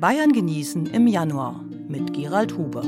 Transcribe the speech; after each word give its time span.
Bayern 0.00 0.32
genießen 0.32 0.86
im 0.86 1.06
Januar 1.06 1.62
mit 1.86 2.14
Gerald 2.14 2.56
Huber. 2.56 2.80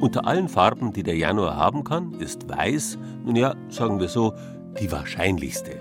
Unter 0.00 0.26
allen 0.26 0.48
Farben, 0.48 0.94
die 0.94 1.02
der 1.02 1.16
Januar 1.16 1.54
haben 1.54 1.84
kann, 1.84 2.14
ist 2.14 2.48
Weiß, 2.48 2.96
nun 3.26 3.36
ja, 3.36 3.54
sagen 3.68 4.00
wir 4.00 4.08
so, 4.08 4.32
die 4.80 4.90
wahrscheinlichste. 4.90 5.72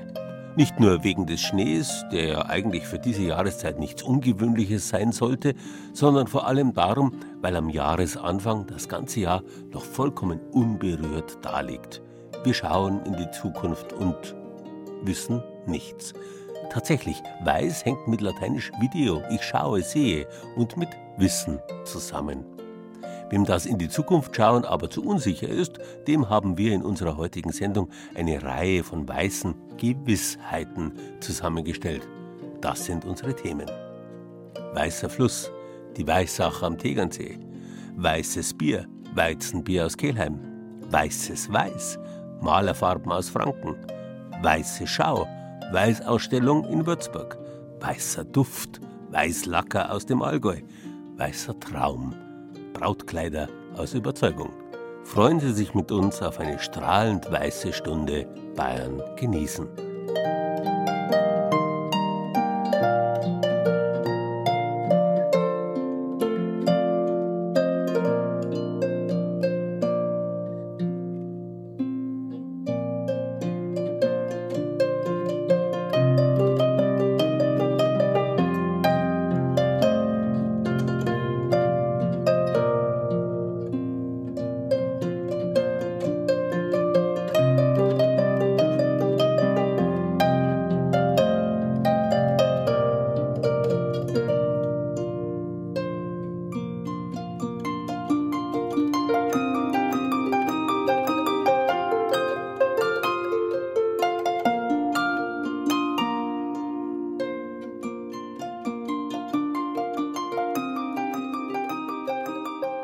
Nicht 0.57 0.81
nur 0.81 1.05
wegen 1.05 1.25
des 1.25 1.39
Schnees, 1.39 2.03
der 2.11 2.27
ja 2.27 2.45
eigentlich 2.47 2.85
für 2.85 2.99
diese 2.99 3.23
Jahreszeit 3.23 3.79
nichts 3.79 4.03
Ungewöhnliches 4.03 4.89
sein 4.89 5.13
sollte, 5.13 5.55
sondern 5.93 6.27
vor 6.27 6.45
allem 6.45 6.73
darum, 6.73 7.13
weil 7.39 7.55
am 7.55 7.69
Jahresanfang 7.69 8.67
das 8.67 8.89
ganze 8.89 9.21
Jahr 9.21 9.43
noch 9.71 9.85
vollkommen 9.85 10.41
unberührt 10.51 11.37
daliegt. 11.41 12.01
Wir 12.43 12.53
schauen 12.55 13.05
in 13.05 13.15
die 13.15 13.29
Zukunft 13.31 13.93
und 13.93 14.35
wissen 15.03 15.43
nichts. 15.67 16.13
Tatsächlich, 16.71 17.21
weiß 17.43 17.85
hängt 17.85 18.07
mit 18.07 18.21
lateinisch 18.21 18.71
Video, 18.79 19.21
ich 19.29 19.43
schaue, 19.43 19.83
sehe 19.83 20.27
und 20.55 20.77
mit 20.77 20.89
Wissen 21.17 21.59
zusammen. 21.83 22.45
Wem 23.29 23.45
das 23.45 23.65
in 23.65 23.77
die 23.77 23.89
Zukunft 23.89 24.35
schauen 24.35 24.65
aber 24.65 24.89
zu 24.89 25.03
unsicher 25.03 25.47
ist, 25.47 25.79
dem 26.07 26.29
haben 26.29 26.57
wir 26.57 26.73
in 26.73 26.81
unserer 26.81 27.15
heutigen 27.15 27.51
Sendung 27.51 27.89
eine 28.15 28.41
Reihe 28.41 28.83
von 28.83 29.07
weißen 29.07 29.53
Gewissheiten 29.77 30.93
zusammengestellt. 31.19 32.07
Das 32.59 32.85
sind 32.85 33.05
unsere 33.05 33.35
Themen. 33.35 33.69
Weißer 34.73 35.09
Fluss, 35.09 35.51
die 35.95 36.07
Weißach 36.07 36.63
am 36.63 36.77
Tegernsee, 36.77 37.37
weißes 37.95 38.57
Bier, 38.57 38.87
Weizenbier 39.13 39.85
aus 39.85 39.95
Kelheim, 39.95 40.39
weißes 40.89 41.51
Weiß, 41.51 41.99
Malerfarben 42.41 43.11
aus 43.11 43.29
Franken, 43.29 43.75
weiße 44.41 44.87
Schau, 44.87 45.27
Weißausstellung 45.71 46.65
in 46.65 46.85
Würzburg, 46.85 47.37
weißer 47.79 48.25
Duft, 48.25 48.81
Weißlacker 49.11 49.91
aus 49.91 50.05
dem 50.05 50.21
Allgäu, 50.21 50.57
weißer 51.17 51.59
Traum, 51.59 52.15
Brautkleider 52.73 53.47
aus 53.77 53.93
Überzeugung. 53.93 54.49
Freuen 55.03 55.39
Sie 55.39 55.53
sich 55.53 55.73
mit 55.73 55.91
uns 55.91 56.21
auf 56.21 56.39
eine 56.39 56.59
strahlend 56.59 57.31
weiße 57.31 57.73
Stunde 57.73 58.27
Bayern 58.55 59.01
genießen. 59.17 59.67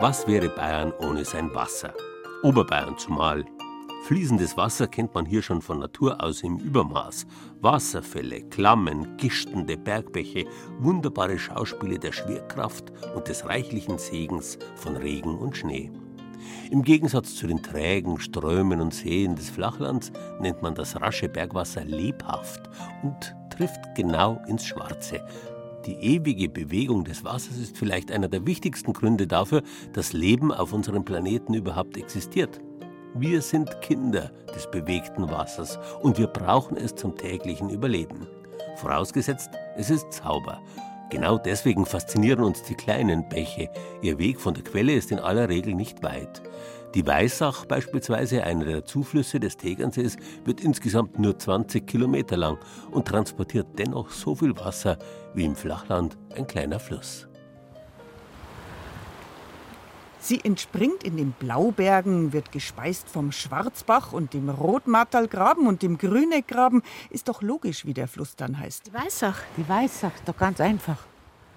Was 0.08 0.26
wäre 0.26 0.48
Bayern 0.48 0.94
ohne 1.02 1.26
sein 1.26 1.54
Wasser? 1.54 1.94
Oberbayern 2.42 2.98
zumal. 2.98 3.44
Fließendes 4.06 4.56
Wasser 4.56 4.88
kennt 4.88 5.14
man 5.14 5.26
hier 5.26 5.42
schon 5.42 5.62
von 5.62 5.80
Natur 5.80 6.24
aus 6.24 6.44
im 6.44 6.60
Übermaß. 6.60 7.28
Wasserfälle, 7.60 8.44
Klammen, 8.44 9.18
gichtende 9.18 9.76
Bergbäche, 9.76 10.46
wunderbare 10.80 11.38
Schauspiele 11.38 12.00
der 12.00 12.14
Schwerkraft 12.14 12.86
und 13.16 13.28
des 13.28 13.46
reichlichen 13.48 13.98
Segens 13.98 14.58
von 14.78 14.96
Regen 14.96 15.38
und 15.38 15.58
Schnee. 15.58 15.92
Im 16.72 16.84
Gegensatz 16.84 17.36
zu 17.36 17.46
den 17.46 17.62
trägen 17.62 18.18
Strömen 18.18 18.80
und 18.80 18.94
Seen 18.94 19.36
des 19.36 19.50
Flachlands 19.50 20.14
nennt 20.40 20.62
man 20.62 20.74
das 20.74 20.96
rasche 21.02 21.28
Bergwasser 21.28 21.84
lebhaft 21.84 22.62
und 23.04 23.36
trifft 23.50 23.82
genau 23.94 24.42
ins 24.48 24.66
Schwarze, 24.66 25.20
die 25.88 25.96
ewige 25.96 26.50
Bewegung 26.50 27.06
des 27.06 27.24
Wassers 27.24 27.58
ist 27.58 27.78
vielleicht 27.78 28.12
einer 28.12 28.28
der 28.28 28.46
wichtigsten 28.46 28.92
Gründe 28.92 29.26
dafür, 29.26 29.64
dass 29.94 30.12
Leben 30.12 30.52
auf 30.52 30.74
unserem 30.74 31.06
Planeten 31.06 31.54
überhaupt 31.54 31.96
existiert. 31.98 32.60
Wir 33.16 33.42
sind 33.42 33.82
Kinder 33.82 34.32
des 34.54 34.70
bewegten 34.70 35.32
Wassers 35.32 35.80
und 36.02 36.18
wir 36.18 36.28
brauchen 36.28 36.76
es 36.76 36.94
zum 36.94 37.16
täglichen 37.16 37.70
Überleben. 37.70 38.28
Vorausgesetzt, 38.76 39.50
es 39.78 39.90
ist 39.90 40.12
sauber. 40.12 40.62
Genau 41.10 41.38
deswegen 41.38 41.86
faszinieren 41.86 42.44
uns 42.44 42.64
die 42.64 42.76
kleinen 42.76 43.28
Bäche. 43.30 43.70
Ihr 44.02 44.20
Weg 44.20 44.42
von 44.42 44.54
der 44.54 44.66
Quelle 44.66 44.94
ist 44.94 45.12
in 45.12 45.20
aller 45.20 45.48
Regel 45.48 45.74
nicht 45.74 46.04
weit. 46.04 46.42
Die 46.94 47.06
Weißach 47.06 47.66
beispielsweise, 47.66 48.44
einer 48.44 48.66
der 48.66 48.86
Zuflüsse 48.86 49.40
des 49.40 49.58
Tegernsees, 49.58 50.18
wird 50.46 50.62
insgesamt 50.62 51.20
nur 51.20 51.38
20 51.38 51.86
Kilometer 51.86 52.38
lang 52.38 52.58
und 52.92 53.08
transportiert 53.08 53.68
dennoch 53.78 54.10
so 54.10 54.36
viel 54.36 54.58
Wasser 54.58 54.98
wie 55.34 55.46
im 55.46 55.56
Flachland 55.56 56.18
ein 56.36 56.48
kleiner 56.48 56.80
Fluss. 56.80 57.28
Sie 60.20 60.44
entspringt 60.44 61.04
in 61.04 61.16
den 61.16 61.32
Blaubergen, 61.32 62.34
wird 62.34 62.52
gespeist 62.52 63.08
vom 63.08 63.32
Schwarzbach 63.32 64.12
und 64.12 64.34
dem 64.34 64.50
Rotmattalgraben 64.50 65.68
und 65.68 65.84
dem 65.84 65.98
Grüneckgraben. 65.98 66.82
Ist 67.10 67.30
doch 67.30 67.42
logisch, 67.42 67.86
wie 67.86 67.94
der 67.94 68.08
Fluss 68.08 68.36
dann 68.36 68.60
heißt. 68.60 68.88
Die 68.88 68.94
Weißach. 68.94 69.40
Die 69.56 69.70
Weißach, 69.70 70.12
doch 70.26 70.36
ganz 70.36 70.60
einfach. 70.60 70.98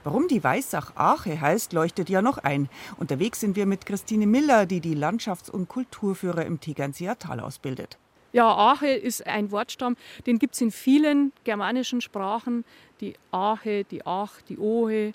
Warum 0.02 0.28
die 0.28 0.42
Weißach 0.42 0.96
Ache 0.96 1.38
heißt, 1.38 1.74
leuchtet 1.74 2.08
ja 2.08 2.22
noch 2.22 2.38
ein. 2.38 2.70
Unterwegs 2.98 3.40
sind 3.40 3.54
wir 3.54 3.66
mit 3.66 3.84
Christine 3.84 4.26
Miller, 4.26 4.64
die 4.64 4.80
die 4.80 4.94
Landschafts- 4.94 5.50
und 5.50 5.68
Kulturführer 5.68 6.46
im 6.46 6.58
Tegernseer 6.58 7.18
Tal 7.18 7.38
ausbildet. 7.38 7.98
Ja, 8.32 8.56
Ache 8.56 8.88
ist 8.88 9.26
ein 9.26 9.50
Wortstamm, 9.50 9.96
den 10.26 10.38
gibt 10.38 10.54
es 10.54 10.60
in 10.62 10.70
vielen 10.70 11.32
germanischen 11.44 12.00
Sprachen. 12.00 12.64
Die 13.02 13.14
Ache, 13.30 13.84
die 13.84 14.06
Ach, 14.06 14.40
die 14.42 14.56
Ohe. 14.56 15.12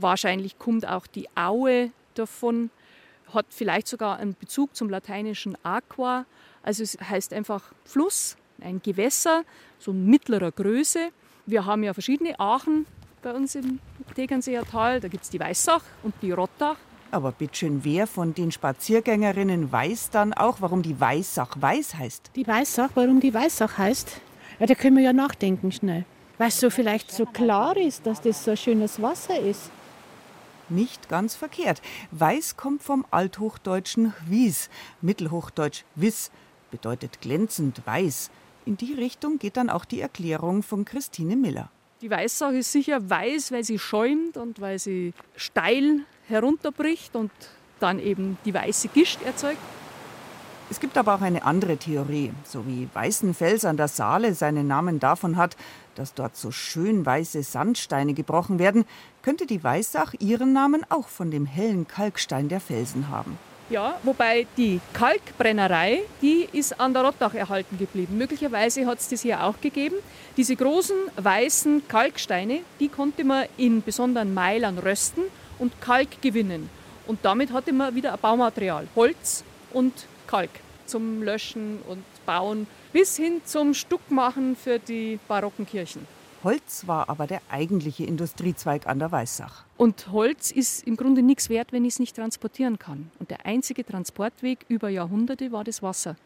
Wahrscheinlich 0.00 0.58
kommt 0.58 0.88
auch 0.88 1.06
die 1.06 1.28
Aue 1.36 1.92
davon, 2.14 2.70
hat 3.32 3.46
vielleicht 3.50 3.86
sogar 3.86 4.16
einen 4.16 4.34
Bezug 4.34 4.74
zum 4.74 4.90
lateinischen 4.90 5.56
Aqua. 5.62 6.24
Also 6.64 6.82
es 6.82 6.98
heißt 7.00 7.32
einfach 7.32 7.72
Fluss, 7.84 8.36
ein 8.60 8.82
Gewässer, 8.82 9.44
so 9.78 9.92
mittlerer 9.92 10.50
Größe. 10.50 11.10
Wir 11.46 11.66
haben 11.66 11.84
ja 11.84 11.92
verschiedene 11.92 12.40
Achen 12.40 12.86
bei 13.22 13.32
uns 13.32 13.54
im 13.54 13.80
Tegernseer 14.14 14.64
Tal. 14.64 15.00
Da 15.00 15.08
gibt 15.08 15.24
es 15.24 15.30
die 15.30 15.40
Weißach 15.40 15.82
und 16.02 16.14
die 16.22 16.32
Rottach. 16.32 16.76
Aber 17.10 17.32
bitteschön, 17.32 17.84
wer 17.84 18.06
von 18.06 18.34
den 18.34 18.52
Spaziergängerinnen 18.52 19.72
weiß 19.72 20.10
dann 20.10 20.34
auch, 20.34 20.60
warum 20.60 20.82
die 20.82 21.00
Weißach 21.00 21.56
weiß 21.58 21.94
heißt? 21.94 22.32
Die 22.36 22.46
Weißach, 22.46 22.90
warum 22.94 23.20
die 23.20 23.32
Weißach 23.32 23.78
heißt? 23.78 24.20
Ja, 24.58 24.66
da 24.66 24.74
können 24.74 24.96
wir 24.96 25.04
ja 25.04 25.12
nachdenken 25.12 25.72
schnell. 25.72 26.04
Weil 26.36 26.48
es 26.48 26.60
so 26.60 26.70
vielleicht 26.70 27.10
so 27.10 27.24
klar 27.24 27.76
ist, 27.76 28.06
dass 28.06 28.20
das 28.20 28.44
so 28.44 28.54
schönes 28.56 29.00
Wasser 29.00 29.38
ist. 29.38 29.70
Nicht 30.68 31.08
ganz 31.08 31.34
verkehrt. 31.34 31.80
Weiß 32.10 32.56
kommt 32.56 32.82
vom 32.82 33.06
althochdeutschen 33.10 34.12
wies, 34.26 34.68
mittelhochdeutsch 35.00 35.84
wiss, 35.94 36.30
bedeutet 36.70 37.22
glänzend 37.22 37.80
weiß. 37.86 38.30
In 38.66 38.76
die 38.76 38.92
Richtung 38.92 39.38
geht 39.38 39.56
dann 39.56 39.70
auch 39.70 39.86
die 39.86 40.02
Erklärung 40.02 40.62
von 40.62 40.84
Christine 40.84 41.36
Miller. 41.36 41.70
Die 42.00 42.10
Weißach 42.10 42.52
ist 42.52 42.70
sicher 42.70 43.10
weiß, 43.10 43.50
weil 43.50 43.64
sie 43.64 43.78
schäumt 43.78 44.36
und 44.36 44.60
weil 44.60 44.78
sie 44.78 45.14
steil 45.34 46.02
herunterbricht 46.28 47.16
und 47.16 47.32
dann 47.80 47.98
eben 47.98 48.38
die 48.44 48.54
weiße 48.54 48.88
Gischt 48.88 49.20
erzeugt. 49.22 49.58
Es 50.70 50.78
gibt 50.78 50.96
aber 50.96 51.14
auch 51.14 51.22
eine 51.22 51.42
andere 51.44 51.76
Theorie. 51.76 52.32
So 52.44 52.64
wie 52.66 52.88
Weißenfels 52.92 53.64
an 53.64 53.76
der 53.76 53.88
Saale 53.88 54.34
seinen 54.34 54.68
Namen 54.68 55.00
davon 55.00 55.36
hat, 55.36 55.56
dass 55.96 56.14
dort 56.14 56.36
so 56.36 56.52
schön 56.52 57.04
weiße 57.04 57.42
Sandsteine 57.42 58.14
gebrochen 58.14 58.60
werden, 58.60 58.84
könnte 59.22 59.46
die 59.46 59.64
Weißach 59.64 60.14
ihren 60.20 60.52
Namen 60.52 60.84
auch 60.90 61.08
von 61.08 61.32
dem 61.32 61.46
hellen 61.46 61.88
Kalkstein 61.88 62.48
der 62.48 62.60
Felsen 62.60 63.08
haben. 63.08 63.38
Ja, 63.70 63.98
wobei 64.02 64.46
die 64.56 64.80
Kalkbrennerei, 64.94 66.00
die 66.22 66.48
ist 66.52 66.80
an 66.80 66.94
der 66.94 67.04
Rottach 67.04 67.34
erhalten 67.34 67.76
geblieben. 67.76 68.16
Möglicherweise 68.16 68.86
hat 68.86 68.98
es 68.98 69.08
das 69.08 69.20
hier 69.20 69.44
auch 69.44 69.60
gegeben. 69.60 69.96
Diese 70.38 70.56
großen 70.56 70.96
weißen 71.16 71.86
Kalksteine, 71.86 72.60
die 72.80 72.88
konnte 72.88 73.24
man 73.24 73.44
in 73.58 73.82
besonderen 73.82 74.32
Meilern 74.32 74.78
rösten 74.78 75.24
und 75.58 75.78
Kalk 75.82 76.22
gewinnen. 76.22 76.70
Und 77.06 77.18
damit 77.22 77.52
hatte 77.52 77.74
man 77.74 77.94
wieder 77.94 78.14
ein 78.14 78.18
Baumaterial, 78.18 78.88
Holz 78.96 79.44
und 79.74 79.92
Kalk 80.26 80.50
zum 80.86 81.22
Löschen 81.22 81.80
und 81.88 82.04
Bauen 82.24 82.66
bis 82.94 83.18
hin 83.18 83.42
zum 83.44 83.74
Stuckmachen 83.74 84.56
für 84.56 84.78
die 84.78 85.18
barocken 85.28 85.66
Kirchen. 85.66 86.06
Holz 86.44 86.86
war 86.86 87.08
aber 87.08 87.26
der 87.26 87.40
eigentliche 87.50 88.04
Industriezweig 88.04 88.86
an 88.86 89.00
der 89.00 89.10
Weißach. 89.10 89.64
Und 89.76 90.12
Holz 90.12 90.52
ist 90.52 90.86
im 90.86 90.96
Grunde 90.96 91.22
nichts 91.22 91.50
wert, 91.50 91.72
wenn 91.72 91.84
ich 91.84 91.94
es 91.94 91.98
nicht 91.98 92.16
transportieren 92.16 92.78
kann. 92.78 93.10
Und 93.18 93.30
der 93.30 93.44
einzige 93.44 93.84
Transportweg 93.84 94.64
über 94.68 94.88
Jahrhunderte 94.88 95.50
war 95.50 95.64
das 95.64 95.82
Wasser. 95.82 96.16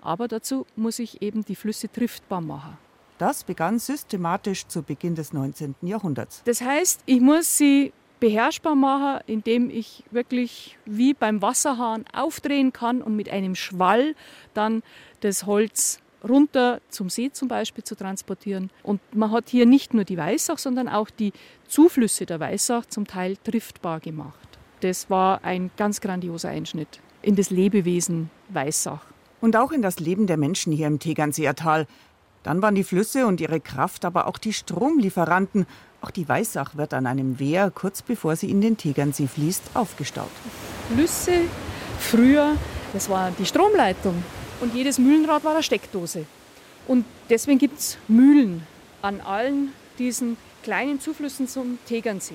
Aber 0.00 0.26
dazu 0.26 0.66
muss 0.76 0.98
ich 0.98 1.20
eben 1.20 1.44
die 1.44 1.56
Flüsse 1.56 1.90
triftbar 1.90 2.40
machen. 2.40 2.78
Das 3.18 3.44
begann 3.44 3.78
systematisch 3.78 4.66
zu 4.66 4.82
Beginn 4.82 5.16
des 5.16 5.32
19. 5.32 5.74
Jahrhunderts. 5.82 6.42
Das 6.44 6.60
heißt, 6.60 7.02
ich 7.04 7.20
muss 7.20 7.58
sie 7.58 7.92
beherrschbar 8.20 8.74
machen, 8.74 9.22
indem 9.26 9.70
ich 9.70 10.04
wirklich 10.10 10.78
wie 10.86 11.14
beim 11.14 11.42
Wasserhahn 11.42 12.04
aufdrehen 12.12 12.72
kann 12.72 13.02
und 13.02 13.16
mit 13.16 13.28
einem 13.28 13.54
Schwall 13.54 14.14
dann 14.54 14.82
das 15.20 15.46
Holz 15.46 16.00
runter 16.26 16.80
zum 16.88 17.10
See 17.10 17.30
zum 17.32 17.48
Beispiel 17.48 17.84
zu 17.84 17.94
transportieren. 17.94 18.70
Und 18.82 19.00
man 19.14 19.30
hat 19.30 19.48
hier 19.48 19.66
nicht 19.66 19.94
nur 19.94 20.04
die 20.04 20.16
Weißach, 20.16 20.58
sondern 20.58 20.88
auch 20.88 21.10
die 21.10 21.32
Zuflüsse 21.66 22.26
der 22.26 22.40
Weißach 22.40 22.86
zum 22.86 23.06
Teil 23.06 23.36
triftbar 23.36 24.00
gemacht. 24.00 24.48
Das 24.80 25.10
war 25.10 25.44
ein 25.44 25.70
ganz 25.76 26.00
grandioser 26.00 26.50
Einschnitt 26.50 27.00
in 27.22 27.36
das 27.36 27.50
Lebewesen 27.50 28.30
Weißach. 28.48 29.04
Und 29.40 29.56
auch 29.56 29.72
in 29.72 29.82
das 29.82 30.00
Leben 30.00 30.26
der 30.26 30.36
Menschen 30.36 30.72
hier 30.72 30.86
im 30.86 30.98
Tegernseer 30.98 31.54
Tal. 31.54 31.86
Dann 32.42 32.62
waren 32.62 32.74
die 32.74 32.84
Flüsse 32.84 33.26
und 33.26 33.40
ihre 33.40 33.60
Kraft 33.60 34.04
aber 34.04 34.26
auch 34.26 34.38
die 34.38 34.52
Stromlieferanten. 34.52 35.66
Auch 36.00 36.10
die 36.10 36.28
Weißach 36.28 36.76
wird 36.76 36.94
an 36.94 37.06
einem 37.06 37.38
Wehr, 37.38 37.70
kurz 37.72 38.02
bevor 38.02 38.36
sie 38.36 38.50
in 38.50 38.60
den 38.60 38.76
Tegernsee 38.76 39.26
fließt, 39.26 39.62
aufgestaut. 39.74 40.30
Flüsse 40.92 41.40
früher, 41.98 42.54
das 42.92 43.08
war 43.10 43.32
die 43.32 43.46
Stromleitung 43.46 44.22
und 44.60 44.74
jedes 44.74 44.98
Mühlenrad 44.98 45.44
war 45.44 45.52
eine 45.52 45.62
Steckdose. 45.62 46.24
Und 46.86 47.04
deswegen 47.28 47.58
gibt 47.58 47.78
es 47.78 47.98
Mühlen 48.08 48.66
an 49.02 49.20
allen 49.20 49.72
diesen 49.98 50.36
kleinen 50.62 51.00
Zuflüssen 51.00 51.48
zum 51.48 51.78
Tegernsee. 51.86 52.34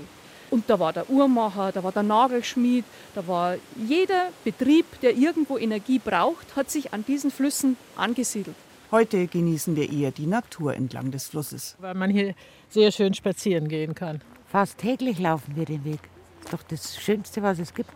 Und 0.50 0.70
da 0.70 0.80
war 0.80 0.94
der 0.94 1.10
Uhrmacher, 1.10 1.72
da 1.72 1.84
war 1.84 1.92
der 1.92 2.04
Nagelschmied, 2.04 2.86
da 3.16 3.28
war 3.28 3.56
jeder 3.76 4.30
Betrieb, 4.44 4.86
der 5.02 5.18
irgendwo 5.18 5.58
Energie 5.58 5.98
braucht, 5.98 6.56
hat 6.56 6.70
sich 6.70 6.94
an 6.94 7.04
diesen 7.06 7.32
Flüssen 7.32 7.76
angesiedelt. 7.96 8.56
Heute 8.92 9.26
genießen 9.26 9.76
wir 9.76 9.92
eher 9.92 10.12
die 10.12 10.28
Natur 10.28 10.76
entlang 10.76 11.10
des 11.10 11.26
Flusses. 11.26 11.76
Weil 11.80 11.96
man 11.96 12.12
hier 12.12 12.36
sehr 12.70 12.92
schön 12.92 13.16
spazieren 13.16 13.68
gehen 13.68 13.96
kann. 13.96 14.22
Fast 14.48 14.78
täglich 14.78 15.18
laufen 15.18 15.56
wir 15.56 15.66
den 15.66 15.84
Weg. 15.84 16.00
Das 16.44 16.46
ist 16.46 16.54
doch 16.54 16.64
das 16.64 17.02
Schönste, 17.02 17.42
was 17.42 17.58
es 17.58 17.74
gibt. 17.74 17.90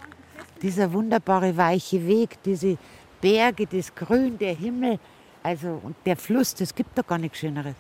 Dieser 0.64 0.92
wunderbare 0.94 1.56
weiche 1.56 2.08
Weg, 2.08 2.42
diese 2.44 2.80
Berge, 3.22 3.68
das 3.68 3.94
Grün, 3.94 4.38
der 4.38 4.54
Himmel, 4.54 5.00
also 5.44 5.80
und 5.84 5.96
der 6.06 6.18
Fluss, 6.18 6.54
das 6.56 6.74
gibt 6.76 6.98
doch 6.98 7.08
gar 7.08 7.18
nichts 7.18 7.40
Schöneres. 7.40 7.76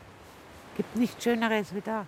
Gibt 0.75 0.95
nichts 0.95 1.23
Schöneres 1.23 1.73
wie 1.73 1.81
da. 1.81 2.05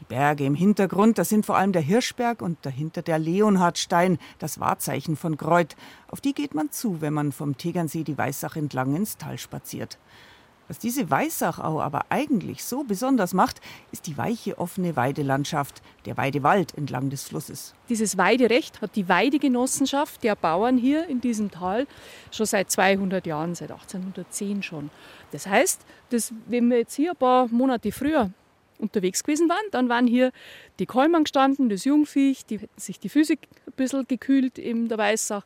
Die 0.00 0.04
Berge 0.04 0.44
im 0.44 0.56
Hintergrund, 0.56 1.18
das 1.18 1.28
sind 1.28 1.46
vor 1.46 1.56
allem 1.56 1.72
der 1.72 1.82
Hirschberg 1.82 2.42
und 2.42 2.58
dahinter 2.62 3.00
der 3.02 3.18
Leonhardstein, 3.18 4.18
das 4.38 4.58
Wahrzeichen 4.58 5.16
von 5.16 5.36
Greuth. 5.36 5.76
Auf 6.08 6.20
die 6.20 6.34
geht 6.34 6.54
man 6.54 6.70
zu, 6.72 7.00
wenn 7.00 7.14
man 7.14 7.30
vom 7.30 7.56
Tegernsee 7.56 8.02
die 8.02 8.18
Weißach 8.18 8.56
entlang 8.56 8.96
ins 8.96 9.16
Tal 9.16 9.38
spaziert. 9.38 9.98
Was 10.68 10.78
diese 10.78 11.10
Weißachau 11.10 11.80
aber 11.80 12.06
eigentlich 12.08 12.64
so 12.64 12.84
besonders 12.84 13.34
macht, 13.34 13.60
ist 13.92 14.06
die 14.06 14.16
weiche 14.16 14.58
offene 14.58 14.96
Weidelandschaft, 14.96 15.82
der 16.06 16.16
Weidewald 16.16 16.76
entlang 16.76 17.10
des 17.10 17.24
Flusses. 17.24 17.74
Dieses 17.88 18.16
Weiderecht 18.16 18.80
hat 18.80 18.96
die 18.96 19.08
Weidegenossenschaft 19.08 20.22
der 20.22 20.36
Bauern 20.36 20.78
hier 20.78 21.06
in 21.06 21.20
diesem 21.20 21.50
Tal 21.50 21.86
schon 22.30 22.46
seit 22.46 22.70
200 22.70 23.26
Jahren, 23.26 23.54
seit 23.54 23.70
1810 23.70 24.62
schon. 24.62 24.90
Das 25.32 25.46
heißt, 25.46 25.82
dass, 26.10 26.32
wenn 26.46 26.70
wir 26.70 26.78
jetzt 26.78 26.94
hier 26.94 27.10
ein 27.10 27.16
paar 27.16 27.48
Monate 27.48 27.92
früher 27.92 28.30
unterwegs 28.78 29.22
gewesen 29.22 29.48
waren, 29.48 29.64
dann 29.70 29.88
waren 29.88 30.06
hier 30.06 30.32
die 30.78 30.86
Kälmern 30.86 31.24
gestanden, 31.24 31.68
das 31.68 31.84
Jungviech, 31.84 32.46
die 32.46 32.58
hätten 32.58 32.80
sich 32.80 32.98
die 32.98 33.08
Füße 33.08 33.34
ein 33.34 33.72
bisschen 33.76 34.06
gekühlt 34.06 34.58
in 34.58 34.88
der 34.88 34.98
Weißach. 34.98 35.44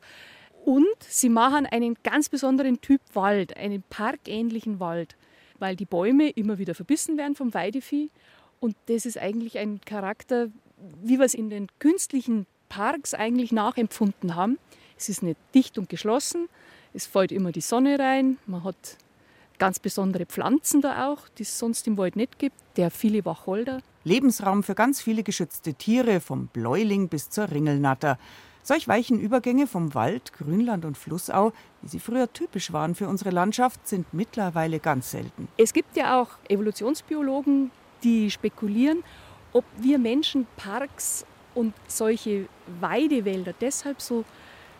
Und 0.65 0.85
sie 1.01 1.29
machen 1.29 1.65
einen 1.65 1.95
ganz 2.03 2.29
besonderen 2.29 2.81
Typ 2.81 3.01
Wald, 3.13 3.57
einen 3.57 3.83
parkähnlichen 3.89 4.79
Wald, 4.79 5.15
weil 5.57 5.75
die 5.75 5.85
Bäume 5.85 6.29
immer 6.29 6.57
wieder 6.57 6.75
verbissen 6.75 7.17
werden 7.17 7.35
vom 7.35 7.53
Weidevieh. 7.53 8.11
Und 8.59 8.75
das 8.87 9.05
ist 9.05 9.17
eigentlich 9.17 9.57
ein 9.57 9.81
Charakter, 9.81 10.49
wie 11.01 11.17
wir 11.17 11.25
es 11.25 11.33
in 11.33 11.49
den 11.49 11.67
künstlichen 11.79 12.45
Parks 12.67 13.13
eigentlich 13.13 13.51
nachempfunden 13.51 14.35
haben. 14.35 14.57
Es 14.97 15.09
ist 15.09 15.23
nicht 15.23 15.39
dicht 15.55 15.77
und 15.77 15.89
geschlossen, 15.89 16.49
es 16.93 17.05
fällt 17.05 17.31
immer 17.31 17.51
die 17.51 17.61
Sonne 17.61 17.99
rein, 17.99 18.37
man 18.45 18.63
hat 18.63 18.97
ganz 19.59 19.79
besondere 19.79 20.25
Pflanzen 20.25 20.81
da 20.81 21.07
auch, 21.07 21.27
die 21.37 21.43
es 21.43 21.59
sonst 21.59 21.85
im 21.87 21.97
Wald 21.97 22.15
nicht 22.15 22.39
gibt, 22.39 22.55
der 22.77 22.89
viele 22.91 23.23
Wacholder. 23.25 23.81
Lebensraum 24.03 24.63
für 24.63 24.75
ganz 24.75 25.01
viele 25.01 25.23
geschützte 25.23 25.73
Tiere, 25.73 26.21
vom 26.21 26.47
Bläuling 26.47 27.09
bis 27.09 27.29
zur 27.29 27.51
Ringelnatter. 27.51 28.17
Solch 28.63 28.87
weichen 28.87 29.19
Übergänge 29.19 29.67
vom 29.67 29.93
Wald, 29.93 30.33
Grünland 30.33 30.85
und 30.85 30.97
Flussau, 30.97 31.53
wie 31.81 31.87
sie 31.87 31.99
früher 31.99 32.31
typisch 32.31 32.71
waren 32.73 32.95
für 32.95 33.07
unsere 33.07 33.31
Landschaft, 33.31 33.87
sind 33.87 34.13
mittlerweile 34.13 34.79
ganz 34.79 35.11
selten. 35.11 35.47
Es 35.57 35.73
gibt 35.73 35.95
ja 35.95 36.21
auch 36.21 36.29
Evolutionsbiologen, 36.47 37.71
die 38.03 38.29
spekulieren, 38.29 39.03
ob 39.53 39.65
wir 39.79 39.97
Menschen 39.97 40.45
Parks 40.57 41.25
und 41.55 41.73
solche 41.87 42.47
Weidewälder 42.79 43.53
deshalb 43.59 44.01
so 44.01 44.23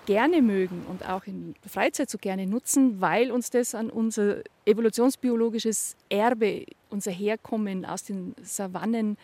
gerne 0.06 0.42
mögen 0.42 0.86
und 0.90 1.08
auch 1.08 1.26
in 1.26 1.54
der 1.64 1.70
Freizeit 1.70 2.10
so 2.10 2.18
gerne 2.18 2.48
nutzen, 2.48 3.00
weil 3.00 3.32
uns 3.32 3.50
das 3.50 3.76
an 3.76 3.90
unser 3.90 4.38
evolutionsbiologisches 4.66 5.96
Erbe, 6.10 6.66
unser 6.90 7.12
Herkommen 7.12 7.86
aus 7.86 8.04
den 8.04 8.36
Savannen 8.42 9.18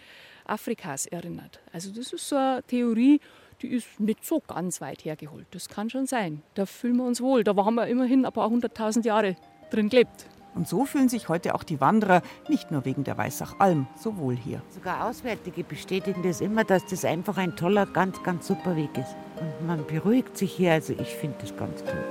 Afrikas 0.46 1.08
erinnert. 1.08 1.60
Also 1.74 1.92
das 1.92 2.14
ist 2.14 2.30
so 2.30 2.36
eine 2.36 2.62
Theorie, 2.64 3.20
die 3.62 3.68
ist 3.68 4.00
nicht 4.00 4.26
so 4.26 4.42
ganz 4.46 4.82
weit 4.82 5.06
hergeholt. 5.06 5.46
Das 5.52 5.70
kann 5.70 5.90
schon 5.90 6.08
sein. 6.08 6.42
Da 6.56 6.66
fühlen 6.66 6.98
wir 6.98 7.06
uns 7.06 7.22
wohl. 7.22 7.44
Da 7.44 7.56
haben 7.56 7.76
wir 7.76 7.88
immerhin 7.88 8.26
ein 8.26 8.32
paar 8.32 8.50
hunderttausend 8.50 9.06
Jahre 9.06 9.36
drin 9.72 9.90
gelebt. 9.90 10.28
Und 10.56 10.70
so 10.70 10.86
fühlen 10.86 11.10
sich 11.10 11.28
heute 11.28 11.54
auch 11.54 11.64
die 11.64 11.82
Wanderer, 11.82 12.22
nicht 12.48 12.72
nur 12.72 12.86
wegen 12.86 13.04
der 13.04 13.18
Weißachalm, 13.18 13.88
so 13.98 14.16
wohl 14.18 14.38
hier. 14.38 14.62
Sogar 14.70 15.06
Auswärtige 15.10 15.66
bestätigen 15.66 16.24
das 16.24 16.40
immer, 16.40 16.64
dass 16.64 16.86
das 16.86 17.04
einfach 17.04 17.38
ein 17.38 17.58
toller, 17.58 17.86
ganz, 17.86 18.24
ganz 18.24 18.48
super 18.48 18.76
Weg 18.78 18.98
ist. 18.98 19.16
Und 19.38 19.68
man 19.68 19.86
beruhigt 19.86 20.38
sich 20.38 20.54
hier, 20.54 20.72
also 20.72 20.94
ich 20.94 21.10
finde 21.10 21.38
das 21.42 21.58
ganz 21.58 21.84
toll. 21.84 22.06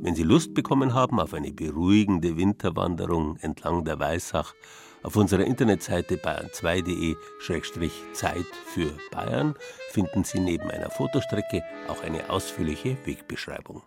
Wenn 0.00 0.14
Sie 0.14 0.24
Lust 0.24 0.54
bekommen 0.54 0.94
haben 0.94 1.20
auf 1.20 1.34
eine 1.34 1.52
beruhigende 1.52 2.36
Winterwanderung 2.36 3.36
entlang 3.36 3.84
der 3.84 4.00
Weißach, 4.00 4.54
auf 5.02 5.16
unserer 5.16 5.44
Internetseite 5.44 6.16
bayern2.de-Zeit 6.16 8.46
für 8.74 8.90
Bayern 9.10 9.54
finden 9.90 10.24
Sie 10.24 10.40
neben 10.40 10.70
einer 10.70 10.88
Fotostrecke 10.90 11.62
auch 11.88 12.02
eine 12.02 12.30
ausführliche 12.30 12.96
Wegbeschreibung. 13.04 13.82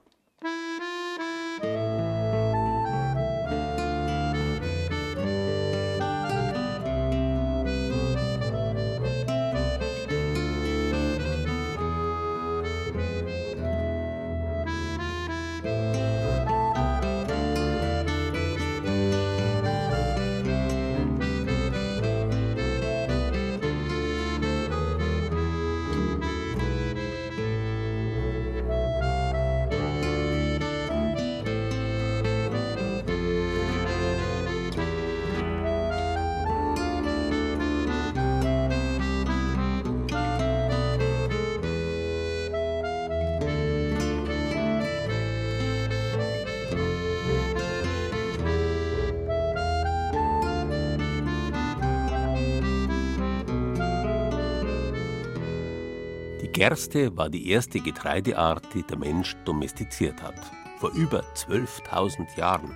Gerste 56.56 57.18
war 57.18 57.30
die 57.30 57.50
erste 57.50 57.82
Getreideart, 57.82 58.74
die 58.74 58.84
der 58.84 58.98
Mensch 58.98 59.36
domestiziert 59.44 60.24
hat. 60.24 60.36
Vor 60.80 60.92
über 60.92 61.20
12.000 61.36 62.38
Jahren. 62.38 62.74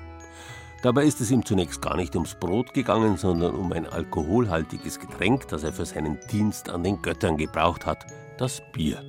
Dabei 0.81 1.05
ist 1.05 1.21
es 1.21 1.31
ihm 1.31 1.45
zunächst 1.45 1.81
gar 1.81 1.95
nicht 1.95 2.13
ums 2.13 2.35
Brot 2.37 2.73
gegangen, 2.73 3.15
sondern 3.15 3.55
um 3.55 3.71
ein 3.71 3.85
alkoholhaltiges 3.85 4.99
Getränk, 4.99 5.47
das 5.47 5.63
er 5.63 5.71
für 5.71 5.85
seinen 5.85 6.19
Dienst 6.29 6.69
an 6.69 6.83
den 6.83 7.01
Göttern 7.01 7.37
gebraucht 7.37 7.85
hat, 7.85 8.05
das 8.37 8.61
Bier. 8.73 9.01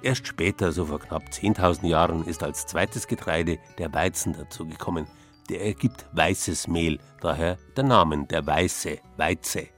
Erst 0.00 0.26
später, 0.26 0.72
so 0.72 0.86
vor 0.86 1.00
knapp 1.00 1.24
10.000 1.24 1.86
Jahren, 1.86 2.24
ist 2.24 2.42
als 2.42 2.64
zweites 2.64 3.06
Getreide 3.06 3.58
der 3.76 3.92
Weizen 3.92 4.32
dazugekommen. 4.32 5.08
Der 5.50 5.62
ergibt 5.62 6.06
weißes 6.12 6.68
Mehl, 6.68 7.00
daher 7.20 7.58
der 7.76 7.84
Name 7.84 8.26
der 8.26 8.46
Weiße, 8.46 8.96
Weize. 9.18 9.68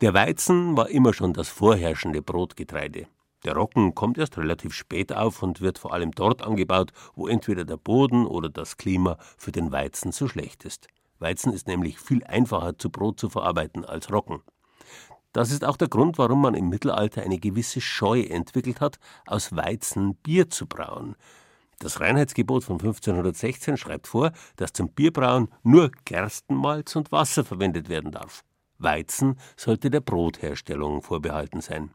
Der 0.00 0.14
Weizen 0.14 0.76
war 0.76 0.90
immer 0.90 1.14
schon 1.14 1.32
das 1.32 1.48
vorherrschende 1.48 2.22
Brotgetreide. 2.22 3.06
Der 3.44 3.54
Roggen 3.54 3.94
kommt 3.94 4.18
erst 4.18 4.36
relativ 4.36 4.74
spät 4.74 5.12
auf 5.12 5.42
und 5.42 5.60
wird 5.60 5.78
vor 5.78 5.94
allem 5.94 6.10
dort 6.12 6.42
angebaut, 6.42 6.92
wo 7.14 7.26
entweder 7.26 7.64
der 7.64 7.78
Boden 7.78 8.26
oder 8.26 8.50
das 8.50 8.76
Klima 8.76 9.16
für 9.38 9.52
den 9.52 9.72
Weizen 9.72 10.12
zu 10.12 10.28
schlecht 10.28 10.64
ist. 10.64 10.88
Weizen 11.18 11.52
ist 11.52 11.66
nämlich 11.66 11.98
viel 11.98 12.24
einfacher 12.24 12.76
zu 12.76 12.90
Brot 12.90 13.18
zu 13.18 13.28
verarbeiten 13.28 13.84
als 13.84 14.12
Roggen. 14.12 14.42
Das 15.32 15.52
ist 15.52 15.64
auch 15.64 15.76
der 15.76 15.88
Grund, 15.88 16.18
warum 16.18 16.40
man 16.40 16.54
im 16.54 16.68
Mittelalter 16.68 17.22
eine 17.22 17.38
gewisse 17.38 17.80
Scheu 17.80 18.22
entwickelt 18.22 18.80
hat, 18.80 18.98
aus 19.26 19.54
Weizen 19.54 20.16
Bier 20.16 20.50
zu 20.50 20.66
brauen. 20.66 21.14
Das 21.78 22.00
Reinheitsgebot 22.00 22.64
von 22.64 22.74
1516 22.74 23.76
schreibt 23.76 24.06
vor, 24.06 24.32
dass 24.56 24.72
zum 24.72 24.90
Bierbrauen 24.90 25.48
nur 25.62 25.90
Gerstenmalz 26.04 26.94
und 26.96 27.10
Wasser 27.12 27.44
verwendet 27.44 27.88
werden 27.88 28.12
darf. 28.12 28.44
Weizen 28.78 29.38
sollte 29.56 29.88
der 29.88 30.00
Brotherstellung 30.00 31.00
vorbehalten 31.00 31.60
sein. 31.60 31.90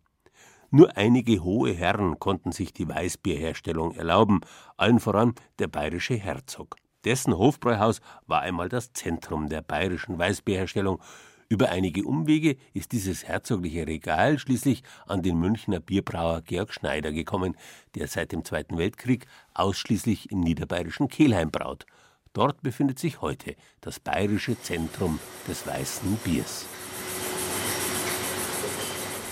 Nur 0.71 0.97
einige 0.97 1.43
hohe 1.43 1.73
Herren 1.73 2.19
konnten 2.19 2.51
sich 2.51 2.73
die 2.73 2.87
Weißbierherstellung 2.87 3.93
erlauben, 3.95 4.41
allen 4.77 4.99
voran 4.99 5.35
der 5.59 5.67
bayerische 5.67 6.15
Herzog. 6.15 6.75
Dessen 7.05 7.37
Hofbräuhaus 7.37 8.01
war 8.25 8.41
einmal 8.41 8.67
das 8.67 8.91
Zentrum 8.93 9.47
der 9.47 9.61
bayerischen 9.61 10.17
Weißbierherstellung. 10.17 10.99
Über 11.47 11.69
einige 11.69 12.03
Umwege 12.03 12.57
ist 12.73 12.91
dieses 12.91 13.25
herzogliche 13.25 13.85
Regal 13.85 14.39
schließlich 14.39 14.81
an 15.05 15.21
den 15.21 15.39
Münchner 15.39 15.79
Bierbrauer 15.79 16.41
Georg 16.41 16.73
Schneider 16.73 17.11
gekommen, 17.11 17.55
der 17.93 18.07
seit 18.07 18.31
dem 18.31 18.43
Zweiten 18.43 18.79
Weltkrieg 18.79 19.27
ausschließlich 19.53 20.31
im 20.31 20.39
niederbayerischen 20.39 21.07
Kelheim 21.07 21.51
braut. 21.51 21.85
Dort 22.33 22.63
befindet 22.63 22.97
sich 22.97 23.21
heute 23.21 23.55
das 23.81 23.99
bayerische 23.99 24.59
Zentrum 24.59 25.19
des 25.47 25.67
weißen 25.67 26.17
Biers. 26.23 26.65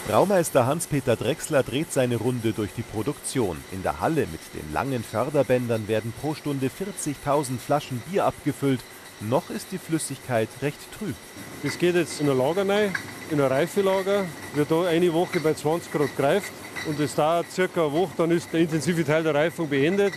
Braumeister 0.08 0.66
Hans-Peter 0.66 1.16
Drechsler 1.16 1.64
dreht 1.64 1.94
seine 1.94 2.18
Runde 2.18 2.52
durch 2.52 2.72
die 2.76 2.82
Produktion. 2.82 3.58
In 3.72 3.84
der 3.84 4.02
Halle 4.02 4.28
mit 4.32 4.42
den 4.54 4.74
langen 4.74 5.04
Förderbändern 5.04 5.88
werden 5.88 6.14
pro 6.22 6.36
Stunde 6.36 6.68
40.000 6.68 7.58
Flaschen 7.58 8.02
Bier 8.10 8.26
abgefüllt 8.26 8.82
noch 9.30 9.50
ist 9.50 9.68
die 9.72 9.78
Flüssigkeit 9.78 10.50
recht 10.62 10.80
trüb. 10.98 11.16
Das 11.62 11.78
geht 11.78 11.96
jetzt 11.96 12.20
in 12.20 12.30
ein 12.30 12.38
Lager 12.38 12.68
rein, 12.68 12.94
in 13.30 13.40
ein 13.40 13.48
Reifelager, 13.48 14.26
wird 14.54 14.70
da 14.70 14.84
eine 14.84 15.14
Woche 15.14 15.40
bei 15.40 15.54
20 15.54 15.92
Grad 15.92 16.18
gereift 16.18 16.52
und 16.88 17.00
es 17.00 17.16
dauert 17.16 17.50
circa 17.52 17.86
eine 17.86 17.94
Woche, 17.94 18.12
dann 18.18 18.32
ist 18.32 18.52
der 18.52 18.62
intensive 18.62 19.06
Teil 19.06 19.24
der 19.24 19.34
Reifung 19.34 19.70
beendet 19.70 20.14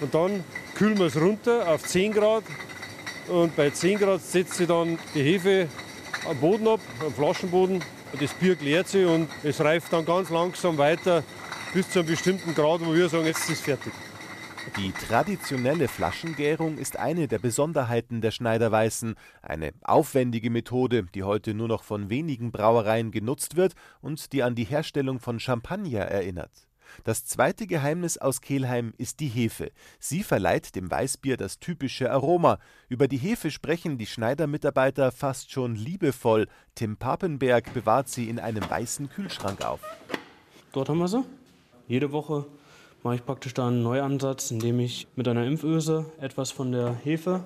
und 0.00 0.12
dann 0.12 0.42
kühlen 0.74 0.98
wir 0.98 1.06
es 1.06 1.16
runter 1.16 1.68
auf 1.68 1.84
10 1.84 2.12
Grad 2.12 2.44
und 3.28 3.54
bei 3.54 3.70
10 3.70 3.98
Grad 3.98 4.22
setzt 4.22 4.54
sich 4.54 4.66
dann 4.66 4.98
die 5.14 5.22
Hefe 5.22 5.68
am 6.28 6.36
Boden 6.38 6.66
ab, 6.66 6.80
am 7.04 7.12
Flaschenboden. 7.12 7.80
Das 8.18 8.32
Bier 8.34 8.56
klärt 8.56 8.88
sich 8.88 9.06
und 9.06 9.28
es 9.42 9.60
reift 9.60 9.92
dann 9.92 10.04
ganz 10.04 10.30
langsam 10.30 10.78
weiter 10.78 11.22
bis 11.74 11.90
zu 11.90 11.98
einem 11.98 12.08
bestimmten 12.08 12.54
Grad, 12.54 12.80
wo 12.80 12.94
wir 12.94 13.08
sagen, 13.08 13.26
jetzt 13.26 13.48
ist 13.50 13.50
es 13.50 13.60
fertig. 13.60 13.92
Die 14.76 14.92
traditionelle 14.92 15.88
Flaschengärung 15.88 16.78
ist 16.78 16.98
eine 16.98 17.26
der 17.26 17.38
Besonderheiten 17.38 18.20
der 18.20 18.30
Schneiderweißen, 18.30 19.14
eine 19.40 19.72
aufwendige 19.82 20.50
Methode, 20.50 21.04
die 21.14 21.22
heute 21.22 21.54
nur 21.54 21.68
noch 21.68 21.84
von 21.84 22.10
wenigen 22.10 22.52
Brauereien 22.52 23.10
genutzt 23.10 23.56
wird 23.56 23.74
und 24.00 24.32
die 24.32 24.42
an 24.42 24.54
die 24.54 24.64
Herstellung 24.64 25.20
von 25.20 25.40
Champagner 25.40 26.00
erinnert. 26.00 26.67
Das 27.04 27.24
zweite 27.24 27.66
Geheimnis 27.66 28.18
aus 28.18 28.40
Kelheim 28.40 28.92
ist 28.98 29.20
die 29.20 29.28
Hefe. 29.28 29.70
Sie 29.98 30.22
verleiht 30.22 30.74
dem 30.74 30.90
Weißbier 30.90 31.36
das 31.36 31.58
typische 31.58 32.10
Aroma. 32.10 32.58
Über 32.88 33.08
die 33.08 33.18
Hefe 33.18 33.50
sprechen 33.50 33.98
die 33.98 34.06
Schneidermitarbeiter 34.06 35.12
fast 35.12 35.50
schon 35.50 35.76
liebevoll. 35.76 36.48
Tim 36.74 36.96
Papenberg 36.96 37.72
bewahrt 37.74 38.08
sie 38.08 38.28
in 38.28 38.38
einem 38.38 38.68
weißen 38.68 39.08
Kühlschrank 39.10 39.64
auf. 39.64 39.80
Dort 40.72 40.88
haben 40.88 40.98
wir 40.98 41.08
sie. 41.08 41.24
Jede 41.86 42.12
Woche 42.12 42.46
mache 43.02 43.16
ich 43.16 43.24
praktisch 43.24 43.54
da 43.54 43.68
einen 43.68 43.82
Neuansatz, 43.82 44.50
indem 44.50 44.80
ich 44.80 45.08
mit 45.16 45.26
einer 45.28 45.44
Impföse 45.44 46.06
etwas 46.20 46.50
von 46.50 46.72
der 46.72 46.94
Hefe 47.04 47.42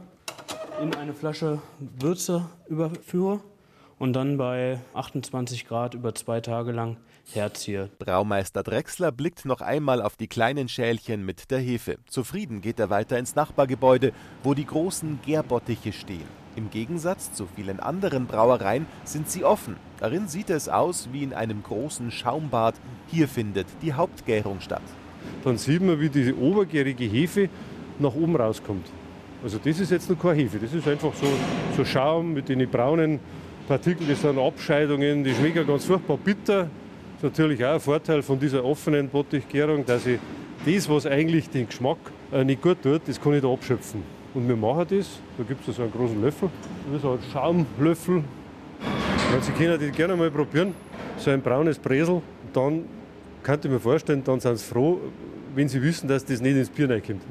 in 0.83 0.95
eine 0.95 1.15
Flasche 1.15 1.61
Würze 1.79 2.47
überführe 2.69 3.41
und 3.99 4.15
dann 4.15 4.37
bei 4.37 4.81
28 4.95 5.67
Grad 5.67 5.95
über 5.95 6.15
zwei 6.15 6.41
Tage 6.41 6.73
lang 6.73 6.97
herziehe. 7.33 7.91
Braumeister 7.99 8.63
Drechsler 8.63 9.13
blickt 9.13 9.45
noch 9.45 9.61
einmal 9.61 10.03
auf 10.03 10.17
die 10.17 10.29
kleinen 10.29 10.69
Schälchen 10.69 11.25
mit 11.25 11.51
der 11.51 11.59
Hefe. 11.59 11.99
Zufrieden 12.07 12.61
geht 12.61 12.79
er 12.79 12.91
weiter 12.91 13.19
ins 13.19 13.35
Nachbargebäude, 13.35 14.13
wo 14.43 14.55
die 14.55 14.67
großen 14.67 15.21
Gärbottiche 15.25 15.93
stehen. 15.93 16.43
Im 16.57 16.71
Gegensatz 16.71 17.33
zu 17.33 17.47
vielen 17.47 17.81
anderen 17.81 18.27
Brauereien 18.27 18.87
sind 19.05 19.31
sie 19.31 19.45
offen. 19.45 19.77
Darin 20.01 20.29
sieht 20.29 20.51
es 20.51 20.69
aus 20.69 21.09
wie 21.13 21.23
in 21.23 21.33
einem 21.33 21.63
großen 21.63 22.11
Schaumbad. 22.11 22.75
Hier 23.09 23.29
findet 23.29 23.67
die 23.81 23.95
Hauptgärung 23.95 24.61
statt 24.61 24.83
dann 25.45 25.57
sieht 25.57 25.83
man, 25.83 26.01
wie 26.01 26.09
diese 26.09 26.37
obergärige 26.37 27.05
Hefe 27.05 27.49
nach 27.99 28.15
oben 28.15 28.37
rauskommt. 28.37 28.87
Also 29.43 29.59
das 29.59 29.81
ist 29.81 29.91
jetzt 29.91 30.09
noch 30.09 30.19
keine 30.19 30.43
Hefe, 30.43 30.59
das 30.59 30.73
ist 30.73 30.87
einfach 30.87 31.13
so, 31.15 31.27
so 31.77 31.85
Schaum 31.85 32.33
mit 32.33 32.49
den 32.49 32.69
braunen 32.71 33.19
Partikeln, 33.67 34.09
das 34.09 34.21
sind 34.21 34.39
Abscheidungen, 34.39 35.25
die 35.25 35.35
schmecken 35.35 35.67
ganz 35.67 35.85
furchtbar 35.85 36.17
bitter. 36.17 36.69
Ist 37.23 37.39
natürlich 37.39 37.65
auch 37.65 37.75
ein 37.75 37.81
Vorteil 37.81 38.21
von 38.21 38.37
dieser 38.37 38.65
offenen 38.65 39.09
Bottichgärung, 39.09 39.87
dass 39.87 40.07
ich 40.07 40.19
das, 40.67 40.89
was 40.89 41.07
eigentlich 41.07 41.49
den 41.49 41.69
Geschmack 41.69 41.99
äh, 42.33 42.43
nicht 42.43 42.61
gut 42.61 42.83
tut, 42.83 43.03
das 43.07 43.21
kann 43.21 43.35
ich 43.35 43.43
da 43.43 43.49
abschöpfen. 43.49 44.03
Und 44.35 44.49
wir 44.49 44.57
machen 44.57 44.87
das, 44.91 45.21
da 45.39 45.45
gibt 45.45 45.69
es 45.69 45.77
so 45.77 45.83
einen 45.83 45.93
großen 45.93 46.21
Löffel, 46.21 46.51
das 46.91 47.01
ist 47.01 47.09
ein 47.09 47.19
Schaumlöffel. 47.33 48.25
Also 49.33 49.47
Sie 49.47 49.53
können 49.53 49.79
das 49.79 49.97
gerne 49.97 50.17
mal 50.17 50.33
probieren, 50.33 50.75
so 51.17 51.31
ein 51.31 51.41
braunes 51.41 51.79
Bresel. 51.79 52.23
Dann 52.53 52.87
könnte 53.45 53.69
ich 53.69 53.73
mir 53.75 53.79
vorstellen, 53.79 54.25
dann 54.25 54.41
sind 54.41 54.59
sie 54.59 54.65
froh, 54.65 54.99
wenn 55.55 55.69
sie 55.69 55.81
wissen, 55.81 56.09
dass 56.09 56.25
das 56.25 56.41
nicht 56.41 56.57
ins 56.57 56.71
Bier 56.71 56.91
reinkommt. 56.91 57.23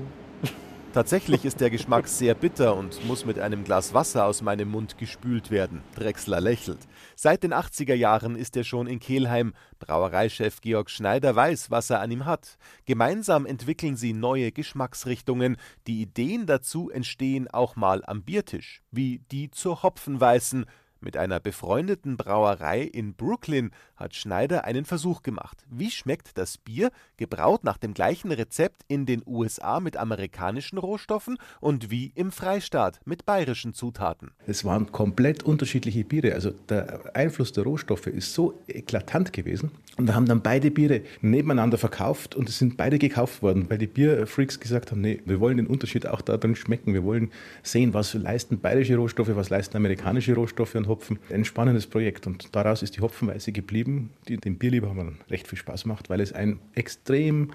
Tatsächlich 0.94 1.44
ist 1.44 1.60
der 1.60 1.70
Geschmack 1.70 2.08
sehr 2.08 2.34
bitter 2.34 2.78
und 2.78 3.06
muss 3.06 3.26
mit 3.26 3.40
einem 3.40 3.66
Glas 3.66 3.94
Wasser 3.94 4.26
aus 4.26 4.42
meinem 4.42 4.72
Mund 4.72 4.98
gespült 4.98 5.52
werden. 5.52 5.82
Drechsler 5.96 6.40
lächelt. 6.40 6.80
Seit 7.24 7.44
den 7.44 7.54
80er 7.54 7.94
Jahren 7.94 8.36
ist 8.36 8.58
er 8.58 8.64
schon 8.64 8.88
in 8.88 9.00
Kelheim. 9.00 9.54
Brauereichef 9.78 10.60
Georg 10.60 10.90
Schneider 10.90 11.36
weiß, 11.36 11.70
was 11.70 11.92
er 11.92 12.00
an 12.00 12.10
ihm 12.10 12.26
hat. 12.26 12.58
Gemeinsam 12.86 13.46
entwickeln 13.46 13.96
sie 13.96 14.12
neue 14.12 14.52
Geschmacksrichtungen. 14.52 15.58
Die 15.86 16.02
Ideen 16.02 16.48
dazu 16.48 16.90
entstehen 16.90 17.48
auch 17.48 17.76
mal 17.76 18.04
am 18.06 18.24
Biertisch, 18.24 18.82
wie 18.90 19.20
die 19.32 19.52
zur 19.52 19.84
Hopfenweißen, 19.84 20.66
mit 21.02 21.18
einer 21.18 21.40
befreundeten 21.40 22.18
Brauerei 22.18 22.82
in 22.82 23.14
Brooklyn 23.14 23.72
hat 23.96 24.16
Schneider 24.16 24.66
einen 24.66 24.86
Versuch 24.86 25.22
gemacht. 25.24 25.64
Wie 25.70 25.92
schmeckt 25.92 26.38
das 26.38 26.58
Bier, 26.58 26.92
gebraut 27.18 27.64
nach 27.64 27.78
dem 27.78 27.94
gleichen 27.94 28.32
Rezept 28.32 28.84
in 28.88 29.06
den 29.06 29.22
USA 29.26 29.80
mit 29.80 29.98
amerikanischen 29.98 30.78
Rohstoffen 30.78 31.38
und 31.60 31.92
wie 31.92 32.12
im 32.16 32.32
Freistaat 32.32 33.00
mit 33.06 33.26
bayerischen 33.26 33.74
Zutaten? 33.74 34.32
Es 34.48 34.66
waren 34.66 34.92
komplett 34.92 35.44
unterschiedliche 35.44 36.04
Biere. 36.04 36.34
Also 36.34 36.52
der 36.52 37.16
Einfluss 37.16 37.52
der 37.52 37.64
Rohstoffe 37.64 38.08
ist 38.08 38.34
so 38.34 38.60
eklatant 38.68 39.34
gewesen. 39.34 39.72
Und 39.98 40.08
wir 40.08 40.16
haben 40.16 40.26
dann 40.26 40.42
beide 40.42 40.72
Biere 40.72 41.02
nebeneinander 41.22 41.78
verkauft 41.78 42.36
und 42.36 42.50
es 42.50 42.58
sind 42.58 42.78
beide 42.78 42.98
gekauft 42.98 43.42
worden, 43.42 43.70
weil 43.70 43.78
die 43.78 43.88
Bierfreaks 43.88 44.60
gesagt 44.60 44.92
haben, 44.92 45.02
nee, 45.02 45.22
wir 45.26 45.40
wollen 45.40 45.58
den 45.58 45.68
Unterschied 45.68 46.08
auch 46.08 46.22
darin 46.22 46.56
schmecken. 46.56 46.94
Wir 46.94 47.04
wollen 47.04 47.32
sehen, 47.62 47.94
was 47.94 48.14
leisten 48.14 48.60
bayerische 48.60 48.96
Rohstoffe, 48.96 49.36
was 49.36 49.50
leisten 49.50 49.78
amerikanische 49.78 50.34
Rohstoffe 50.34 50.76
und 50.76 50.88
Hopfen. 50.92 51.20
Ein 51.30 51.46
spannendes 51.46 51.88
Projekt 51.88 52.28
und 52.28 52.56
daraus 52.56 52.84
ist 52.84 52.96
die 52.98 53.02
Hopfenweiße 53.02 53.52
geblieben, 53.52 54.12
die 54.28 54.38
dem 54.38 54.58
Bierliebhabern 54.58 55.20
recht 55.30 55.48
viel 55.48 55.58
Spaß 55.58 55.86
macht, 55.86 56.10
weil 56.10 56.22
es 56.22 56.34
ein 56.34 56.60
extrem 56.76 57.52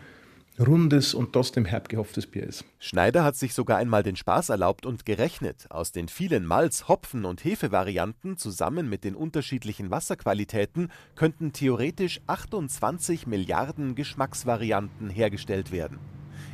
rundes 0.58 1.14
und 1.14 1.32
trotzdem 1.32 1.64
herb 1.64 1.88
gehopftes 1.88 2.26
Bier 2.26 2.44
ist. 2.44 2.64
Schneider 2.78 3.24
hat 3.24 3.36
sich 3.36 3.54
sogar 3.54 3.78
einmal 3.78 4.02
den 4.02 4.16
Spaß 4.16 4.48
erlaubt 4.48 4.86
und 4.86 5.04
gerechnet. 5.04 5.66
Aus 5.70 5.92
den 5.92 6.08
vielen 6.08 6.46
Malz-, 6.46 6.88
Hopfen- 6.88 7.24
und 7.24 7.44
Hefevarianten 7.44 8.38
zusammen 8.38 8.88
mit 8.88 9.04
den 9.04 9.14
unterschiedlichen 9.14 9.90
Wasserqualitäten 9.90 10.90
könnten 11.14 11.52
theoretisch 11.52 12.20
28 12.26 13.26
Milliarden 13.26 13.94
Geschmacksvarianten 13.94 15.10
hergestellt 15.10 15.72
werden. 15.72 15.98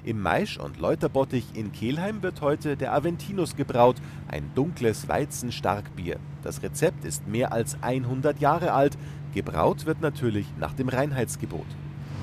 Im 0.05 0.21
Maisch- 0.21 0.59
und 0.59 0.81
Läuterbottich 0.81 1.45
in 1.55 1.71
Kelheim 1.71 2.25
wird 2.25 2.41
heute 2.41 2.77
der 2.77 2.93
Aventinus 2.93 3.55
gebraut, 3.55 3.97
ein 4.27 4.51
dunkles 4.57 5.09
Weizenstarkbier. 5.09 6.17
Das 6.43 6.61
Rezept 6.61 7.05
ist 7.05 7.29
mehr 7.29 7.53
als 7.53 7.77
100 7.83 8.41
Jahre 8.41 8.73
alt. 8.73 8.99
Gebraut 9.33 9.87
wird 9.87 10.01
natürlich 10.01 10.47
nach 10.59 10.75
dem 10.75 10.89
Reinheitsgebot. 10.89 11.67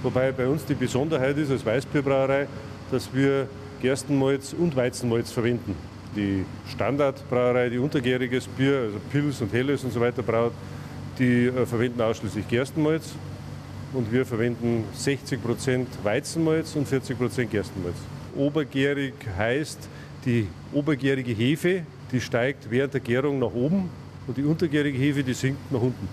Wobei 0.03 0.33
bei 0.33 0.47
uns 0.47 0.65
die 0.65 0.73
Besonderheit 0.73 1.37
ist 1.37 1.51
als 1.51 1.65
Weißbierbrauerei, 1.65 2.47
dass 2.91 3.13
wir 3.13 3.47
Gerstenmalz 3.81 4.51
und 4.51 4.75
Weizenmalz 4.75 5.31
verwenden. 5.31 5.73
Die 6.17 6.43
Standardbrauerei, 6.67 7.69
die 7.69 7.77
untergäriges 7.77 8.47
Bier, 8.47 8.79
also 8.87 8.99
Pils 9.09 9.41
und 9.41 9.53
Helles 9.53 9.85
und 9.85 9.93
so 9.93 10.01
weiter 10.01 10.21
braut, 10.21 10.51
die 11.17 11.45
äh, 11.45 11.65
verwenden 11.65 12.01
ausschließlich 12.01 12.45
Gerstenmalz 12.49 13.13
und 13.93 14.11
wir 14.11 14.25
verwenden 14.25 14.83
60% 14.97 15.85
Weizenmalz 16.03 16.75
und 16.75 16.87
40% 16.87 17.45
Gerstenmalz. 17.45 17.95
Obergärig 18.35 19.13
heißt, 19.37 19.89
die 20.25 20.47
obergärige 20.73 21.31
Hefe, 21.31 21.83
die 22.11 22.21
steigt 22.21 22.69
während 22.69 22.93
der 22.93 23.01
Gärung 23.01 23.39
nach 23.39 23.53
oben 23.53 23.89
und 24.27 24.37
die 24.37 24.43
untergärige 24.43 24.97
Hefe, 24.97 25.23
die 25.23 25.33
sinkt 25.33 25.71
nach 25.71 25.81
unten. 25.81 26.07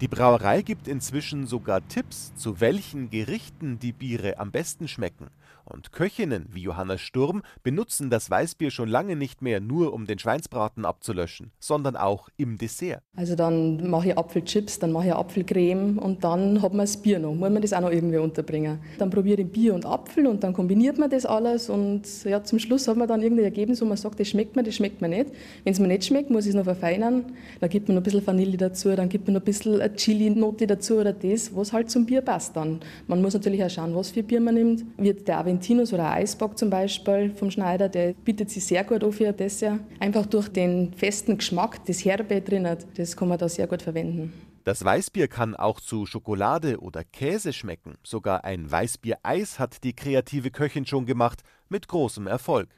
Die 0.00 0.08
Brauerei 0.08 0.62
gibt 0.62 0.88
inzwischen 0.88 1.46
sogar 1.46 1.86
Tipps, 1.86 2.34
zu 2.34 2.60
welchen 2.60 3.10
Gerichten 3.10 3.78
die 3.78 3.92
Biere 3.92 4.38
am 4.38 4.50
besten 4.50 4.88
schmecken. 4.88 5.28
Und 5.64 5.92
Köchinnen 5.92 6.46
wie 6.50 6.62
Johanna 6.62 6.98
Sturm 6.98 7.42
benutzen 7.62 8.10
das 8.10 8.30
Weißbier 8.30 8.70
schon 8.70 8.88
lange 8.88 9.16
nicht 9.16 9.42
mehr 9.42 9.60
nur, 9.60 9.92
um 9.92 10.06
den 10.06 10.18
Schweinsbraten 10.18 10.84
abzulöschen, 10.84 11.52
sondern 11.58 11.96
auch 11.96 12.28
im 12.36 12.58
Dessert. 12.58 13.02
Also 13.16 13.34
dann 13.34 13.88
mache 13.88 14.08
ich 14.08 14.18
Apfelchips, 14.18 14.78
dann 14.78 14.92
mache 14.92 15.08
ich 15.08 15.14
Apfelcreme 15.14 15.98
und 15.98 16.24
dann 16.24 16.62
hat 16.62 16.72
man 16.72 16.86
das 16.86 16.96
Bier 16.96 17.18
noch. 17.18 17.34
Muss 17.34 17.50
man 17.50 17.62
das 17.62 17.72
auch 17.72 17.80
noch 17.80 17.90
irgendwie 17.90 18.18
unterbringen. 18.18 18.78
Dann 18.98 19.10
probiere 19.10 19.42
ich 19.42 19.50
Bier 19.50 19.74
und 19.74 19.86
Apfel 19.86 20.26
und 20.26 20.42
dann 20.42 20.52
kombiniert 20.52 20.98
man 20.98 21.10
das 21.10 21.26
alles 21.26 21.68
und 21.68 22.24
ja, 22.24 22.42
zum 22.42 22.58
Schluss 22.58 22.88
hat 22.88 22.96
man 22.96 23.08
dann 23.08 23.22
irgendein 23.22 23.44
Ergebnis, 23.46 23.80
wo 23.80 23.84
man 23.84 23.96
sagt, 23.96 24.20
das 24.20 24.28
schmeckt 24.28 24.56
mir, 24.56 24.62
das 24.62 24.74
schmeckt 24.74 25.00
mir 25.00 25.08
nicht. 25.08 25.26
Wenn 25.64 25.72
es 25.72 25.78
mir 25.80 25.88
nicht 25.88 26.04
schmeckt, 26.04 26.30
muss 26.30 26.44
ich 26.44 26.50
es 26.50 26.54
noch 26.54 26.64
verfeinern. 26.64 27.24
Dann 27.60 27.70
gibt 27.70 27.88
man 27.88 27.96
noch 27.96 28.02
ein 28.02 28.04
bisschen 28.04 28.26
Vanille 28.26 28.56
dazu, 28.56 28.94
dann 28.94 29.08
gibt 29.08 29.26
man 29.26 29.34
noch 29.34 29.42
ein 29.42 29.44
bisschen 29.44 29.80
Chili-Note 29.96 30.66
dazu 30.66 30.96
oder 30.96 31.12
das, 31.12 31.54
was 31.54 31.72
halt 31.72 31.90
zum 31.90 32.06
Bier 32.06 32.20
passt 32.20 32.56
dann. 32.56 32.80
Man 33.06 33.22
muss 33.22 33.34
natürlich 33.34 33.62
auch 33.64 33.70
schauen, 33.70 33.94
was 33.94 34.10
für 34.10 34.22
Bier 34.22 34.40
man 34.40 34.54
nimmt. 34.54 34.84
Wird 34.96 35.28
der 35.28 35.38
Aventinus 35.52 35.92
oder 35.92 36.10
Eisbock 36.10 36.56
zum 36.56 36.70
Beispiel 36.70 37.30
vom 37.36 37.50
Schneider, 37.50 37.90
der 37.90 38.14
bietet 38.14 38.48
sich 38.48 38.64
sehr 38.64 38.84
gut 38.84 39.04
an 39.04 39.12
für 39.12 39.28
ein 39.28 39.36
Dessert. 39.36 39.80
Einfach 40.00 40.24
durch 40.24 40.48
den 40.48 40.94
festen 40.94 41.36
Geschmack, 41.36 41.84
das 41.84 42.02
Herbe 42.06 42.40
drin 42.40 42.66
hat, 42.66 42.86
das 42.96 43.14
kann 43.18 43.28
man 43.28 43.36
da 43.36 43.50
sehr 43.50 43.66
gut 43.66 43.82
verwenden. 43.82 44.32
Das 44.64 44.82
Weißbier 44.82 45.28
kann 45.28 45.54
auch 45.54 45.78
zu 45.78 46.06
Schokolade 46.06 46.80
oder 46.80 47.04
Käse 47.04 47.52
schmecken. 47.52 47.96
Sogar 48.02 48.44
ein 48.44 48.70
Weißbiereis 48.70 49.58
hat 49.58 49.84
die 49.84 49.94
kreative 49.94 50.50
Köchin 50.50 50.86
schon 50.86 51.04
gemacht, 51.04 51.42
mit 51.68 51.86
großem 51.86 52.26
Erfolg. 52.26 52.68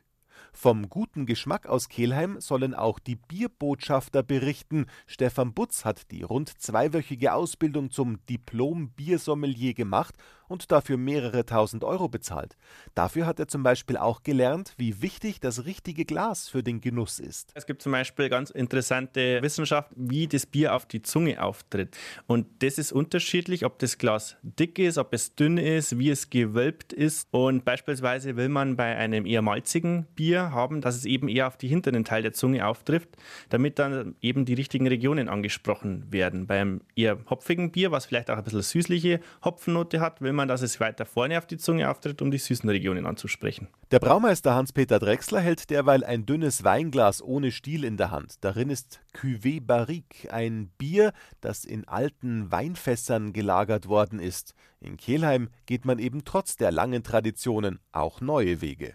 Vom 0.57 0.89
guten 0.89 1.27
Geschmack 1.27 1.67
aus 1.67 1.89
Kelheim 1.89 2.41
sollen 2.41 2.75
auch 2.75 3.01
die 3.01 3.17
Bierbotschafter 3.17 4.23
berichten. 4.23 4.87
Stefan 5.07 5.53
Butz 5.53 5.85
hat 5.85 6.11
die 6.13 6.23
rund 6.23 6.49
zweiwöchige 6.49 7.35
Ausbildung 7.35 7.91
zum 7.91 8.25
Diplom-Biersommelier 8.27 9.75
gemacht 9.75 10.15
und 10.49 10.71
dafür 10.73 10.97
mehrere 10.97 11.47
tausend 11.47 11.85
Euro 11.85 12.09
bezahlt. 12.09 12.57
Dafür 12.95 13.27
hat 13.27 13.39
er 13.41 13.49
zum 13.49 13.63
Beispiel 13.63 13.97
auch 13.97 14.23
gelernt, 14.23 14.75
wie 14.77 15.03
wichtig 15.03 15.41
das 15.41 15.65
richtige 15.65 16.05
Glas 16.05 16.49
für 16.49 16.63
den 16.63 16.81
Genuss 16.81 17.19
ist. 17.19 17.51
Es 17.55 17.67
gibt 17.67 17.83
zum 17.83 17.93
Beispiel 17.93 18.29
ganz 18.29 18.51
interessante 18.51 19.43
Wissenschaft, 19.43 19.91
wie 19.97 20.27
das 20.27 20.47
Bier 20.47 20.75
auf 20.75 20.87
die 20.87 21.03
Zunge 21.03 21.43
auftritt. 21.43 21.97
Und 22.27 22.47
das 22.63 22.79
ist 22.79 22.93
unterschiedlich, 22.93 23.65
ob 23.65 23.79
das 23.79 23.99
Glas 23.99 24.37
dick 24.43 24.79
ist, 24.79 24.99
ob 24.99 25.13
es 25.15 25.35
dünn 25.35 25.59
ist, 25.59 25.99
wie 25.99 26.11
es 26.11 26.31
gewölbt 26.31 26.93
ist. 26.93 27.29
Und 27.31 27.65
beispielsweise 27.65 28.37
will 28.37 28.49
man 28.49 28.77
bei 28.77 28.97
einem 28.97 29.27
eher 29.27 29.43
malzigen 29.43 30.07
Bier 30.15 30.53
haben, 30.53 30.81
dass 30.81 30.97
es 30.97 31.05
eben 31.05 31.29
eher 31.29 31.47
auf 31.47 31.57
die 31.57 31.69
hinteren 31.69 32.05
Teil 32.05 32.23
der 32.23 32.33
Zunge 32.33 32.67
auftrifft, 32.67 33.11
damit 33.49 33.79
dann 33.79 34.15
eben 34.21 34.45
die 34.45 34.55
richtigen 34.55 34.87
Regionen 34.87 35.29
angesprochen 35.29 36.13
werden. 36.13 36.47
Beim 36.47 36.83
eher 36.95 37.19
hopfigen 37.31 37.73
Bier, 37.73 37.91
was 37.91 38.07
vielleicht 38.07 38.31
auch 38.31 38.37
ein 38.37 38.45
bisschen 38.45 38.63
süßliche 38.63 39.21
Hopfennote 39.45 40.01
hat, 40.01 40.21
will 40.21 40.34
man, 40.35 40.49
dass 40.49 40.63
es 40.63 40.81
weiter 40.81 41.07
vorne 41.07 41.39
auf 41.39 41.47
die 41.47 41.57
Zunge 41.57 41.91
auftritt, 41.91 42.21
um 42.23 42.31
die 42.31 42.39
süßen 42.39 42.69
Regionen 42.69 43.07
anzusprechen. 43.07 43.69
Der 43.91 43.99
Braumeister 43.99 44.55
Hans-Peter 44.55 44.99
Drechsler 44.99 45.41
hält 45.41 45.71
derweil 45.71 46.05
ein 46.05 46.27
dünnes 46.27 46.65
Weinglas 46.65 47.23
ohne 47.23 47.51
Stiel 47.53 47.85
in 47.85 47.97
der 47.97 48.11
Hand. 48.11 48.45
Darin 48.45 48.71
ist 48.71 49.01
Cuvée 49.17 49.61
Barrique, 49.65 50.31
ein 50.31 50.71
Bier, 50.79 51.13
das 51.41 51.65
in 51.65 51.89
alten 51.89 52.51
Weinfässern 52.51 53.33
gelagert 53.33 53.89
worden 53.89 54.19
ist. 54.19 54.55
In 54.81 54.97
Kelheim 54.97 55.49
geht 55.67 55.85
man 55.85 55.99
eben 55.99 56.25
trotz 56.25 56.57
der 56.57 56.73
langen 56.73 57.03
Traditionen 57.03 57.81
auch 57.93 58.21
neue 58.21 58.61
Wege. 58.61 58.95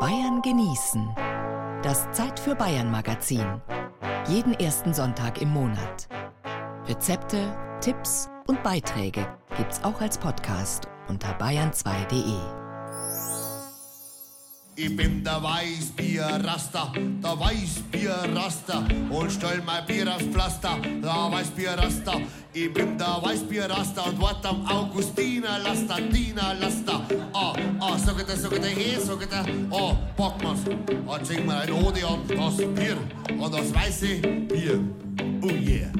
Bayern 0.00 0.42
genießen. 0.42 1.14
Das 1.82 2.10
Zeit 2.12 2.38
für 2.38 2.54
Bayern 2.54 2.90
Magazin. 2.90 3.62
Jeden 4.28 4.54
ersten 4.54 4.92
Sonntag 4.92 5.40
im 5.40 5.50
Monat. 5.50 6.08
Rezepte, 6.86 7.56
Tipps 7.80 8.28
und 8.46 8.62
Beiträge 8.62 9.26
gibt's 9.56 9.82
auch 9.82 10.00
als 10.00 10.18
Podcast 10.18 10.88
unter 11.08 11.36
bayern2.de. 11.38 12.66
Ich 14.78 14.94
bin 14.94 15.24
der 15.24 15.42
Weißbierraster, 15.42 16.92
der 16.94 17.40
Weißbierraster 17.40 18.84
und 19.08 19.32
stell 19.32 19.62
mein 19.64 19.86
Bier 19.86 20.14
aufs 20.14 20.24
Pflaster, 20.24 20.76
der 20.82 21.32
Weißbierraster. 21.32 22.20
Ich 22.52 22.70
bin 22.74 22.98
der 22.98 23.18
Weißbierraster 23.22 24.06
und 24.06 24.20
wart 24.20 24.44
am 24.44 24.66
Augustiner 24.66 25.58
Laster, 25.60 25.96
Dina 25.96 26.52
Laster. 26.52 27.00
Ah, 27.32 27.54
ah, 27.80 27.96
sag 27.96 28.18
ich 28.18 28.26
dir, 28.26 28.36
sag 28.36 28.52
ich 28.52 28.60
dir, 28.60 28.68
hey, 28.68 29.00
sag 29.00 29.22
ich 29.22 29.28
dir, 29.28 29.46
ah, 29.70 29.96
pack 30.14 30.42
mal's. 30.42 30.60
Ah, 31.08 31.24
sing 31.24 31.46
mir 31.46 31.58
ein 31.58 31.72
Ode 31.72 32.06
an 32.06 32.20
das 32.28 32.56
Bier, 32.58 32.98
an 33.30 33.52
das 33.52 33.74
weiße 33.74 34.18
Bier. 34.18 34.78
Oh 35.40 35.48
yeah. 35.48 35.90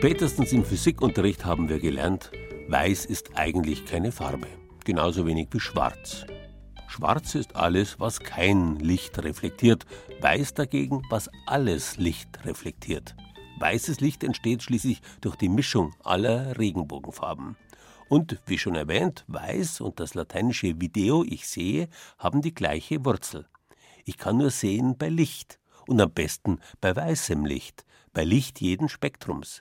Spätestens 0.00 0.50
im 0.54 0.64
Physikunterricht 0.64 1.44
haben 1.44 1.68
wir 1.68 1.78
gelernt, 1.78 2.32
weiß 2.68 3.04
ist 3.04 3.36
eigentlich 3.36 3.84
keine 3.84 4.12
Farbe, 4.12 4.46
genauso 4.86 5.26
wenig 5.26 5.48
wie 5.50 5.60
schwarz. 5.60 6.24
Schwarz 6.88 7.34
ist 7.34 7.54
alles, 7.54 8.00
was 8.00 8.18
kein 8.18 8.76
Licht 8.76 9.22
reflektiert, 9.22 9.84
weiß 10.22 10.54
dagegen, 10.54 11.02
was 11.10 11.28
alles 11.44 11.98
Licht 11.98 12.46
reflektiert. 12.46 13.14
Weißes 13.58 14.00
Licht 14.00 14.24
entsteht 14.24 14.62
schließlich 14.62 15.02
durch 15.20 15.36
die 15.36 15.50
Mischung 15.50 15.94
aller 16.02 16.58
Regenbogenfarben. 16.58 17.58
Und 18.08 18.40
wie 18.46 18.56
schon 18.56 18.76
erwähnt, 18.76 19.26
weiß 19.28 19.82
und 19.82 20.00
das 20.00 20.14
lateinische 20.14 20.80
Video, 20.80 21.24
ich 21.24 21.46
sehe, 21.46 21.90
haben 22.16 22.40
die 22.40 22.54
gleiche 22.54 23.04
Wurzel. 23.04 23.48
Ich 24.06 24.16
kann 24.16 24.38
nur 24.38 24.48
sehen 24.48 24.96
bei 24.96 25.10
Licht 25.10 25.60
und 25.86 26.00
am 26.00 26.10
besten 26.10 26.58
bei 26.80 26.96
weißem 26.96 27.44
Licht, 27.44 27.84
bei 28.14 28.24
Licht 28.24 28.62
jeden 28.62 28.88
Spektrums. 28.88 29.60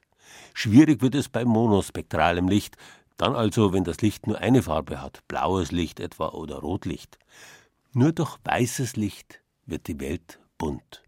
Schwierig 0.54 1.02
wird 1.02 1.16
es 1.16 1.30
bei 1.30 1.46
monospektralem 1.46 2.48
Licht, 2.48 2.76
dann 3.18 3.36
also, 3.36 3.74
wenn 3.74 3.84
das 3.84 4.02
Licht 4.02 4.28
nur 4.28 4.40
eine 4.40 4.64
Farbe 4.64 5.02
hat, 5.02 5.28
blaues 5.28 5.72
Licht 5.72 6.00
etwa 6.00 6.30
oder 6.30 6.58
Rotlicht. 6.60 7.20
Nur 7.92 8.14
durch 8.14 8.38
weißes 8.44 8.96
Licht 8.96 9.42
wird 9.66 9.88
die 9.88 10.00
Welt 10.00 10.40
bunt. 10.58 11.04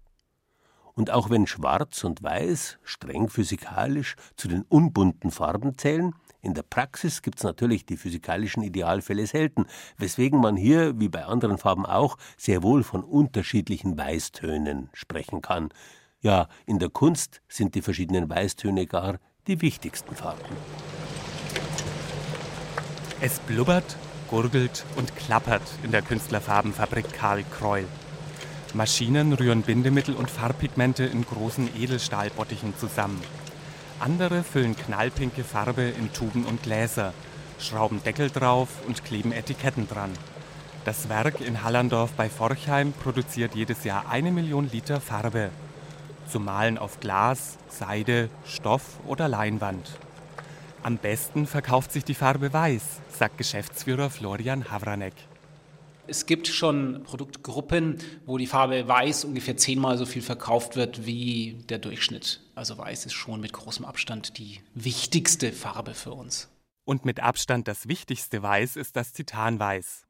Und 0.93 1.09
auch 1.09 1.29
wenn 1.29 1.47
Schwarz 1.47 2.03
und 2.03 2.21
Weiß 2.21 2.79
streng 2.83 3.29
physikalisch 3.29 4.15
zu 4.35 4.47
den 4.47 4.63
unbunten 4.63 5.31
Farben 5.31 5.77
zählen, 5.77 6.13
in 6.41 6.53
der 6.53 6.63
Praxis 6.63 7.21
gibt 7.21 7.37
es 7.37 7.43
natürlich 7.43 7.85
die 7.85 7.97
physikalischen 7.97 8.63
Idealfälle 8.63 9.27
selten, 9.27 9.65
weswegen 9.97 10.39
man 10.39 10.57
hier, 10.57 10.99
wie 10.99 11.07
bei 11.07 11.25
anderen 11.25 11.57
Farben 11.59 11.85
auch, 11.85 12.17
sehr 12.35 12.63
wohl 12.63 12.83
von 12.83 13.03
unterschiedlichen 13.03 13.97
Weißtönen 13.97 14.89
sprechen 14.93 15.41
kann, 15.41 15.69
ja, 16.21 16.47
in 16.65 16.79
der 16.79 16.89
Kunst 16.89 17.41
sind 17.47 17.75
die 17.75 17.81
verschiedenen 17.81 18.29
Weißtöne 18.29 18.85
gar 18.85 19.17
die 19.47 19.61
wichtigsten 19.61 20.15
Farben. 20.15 20.55
Es 23.19 23.39
blubbert, 23.39 23.97
gurgelt 24.29 24.85
und 24.95 25.15
klappert 25.15 25.63
in 25.83 25.91
der 25.91 26.01
Künstlerfarbenfabrik 26.01 27.11
Karl 27.13 27.43
Kreul. 27.51 27.85
Maschinen 28.73 29.33
rühren 29.33 29.63
Bindemittel 29.63 30.15
und 30.15 30.29
Farbpigmente 30.29 31.03
in 31.03 31.25
großen 31.25 31.69
Edelstahlbottichen 31.75 32.77
zusammen. 32.77 33.21
Andere 33.99 34.43
füllen 34.43 34.75
knallpinke 34.75 35.43
Farbe 35.43 35.83
in 35.83 36.13
Tuben 36.13 36.45
und 36.45 36.63
Gläser, 36.63 37.13
schrauben 37.59 38.01
Deckel 38.03 38.29
drauf 38.29 38.69
und 38.87 39.03
kleben 39.03 39.31
Etiketten 39.31 39.87
dran. 39.87 40.11
Das 40.85 41.09
Werk 41.09 41.41
in 41.41 41.63
Hallandorf 41.63 42.11
bei 42.13 42.29
Forchheim 42.29 42.93
produziert 42.93 43.53
jedes 43.53 43.83
Jahr 43.83 44.09
eine 44.09 44.31
Million 44.31 44.69
Liter 44.71 45.01
Farbe 45.01 45.51
zum 46.31 46.45
Malen 46.45 46.77
auf 46.77 46.99
Glas, 46.99 47.57
Seide, 47.67 48.29
Stoff 48.45 48.99
oder 49.05 49.27
Leinwand. 49.27 49.99
Am 50.81 50.97
besten 50.97 51.45
verkauft 51.45 51.91
sich 51.91 52.03
die 52.03 52.15
Farbe 52.15 52.53
Weiß, 52.53 53.01
sagt 53.09 53.37
Geschäftsführer 53.37 54.09
Florian 54.09 54.71
Havranek. 54.71 55.13
Es 56.07 56.25
gibt 56.25 56.47
schon 56.47 57.03
Produktgruppen, 57.03 57.97
wo 58.25 58.37
die 58.37 58.47
Farbe 58.47 58.87
Weiß 58.87 59.25
ungefähr 59.25 59.57
zehnmal 59.57 59.97
so 59.97 60.05
viel 60.05 60.21
verkauft 60.21 60.75
wird 60.75 61.05
wie 61.05 61.63
der 61.69 61.77
Durchschnitt. 61.77 62.41
Also 62.55 62.77
Weiß 62.77 63.05
ist 63.05 63.13
schon 63.13 63.41
mit 63.41 63.53
großem 63.53 63.85
Abstand 63.85 64.37
die 64.37 64.61
wichtigste 64.73 65.51
Farbe 65.51 65.93
für 65.93 66.13
uns. 66.13 66.49
Und 66.85 67.05
mit 67.05 67.19
Abstand 67.19 67.67
das 67.67 67.87
wichtigste 67.87 68.41
Weiß 68.41 68.75
ist 68.75 68.95
das 68.95 69.13
Titanweiß. 69.13 70.07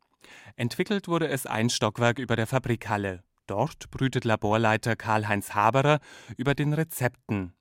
Entwickelt 0.55 1.07
wurde 1.07 1.27
es 1.27 1.45
ein 1.45 1.69
Stockwerk 1.69 2.19
über 2.19 2.35
der 2.35 2.47
Fabrikhalle. 2.47 3.23
Dort 3.51 3.91
brütet 3.91 4.23
Laborleiter 4.23 4.95
Karl-Heinz 4.95 5.53
Haberer 5.53 5.99
über 6.37 6.55
den 6.55 6.71
Rezepten. 6.71 7.51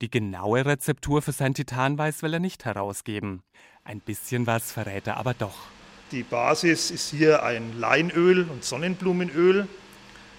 Die 0.00 0.10
genaue 0.10 0.64
Rezeptur 0.64 1.20
für 1.20 1.32
sein 1.32 1.52
Titanweiß 1.52 2.22
will 2.22 2.32
er 2.32 2.40
nicht 2.40 2.64
herausgeben. 2.64 3.42
Ein 3.84 4.00
bisschen 4.00 4.46
was 4.46 4.72
verrät 4.72 5.06
er 5.06 5.18
aber 5.18 5.34
doch. 5.34 5.66
Die 6.12 6.22
Basis 6.22 6.90
ist 6.90 7.10
hier 7.10 7.42
ein 7.42 7.78
Leinöl 7.78 8.48
und 8.48 8.64
Sonnenblumenöl. 8.64 9.68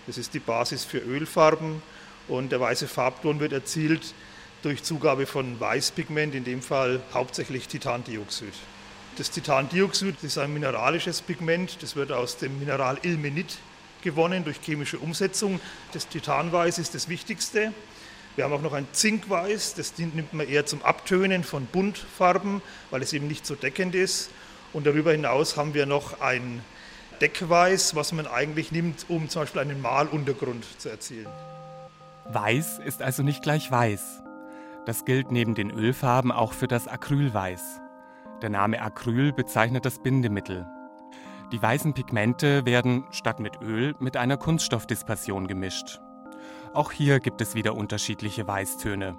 Das 0.08 0.18
ist 0.18 0.34
die 0.34 0.40
Basis 0.40 0.86
für 0.86 0.98
Ölfarben 0.98 1.84
und 2.28 2.52
der 2.52 2.60
weiße 2.60 2.88
Farbton 2.88 3.40
wird 3.40 3.54
erzielt 3.54 4.16
durch 4.64 4.82
Zugabe 4.82 5.28
von 5.28 5.60
Weißpigment, 5.60 6.34
in 6.34 6.46
dem 6.46 6.64
Fall 6.64 7.00
hauptsächlich 7.14 7.68
Titandioxid. 7.68 8.56
Das 9.18 9.30
Titandioxid 9.30 10.24
ist 10.24 10.40
ein 10.40 10.52
mineralisches 10.52 11.22
Pigment, 11.22 11.78
das 11.84 11.96
wird 11.96 12.12
aus 12.12 12.38
dem 12.38 12.58
Mineral 12.58 12.98
Ilmenit 13.04 13.60
gewonnen 14.02 14.44
durch 14.44 14.58
chemische 14.62 15.00
Umsetzung. 15.00 15.60
Das 15.94 16.08
Titanweiß 16.08 16.78
ist 16.78 16.96
das 16.96 17.10
Wichtigste. 17.10 17.74
Wir 18.36 18.46
haben 18.46 18.54
auch 18.54 18.62
noch 18.62 18.74
ein 18.74 18.88
Zinkweiß, 18.92 19.76
das 19.76 19.98
nimmt 19.98 20.34
man 20.34 20.48
eher 20.48 20.66
zum 20.66 20.82
Abtönen 20.84 21.44
von 21.44 21.66
Buntfarben, 21.66 22.62
weil 22.90 23.02
es 23.02 23.12
eben 23.12 23.28
nicht 23.28 23.46
so 23.46 23.56
deckend 23.56 23.96
ist. 23.96 24.30
Und 24.72 24.88
darüber 24.88 25.12
hinaus 25.12 25.58
haben 25.58 25.74
wir 25.74 25.86
noch 25.86 26.22
ein 26.22 26.62
Deckweiß, 27.20 27.96
was 27.96 28.14
man 28.14 28.28
eigentlich 28.28 28.72
nimmt, 28.72 29.06
um 29.10 29.28
zum 29.28 29.42
Beispiel 29.42 29.62
einen 29.62 29.82
Maluntergrund 29.82 30.64
zu 30.80 30.90
erzielen. 30.90 31.28
Weiß 32.30 32.80
ist 32.80 33.02
also 33.02 33.24
nicht 33.24 33.42
gleich 33.42 33.70
weiß. 33.70 34.22
Das 34.86 35.04
gilt 35.04 35.32
neben 35.32 35.56
den 35.56 35.72
Ölfarben 35.72 36.32
auch 36.32 36.54
für 36.54 36.68
das 36.68 36.88
Acrylweiß. 36.88 37.82
Der 38.42 38.50
Name 38.50 38.82
Acryl 38.82 39.34
bezeichnet 39.34 39.84
das 39.84 40.00
Bindemittel. 40.00 40.66
Die 41.52 41.62
weißen 41.62 41.94
Pigmente 41.94 42.66
werden 42.66 43.06
statt 43.10 43.40
mit 43.40 43.60
Öl 43.62 43.96
mit 44.00 44.18
einer 44.18 44.38
Kunststoffdispersion 44.38 45.48
gemischt. 45.48 46.00
Auch 46.74 46.92
hier 46.92 47.20
gibt 47.20 47.42
es 47.42 47.56
wieder 47.56 47.76
unterschiedliche 47.76 48.48
Weißtöne. 48.48 49.18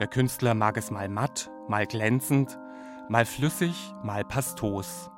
Der 0.00 0.08
Künstler 0.08 0.54
mag 0.54 0.76
es 0.76 0.90
mal 0.90 1.08
matt, 1.08 1.48
mal 1.68 1.86
glänzend, 1.86 2.58
mal 3.08 3.24
flüssig, 3.24 3.92
mal 4.02 4.24
pastos. 4.24 5.10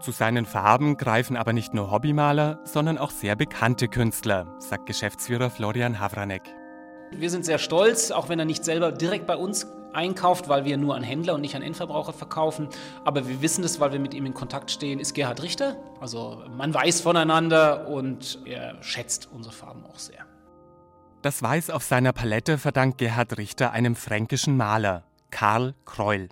Zu 0.00 0.10
seinen 0.10 0.46
Farben 0.46 0.96
greifen 0.96 1.36
aber 1.36 1.52
nicht 1.52 1.74
nur 1.74 1.90
Hobbymaler, 1.90 2.60
sondern 2.64 2.98
auch 2.98 3.10
sehr 3.10 3.36
bekannte 3.36 3.86
Künstler, 3.86 4.56
sagt 4.58 4.86
Geschäftsführer 4.86 5.50
Florian 5.50 6.00
Havranek. 6.00 6.59
Wir 7.12 7.28
sind 7.28 7.44
sehr 7.44 7.58
stolz, 7.58 8.10
auch 8.10 8.28
wenn 8.28 8.38
er 8.38 8.44
nicht 8.44 8.64
selber 8.64 8.92
direkt 8.92 9.26
bei 9.26 9.36
uns 9.36 9.66
einkauft, 9.92 10.48
weil 10.48 10.64
wir 10.64 10.76
nur 10.76 10.94
an 10.94 11.02
Händler 11.02 11.34
und 11.34 11.40
nicht 11.40 11.56
an 11.56 11.62
Endverbraucher 11.62 12.12
verkaufen. 12.12 12.68
Aber 13.04 13.26
wir 13.28 13.42
wissen 13.42 13.64
es, 13.64 13.80
weil 13.80 13.92
wir 13.92 13.98
mit 13.98 14.14
ihm 14.14 14.26
in 14.26 14.34
Kontakt 14.34 14.70
stehen, 14.70 15.00
ist 15.00 15.14
Gerhard 15.14 15.42
Richter. 15.42 15.76
Also 16.00 16.42
man 16.56 16.72
weiß 16.72 17.00
voneinander 17.00 17.88
und 17.88 18.38
er 18.44 18.82
schätzt 18.82 19.28
unsere 19.32 19.54
Farben 19.54 19.84
auch 19.84 19.98
sehr. 19.98 20.24
Das 21.22 21.42
Weiß 21.42 21.68
auf 21.70 21.82
seiner 21.82 22.12
Palette 22.12 22.56
verdankt 22.56 22.98
Gerhard 22.98 23.36
Richter 23.36 23.72
einem 23.72 23.96
fränkischen 23.96 24.56
Maler, 24.56 25.04
Karl 25.30 25.74
Kreul. 25.84 26.28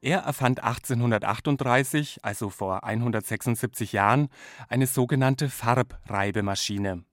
Er 0.00 0.20
erfand 0.20 0.62
1838, 0.62 2.20
also 2.22 2.50
vor 2.50 2.84
176 2.84 3.92
Jahren, 3.92 4.28
eine 4.68 4.86
sogenannte 4.86 5.48
Farbreibemaschine. 5.48 7.04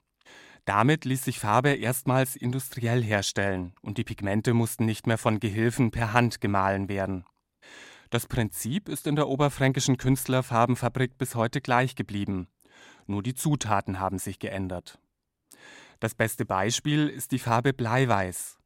Damit 0.70 1.04
ließ 1.04 1.24
sich 1.24 1.40
Farbe 1.40 1.74
erstmals 1.74 2.36
industriell 2.36 3.04
herstellen 3.04 3.74
und 3.82 3.98
die 3.98 4.04
Pigmente 4.04 4.54
mussten 4.54 4.86
nicht 4.86 5.08
mehr 5.08 5.18
von 5.18 5.40
Gehilfen 5.40 5.90
per 5.90 6.14
Hand 6.14 6.42
gemahlen 6.42 6.90
werden. 6.90 7.26
Das 8.12 8.28
Prinzip 8.28 8.88
ist 8.88 9.08
in 9.08 9.16
der 9.16 9.30
oberfränkischen 9.30 9.98
Künstlerfarbenfabrik 9.98 11.18
bis 11.18 11.34
heute 11.34 11.60
gleich 11.60 11.96
geblieben. 11.96 12.50
Nur 13.08 13.24
die 13.24 13.34
Zutaten 13.34 14.00
haben 14.00 14.20
sich 14.20 14.38
geändert. 14.38 15.00
Das 16.00 16.14
beste 16.14 16.46
Beispiel 16.46 17.08
ist 17.08 17.32
die 17.32 17.40
Farbe 17.40 17.74
Bleiweiß. 17.74 18.60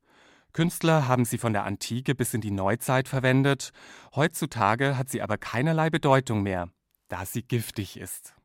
Künstler 0.51 1.07
haben 1.07 1.23
sie 1.23 1.37
von 1.37 1.53
der 1.53 1.63
Antike 1.63 2.15
bis 2.15 2.33
in 2.33 2.41
die 2.41 2.51
Neuzeit 2.51 3.07
verwendet, 3.07 3.71
heutzutage 4.13 4.97
hat 4.97 5.07
sie 5.07 5.21
aber 5.21 5.37
keinerlei 5.37 5.89
Bedeutung 5.89 6.43
mehr, 6.43 6.67
da 7.07 7.25
sie 7.25 7.43
giftig 7.43 7.95
ist. 7.95 8.35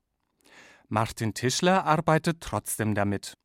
Martin 0.87 1.35
Tischler 1.35 1.85
arbeitet 1.87 2.41
trotzdem 2.41 2.95
damit. 2.95 3.37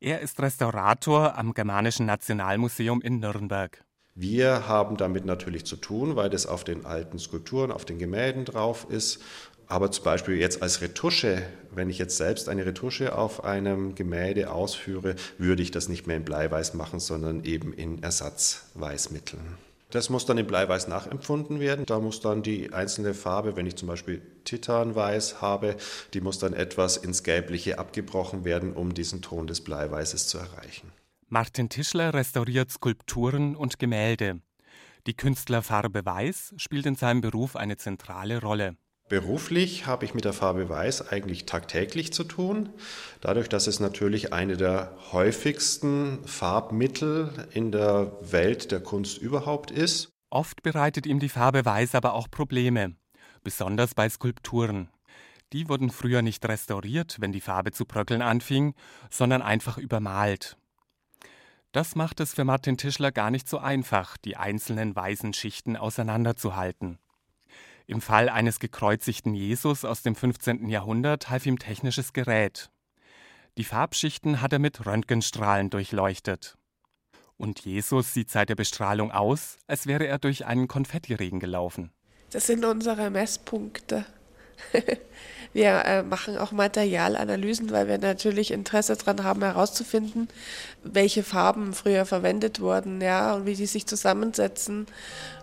Er 0.00 0.20
ist 0.20 0.40
Restaurator 0.40 1.36
am 1.36 1.52
Germanischen 1.52 2.06
Nationalmuseum 2.06 3.02
in 3.02 3.20
Nürnberg. 3.20 3.84
Wir 4.14 4.66
haben 4.66 4.96
damit 4.96 5.24
natürlich 5.24 5.64
zu 5.66 5.76
tun, 5.76 6.16
weil 6.16 6.30
das 6.30 6.46
auf 6.46 6.64
den 6.64 6.84
alten 6.84 7.18
Skulpturen, 7.18 7.70
auf 7.70 7.84
den 7.84 7.98
Gemälden 7.98 8.44
drauf 8.44 8.86
ist 8.88 9.20
aber 9.70 9.92
zum 9.92 10.02
Beispiel 10.02 10.36
jetzt 10.36 10.62
als 10.62 10.80
Retusche, 10.80 11.44
wenn 11.70 11.88
ich 11.90 11.98
jetzt 11.98 12.16
selbst 12.16 12.48
eine 12.48 12.66
Retusche 12.66 13.16
auf 13.16 13.44
einem 13.44 13.94
Gemälde 13.94 14.50
ausführe, 14.50 15.14
würde 15.38 15.62
ich 15.62 15.70
das 15.70 15.88
nicht 15.88 16.08
mehr 16.08 16.16
in 16.16 16.24
Bleiweiß 16.24 16.74
machen, 16.74 16.98
sondern 16.98 17.44
eben 17.44 17.72
in 17.72 18.02
Ersatzweißmitteln. 18.02 19.58
Das 19.90 20.08
muss 20.08 20.24
dann 20.24 20.38
in 20.38 20.46
Bleiweiß 20.46 20.88
nachempfunden 20.88 21.60
werden. 21.60 21.84
Da 21.84 21.98
muss 21.98 22.20
dann 22.20 22.42
die 22.42 22.72
einzelne 22.72 23.12
Farbe, 23.12 23.56
wenn 23.56 23.66
ich 23.66 23.76
zum 23.76 23.88
Beispiel 23.88 24.22
Titanweiß 24.44 25.40
habe, 25.40 25.76
die 26.14 26.20
muss 26.20 26.38
dann 26.38 26.52
etwas 26.52 26.96
ins 26.96 27.22
Gelbliche 27.22 27.78
abgebrochen 27.78 28.44
werden, 28.44 28.72
um 28.72 28.94
diesen 28.94 29.20
Ton 29.20 29.46
des 29.46 29.62
Bleiweißes 29.62 30.28
zu 30.28 30.38
erreichen. 30.38 30.92
Martin 31.28 31.68
Tischler 31.68 32.14
restauriert 32.14 32.70
Skulpturen 32.70 33.54
und 33.56 33.78
Gemälde. 33.78 34.40
Die 35.06 35.14
Künstlerfarbe 35.14 36.04
Weiß 36.04 36.54
spielt 36.56 36.86
in 36.86 36.94
seinem 36.94 37.20
Beruf 37.20 37.56
eine 37.56 37.76
zentrale 37.76 38.40
Rolle. 38.40 38.76
Beruflich 39.10 39.86
habe 39.86 40.04
ich 40.04 40.14
mit 40.14 40.24
der 40.24 40.32
Farbe 40.32 40.68
Weiß 40.68 41.10
eigentlich 41.10 41.44
tagtäglich 41.44 42.12
zu 42.12 42.22
tun, 42.22 42.68
dadurch, 43.20 43.48
dass 43.48 43.66
es 43.66 43.80
natürlich 43.80 44.32
eine 44.32 44.56
der 44.56 44.96
häufigsten 45.10 46.24
Farbmittel 46.24 47.48
in 47.52 47.72
der 47.72 48.12
Welt 48.20 48.70
der 48.70 48.78
Kunst 48.78 49.18
überhaupt 49.18 49.72
ist. 49.72 50.10
Oft 50.30 50.62
bereitet 50.62 51.06
ihm 51.06 51.18
die 51.18 51.28
Farbe 51.28 51.64
Weiß 51.64 51.96
aber 51.96 52.14
auch 52.14 52.30
Probleme, 52.30 52.94
besonders 53.42 53.96
bei 53.96 54.08
Skulpturen. 54.08 54.90
Die 55.52 55.68
wurden 55.68 55.90
früher 55.90 56.22
nicht 56.22 56.46
restauriert, 56.46 57.16
wenn 57.18 57.32
die 57.32 57.40
Farbe 57.40 57.72
zu 57.72 57.86
bröckeln 57.86 58.22
anfing, 58.22 58.74
sondern 59.10 59.42
einfach 59.42 59.76
übermalt. 59.76 60.56
Das 61.72 61.96
macht 61.96 62.20
es 62.20 62.32
für 62.32 62.44
Martin 62.44 62.76
Tischler 62.76 63.10
gar 63.10 63.32
nicht 63.32 63.48
so 63.48 63.58
einfach, 63.58 64.16
die 64.18 64.36
einzelnen 64.36 64.94
weißen 64.94 65.32
Schichten 65.32 65.76
auseinanderzuhalten. 65.76 67.00
Im 67.90 68.00
Fall 68.00 68.28
eines 68.28 68.60
gekreuzigten 68.60 69.34
Jesus 69.34 69.84
aus 69.84 70.02
dem 70.02 70.14
15. 70.14 70.68
Jahrhundert 70.68 71.28
half 71.28 71.44
ihm 71.44 71.58
technisches 71.58 72.12
Gerät. 72.12 72.70
Die 73.58 73.64
Farbschichten 73.64 74.40
hat 74.40 74.52
er 74.52 74.60
mit 74.60 74.86
Röntgenstrahlen 74.86 75.70
durchleuchtet. 75.70 76.56
Und 77.36 77.64
Jesus 77.64 78.14
sieht 78.14 78.30
seit 78.30 78.48
der 78.48 78.54
Bestrahlung 78.54 79.10
aus, 79.10 79.58
als 79.66 79.88
wäre 79.88 80.06
er 80.06 80.20
durch 80.20 80.46
einen 80.46 80.68
Konfettiregen 80.68 81.40
gelaufen. 81.40 81.90
Das 82.30 82.46
sind 82.46 82.64
unsere 82.64 83.10
Messpunkte. 83.10 84.06
wir 85.52 85.84
äh, 85.84 86.02
machen 86.02 86.38
auch 86.38 86.52
Materialanalysen, 86.52 87.70
weil 87.70 87.88
wir 87.88 87.98
natürlich 87.98 88.50
Interesse 88.50 88.96
daran 88.96 89.24
haben, 89.24 89.42
herauszufinden, 89.42 90.28
welche 90.82 91.22
Farben 91.22 91.72
früher 91.72 92.06
verwendet 92.06 92.60
wurden, 92.60 93.00
ja, 93.00 93.34
und 93.34 93.46
wie 93.46 93.54
die 93.54 93.66
sich 93.66 93.86
zusammensetzen. 93.86 94.86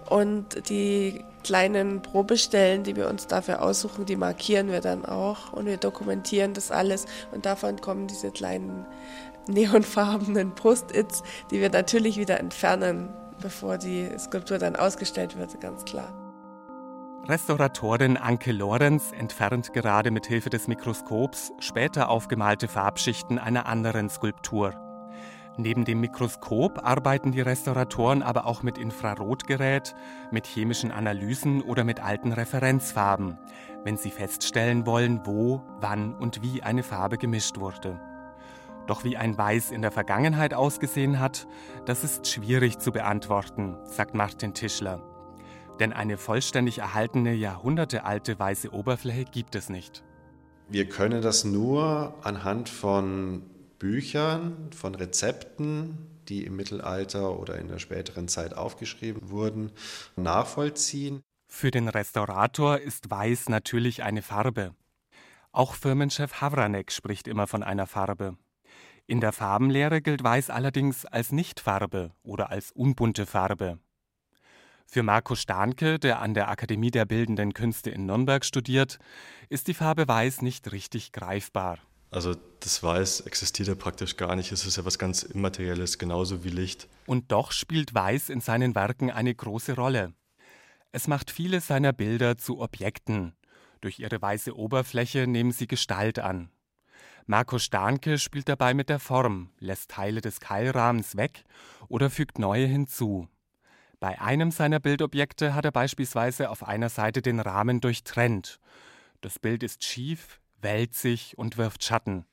Und 0.10 0.70
die 0.70 1.22
kleinen 1.44 2.02
Probestellen, 2.02 2.84
die 2.84 2.96
wir 2.96 3.10
uns 3.10 3.28
dafür 3.28 3.62
aussuchen, 3.62 4.06
die 4.06 4.16
markieren 4.16 4.72
wir 4.72 4.82
dann 4.82 5.06
auch 5.06 5.54
und 5.54 5.66
wir 5.66 5.78
dokumentieren 5.78 6.54
das 6.54 6.72
alles. 6.72 7.06
Und 7.32 7.46
davon 7.46 7.82
kommen 7.82 8.08
diese 8.08 8.32
kleinen 8.32 8.86
neonfarbenen 9.48 10.56
Post-its, 10.56 11.24
die 11.52 11.60
wir 11.60 11.70
natürlich 11.70 12.18
wieder 12.18 12.40
entfernen, 12.40 13.10
bevor 13.42 13.78
die 13.78 14.10
Skulptur 14.18 14.58
dann 14.58 14.76
ausgestellt 14.76 15.38
wird, 15.38 15.60
ganz 15.62 15.86
klar. 15.86 16.27
Restauratorin 17.28 18.16
Anke 18.16 18.54
Lorenz 18.54 19.12
entfernt 19.12 19.74
gerade 19.74 20.12
mit 20.12 20.26
Hilfe 20.28 20.50
des 20.50 20.70
Mikroskops 20.70 21.52
später 21.60 22.08
aufgemalte 22.08 22.70
Farbschichten 22.70 23.38
einer 23.38 23.66
anderen 23.66 24.08
Skulptur. 24.10 24.74
Neben 25.58 25.84
dem 25.84 26.00
Mikroskop 26.00 26.86
arbeiten 26.86 27.34
die 27.34 27.42
Restauratoren 27.42 28.24
aber 28.24 28.46
auch 28.46 28.64
mit 28.64 28.78
Infrarotgerät, 28.78 29.94
mit 30.32 30.48
chemischen 30.48 30.90
Analysen 30.90 31.62
oder 31.62 31.84
mit 31.84 32.00
alten 32.00 32.32
Referenzfarben, 32.32 33.38
wenn 33.84 33.98
sie 33.98 34.12
feststellen 34.12 34.86
wollen, 34.86 35.20
wo, 35.26 35.64
wann 35.82 36.16
und 36.16 36.42
wie 36.42 36.64
eine 36.64 36.84
Farbe 36.84 37.18
gemischt 37.18 37.60
wurde. 37.60 38.00
Doch 38.86 39.04
wie 39.04 39.18
ein 39.18 39.38
Weiß 39.38 39.72
in 39.72 39.82
der 39.82 39.92
Vergangenheit 39.92 40.54
ausgesehen 40.54 41.20
hat, 41.20 41.46
das 41.84 42.06
ist 42.06 42.26
schwierig 42.26 42.80
zu 42.80 42.94
beantworten, 42.94 43.76
sagt 43.84 44.16
Martin 44.16 44.54
Tischler. 44.54 45.02
Denn 45.80 45.94
eine 45.94 46.18
vollständig 46.18 46.80
erhaltene, 46.80 47.34
jahrhundertealte 47.34 48.40
weiße 48.40 48.72
Oberfläche 48.72 49.26
gibt 49.26 49.56
es 49.56 49.70
nicht. 49.70 50.04
Wir 50.70 50.90
können 50.90 51.22
das 51.22 51.46
nur 51.46 52.16
anhand 52.24 52.68
von 52.68 53.44
Büchern, 53.80 54.70
von 54.76 54.96
Rezepten, 54.96 55.98
die 56.28 56.46
im 56.46 56.56
Mittelalter 56.56 57.40
oder 57.40 57.58
in 57.58 57.68
der 57.68 57.80
späteren 57.80 58.28
Zeit 58.28 58.54
aufgeschrieben 58.56 59.30
wurden, 59.30 59.72
nachvollziehen. 60.16 61.22
Für 61.48 61.72
den 61.72 61.88
Restaurator 61.88 62.80
ist 62.80 63.10
Weiß 63.10 63.48
natürlich 63.50 64.04
eine 64.04 64.22
Farbe. 64.22 64.76
Auch 65.52 65.76
Firmenchef 65.76 66.42
Havranek 66.42 66.92
spricht 66.92 67.28
immer 67.28 67.48
von 67.48 67.64
einer 67.64 67.88
Farbe. 67.88 68.38
In 69.06 69.22
der 69.22 69.32
Farbenlehre 69.32 70.02
gilt 70.02 70.24
Weiß 70.24 70.50
allerdings 70.50 71.06
als 71.06 71.32
Nichtfarbe 71.32 72.12
oder 72.24 72.50
als 72.50 72.72
unbunte 72.72 73.26
Farbe. 73.26 73.80
Für 74.90 75.04
Marco 75.04 75.36
Stahnke, 75.36 76.00
der 76.00 76.22
an 76.22 76.34
der 76.34 76.50
Akademie 76.50 76.92
der 76.92 77.06
Bildenden 77.06 77.54
Künste 77.54 77.90
in 77.90 78.06
Nürnberg 78.06 78.46
studiert, 78.46 79.00
ist 79.50 79.68
die 79.68 79.74
Farbe 79.74 80.08
Weiß 80.08 80.42
nicht 80.42 80.72
richtig 80.72 81.12
greifbar. 81.12 81.80
Also 82.10 82.36
das 82.62 82.82
Weiß 82.84 83.20
existiert 83.22 83.68
ja 83.68 83.76
praktisch 83.76 84.16
gar 84.16 84.38
nicht. 84.38 84.54
Es 84.54 84.66
ist 84.66 84.78
ja 84.78 84.86
was 84.86 84.98
ganz 84.98 85.24
Immaterielles, 85.24 85.98
genauso 85.98 86.46
wie 86.46 86.50
Licht. 86.50 86.88
Und 87.06 87.34
doch 87.34 87.52
spielt 87.52 87.94
Weiß 87.94 88.30
in 88.30 88.40
seinen 88.40 88.76
Werken 88.76 89.12
eine 89.12 89.36
große 89.36 89.76
Rolle. 89.76 90.14
Es 90.94 91.08
macht 91.08 91.32
viele 91.32 91.60
seiner 91.60 91.92
Bilder 91.92 92.38
zu 92.38 92.62
Objekten. 92.62 93.34
Durch 93.82 94.00
ihre 94.00 94.22
weiße 94.22 94.56
Oberfläche 94.56 95.28
nehmen 95.28 95.52
sie 95.52 95.68
Gestalt 95.68 96.18
an. 96.18 96.50
Marco 97.26 97.60
Stahnke 97.60 98.20
spielt 98.20 98.48
dabei 98.48 98.74
mit 98.74 98.88
der 98.88 99.00
Form, 99.00 99.50
lässt 99.60 99.92
Teile 99.92 100.22
des 100.22 100.40
Keilrahmens 100.40 101.18
weg 101.18 101.44
oder 101.90 102.10
fügt 102.10 102.40
neue 102.40 102.66
hinzu. 102.66 103.28
Bei 104.00 104.22
einem 104.22 104.52
seiner 104.52 104.80
Bildobjekte 104.80 105.56
hat 105.56 105.66
er 105.66 105.72
beispielsweise 105.72 106.52
auf 106.52 106.64
einer 106.64 106.90
Seite 106.90 107.24
den 107.24 107.40
Rahmen 107.40 107.82
durchtrennt. 107.82 108.60
Das 109.22 109.40
Bild 109.40 109.64
ist 109.64 109.84
schief, 109.84 110.40
wälzig 110.62 111.36
und 111.38 111.58
wirft 111.58 111.84
Schatten. 111.84 112.26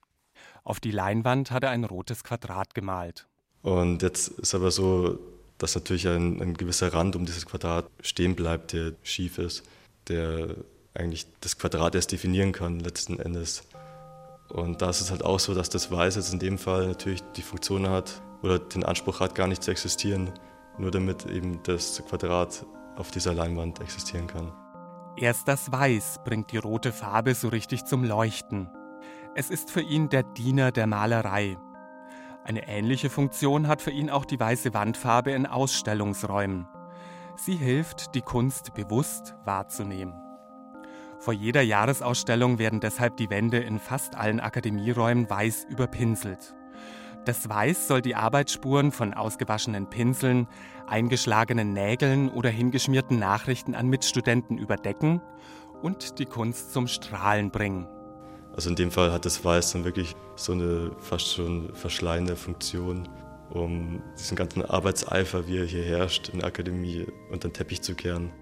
Auf 0.62 0.78
die 0.78 0.90
Leinwand 0.90 1.50
hat 1.50 1.62
er 1.62 1.70
ein 1.70 1.84
rotes 1.84 2.22
Quadrat 2.22 2.74
gemalt. 2.74 3.26
Und 3.62 4.02
jetzt 4.02 4.28
ist 4.28 4.54
aber 4.54 4.70
so, 4.70 5.18
dass 5.56 5.74
natürlich 5.74 6.06
ein, 6.06 6.42
ein 6.42 6.54
gewisser 6.54 6.92
Rand 6.92 7.16
um 7.16 7.24
dieses 7.24 7.46
Quadrat 7.46 7.86
stehen 8.02 8.34
bleibt, 8.34 8.74
der 8.74 8.92
schief 9.02 9.38
ist, 9.38 9.62
der 10.08 10.56
eigentlich 10.92 11.26
das 11.40 11.58
Quadrat 11.58 11.94
erst 11.94 12.12
definieren 12.12 12.52
kann 12.52 12.80
letzten 12.80 13.18
Endes. 13.18 13.62
Und 14.50 14.82
da 14.82 14.90
ist 14.90 15.00
es 15.00 15.10
halt 15.10 15.24
auch 15.24 15.40
so, 15.40 15.54
dass 15.54 15.70
das 15.70 15.90
Weiß 15.90 16.16
jetzt 16.16 16.32
in 16.32 16.38
dem 16.38 16.58
Fall 16.58 16.88
natürlich 16.88 17.22
die 17.36 17.42
Funktion 17.42 17.88
hat 17.88 18.20
oder 18.42 18.58
den 18.58 18.84
Anspruch 18.84 19.20
hat, 19.20 19.34
gar 19.34 19.48
nicht 19.48 19.62
zu 19.62 19.70
existieren, 19.70 20.30
nur 20.78 20.90
damit 20.90 21.26
eben 21.26 21.60
das 21.62 22.02
Quadrat 22.08 22.66
auf 22.96 23.10
dieser 23.10 23.34
Leinwand 23.34 23.80
existieren 23.80 24.26
kann. 24.26 24.52
Erst 25.16 25.46
das 25.46 25.70
Weiß 25.70 26.20
bringt 26.24 26.50
die 26.52 26.58
rote 26.58 26.92
Farbe 26.92 27.34
so 27.34 27.48
richtig 27.48 27.84
zum 27.84 28.02
Leuchten. 28.04 28.68
Es 29.36 29.50
ist 29.50 29.70
für 29.70 29.80
ihn 29.80 30.08
der 30.08 30.22
Diener 30.22 30.72
der 30.72 30.86
Malerei. 30.86 31.56
Eine 32.44 32.68
ähnliche 32.68 33.10
Funktion 33.10 33.68
hat 33.68 33.80
für 33.80 33.90
ihn 33.90 34.10
auch 34.10 34.24
die 34.24 34.38
weiße 34.38 34.74
Wandfarbe 34.74 35.30
in 35.32 35.46
Ausstellungsräumen. 35.46 36.66
Sie 37.36 37.56
hilft, 37.56 38.14
die 38.14 38.22
Kunst 38.22 38.74
bewusst 38.74 39.34
wahrzunehmen. 39.44 40.14
Vor 41.18 41.32
jeder 41.32 41.62
Jahresausstellung 41.62 42.58
werden 42.58 42.80
deshalb 42.80 43.16
die 43.16 43.30
Wände 43.30 43.58
in 43.58 43.78
fast 43.78 44.14
allen 44.14 44.40
Akademieräumen 44.40 45.30
weiß 45.30 45.64
überpinselt. 45.64 46.54
Das 47.24 47.48
Weiß 47.48 47.88
soll 47.88 48.02
die 48.02 48.14
Arbeitsspuren 48.14 48.92
von 48.92 49.14
ausgewaschenen 49.14 49.88
Pinseln, 49.88 50.46
eingeschlagenen 50.86 51.72
Nägeln 51.72 52.28
oder 52.28 52.50
hingeschmierten 52.50 53.18
Nachrichten 53.18 53.74
an 53.74 53.88
Mitstudenten 53.88 54.58
überdecken 54.58 55.22
und 55.82 56.18
die 56.18 56.26
Kunst 56.26 56.74
zum 56.74 56.86
Strahlen 56.86 57.50
bringen. 57.50 57.86
Also 58.54 58.68
in 58.68 58.76
dem 58.76 58.90
Fall 58.90 59.10
hat 59.10 59.24
das 59.24 59.42
Weiß 59.42 59.72
dann 59.72 59.84
wirklich 59.84 60.14
so 60.36 60.52
eine 60.52 60.92
fast 60.98 61.32
schon 61.32 61.74
verschleiende 61.74 62.36
Funktion, 62.36 63.08
um 63.50 64.02
diesen 64.18 64.36
ganzen 64.36 64.62
Arbeitseifer, 64.62 65.46
wie 65.46 65.58
er 65.58 65.64
hier 65.64 65.82
herrscht, 65.82 66.28
in 66.28 66.40
der 66.40 66.48
Akademie 66.48 67.06
unter 67.30 67.48
den 67.48 67.54
Teppich 67.54 67.80
zu 67.80 67.94
kehren. 67.94 68.32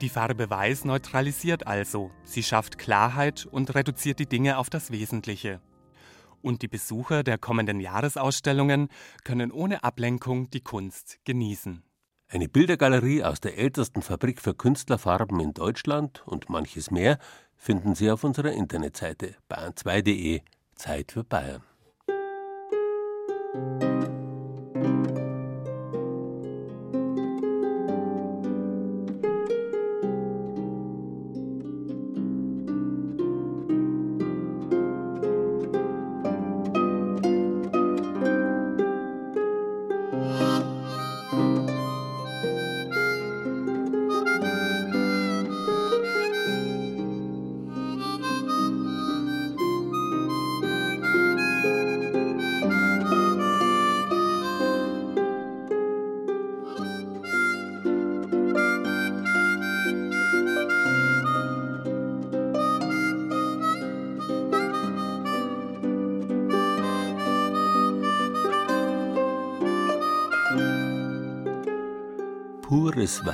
Die 0.00 0.08
Farbe 0.08 0.48
Weiß 0.48 0.84
neutralisiert 0.84 1.66
also, 1.66 2.12
sie 2.22 2.44
schafft 2.44 2.78
Klarheit 2.78 3.46
und 3.50 3.74
reduziert 3.74 4.20
die 4.20 4.26
Dinge 4.26 4.58
auf 4.58 4.70
das 4.70 4.92
Wesentliche 4.92 5.60
und 6.42 6.62
die 6.62 6.68
Besucher 6.68 7.22
der 7.22 7.38
kommenden 7.38 7.80
Jahresausstellungen 7.80 8.88
können 9.24 9.50
ohne 9.50 9.84
Ablenkung 9.84 10.50
die 10.50 10.60
Kunst 10.60 11.18
genießen. 11.24 11.82
Eine 12.28 12.48
Bildergalerie 12.48 13.24
aus 13.24 13.40
der 13.40 13.58
ältesten 13.58 14.00
Fabrik 14.00 14.40
für 14.40 14.54
Künstlerfarben 14.54 15.38
in 15.40 15.52
Deutschland 15.52 16.22
und 16.26 16.48
manches 16.48 16.90
mehr 16.90 17.18
finden 17.56 17.94
Sie 17.94 18.10
auf 18.10 18.24
unserer 18.24 18.52
Internetseite 18.52 19.36
bayern2.de 19.50 20.40
Zeit 20.74 21.12
für 21.12 21.24
Bayern. 21.24 21.62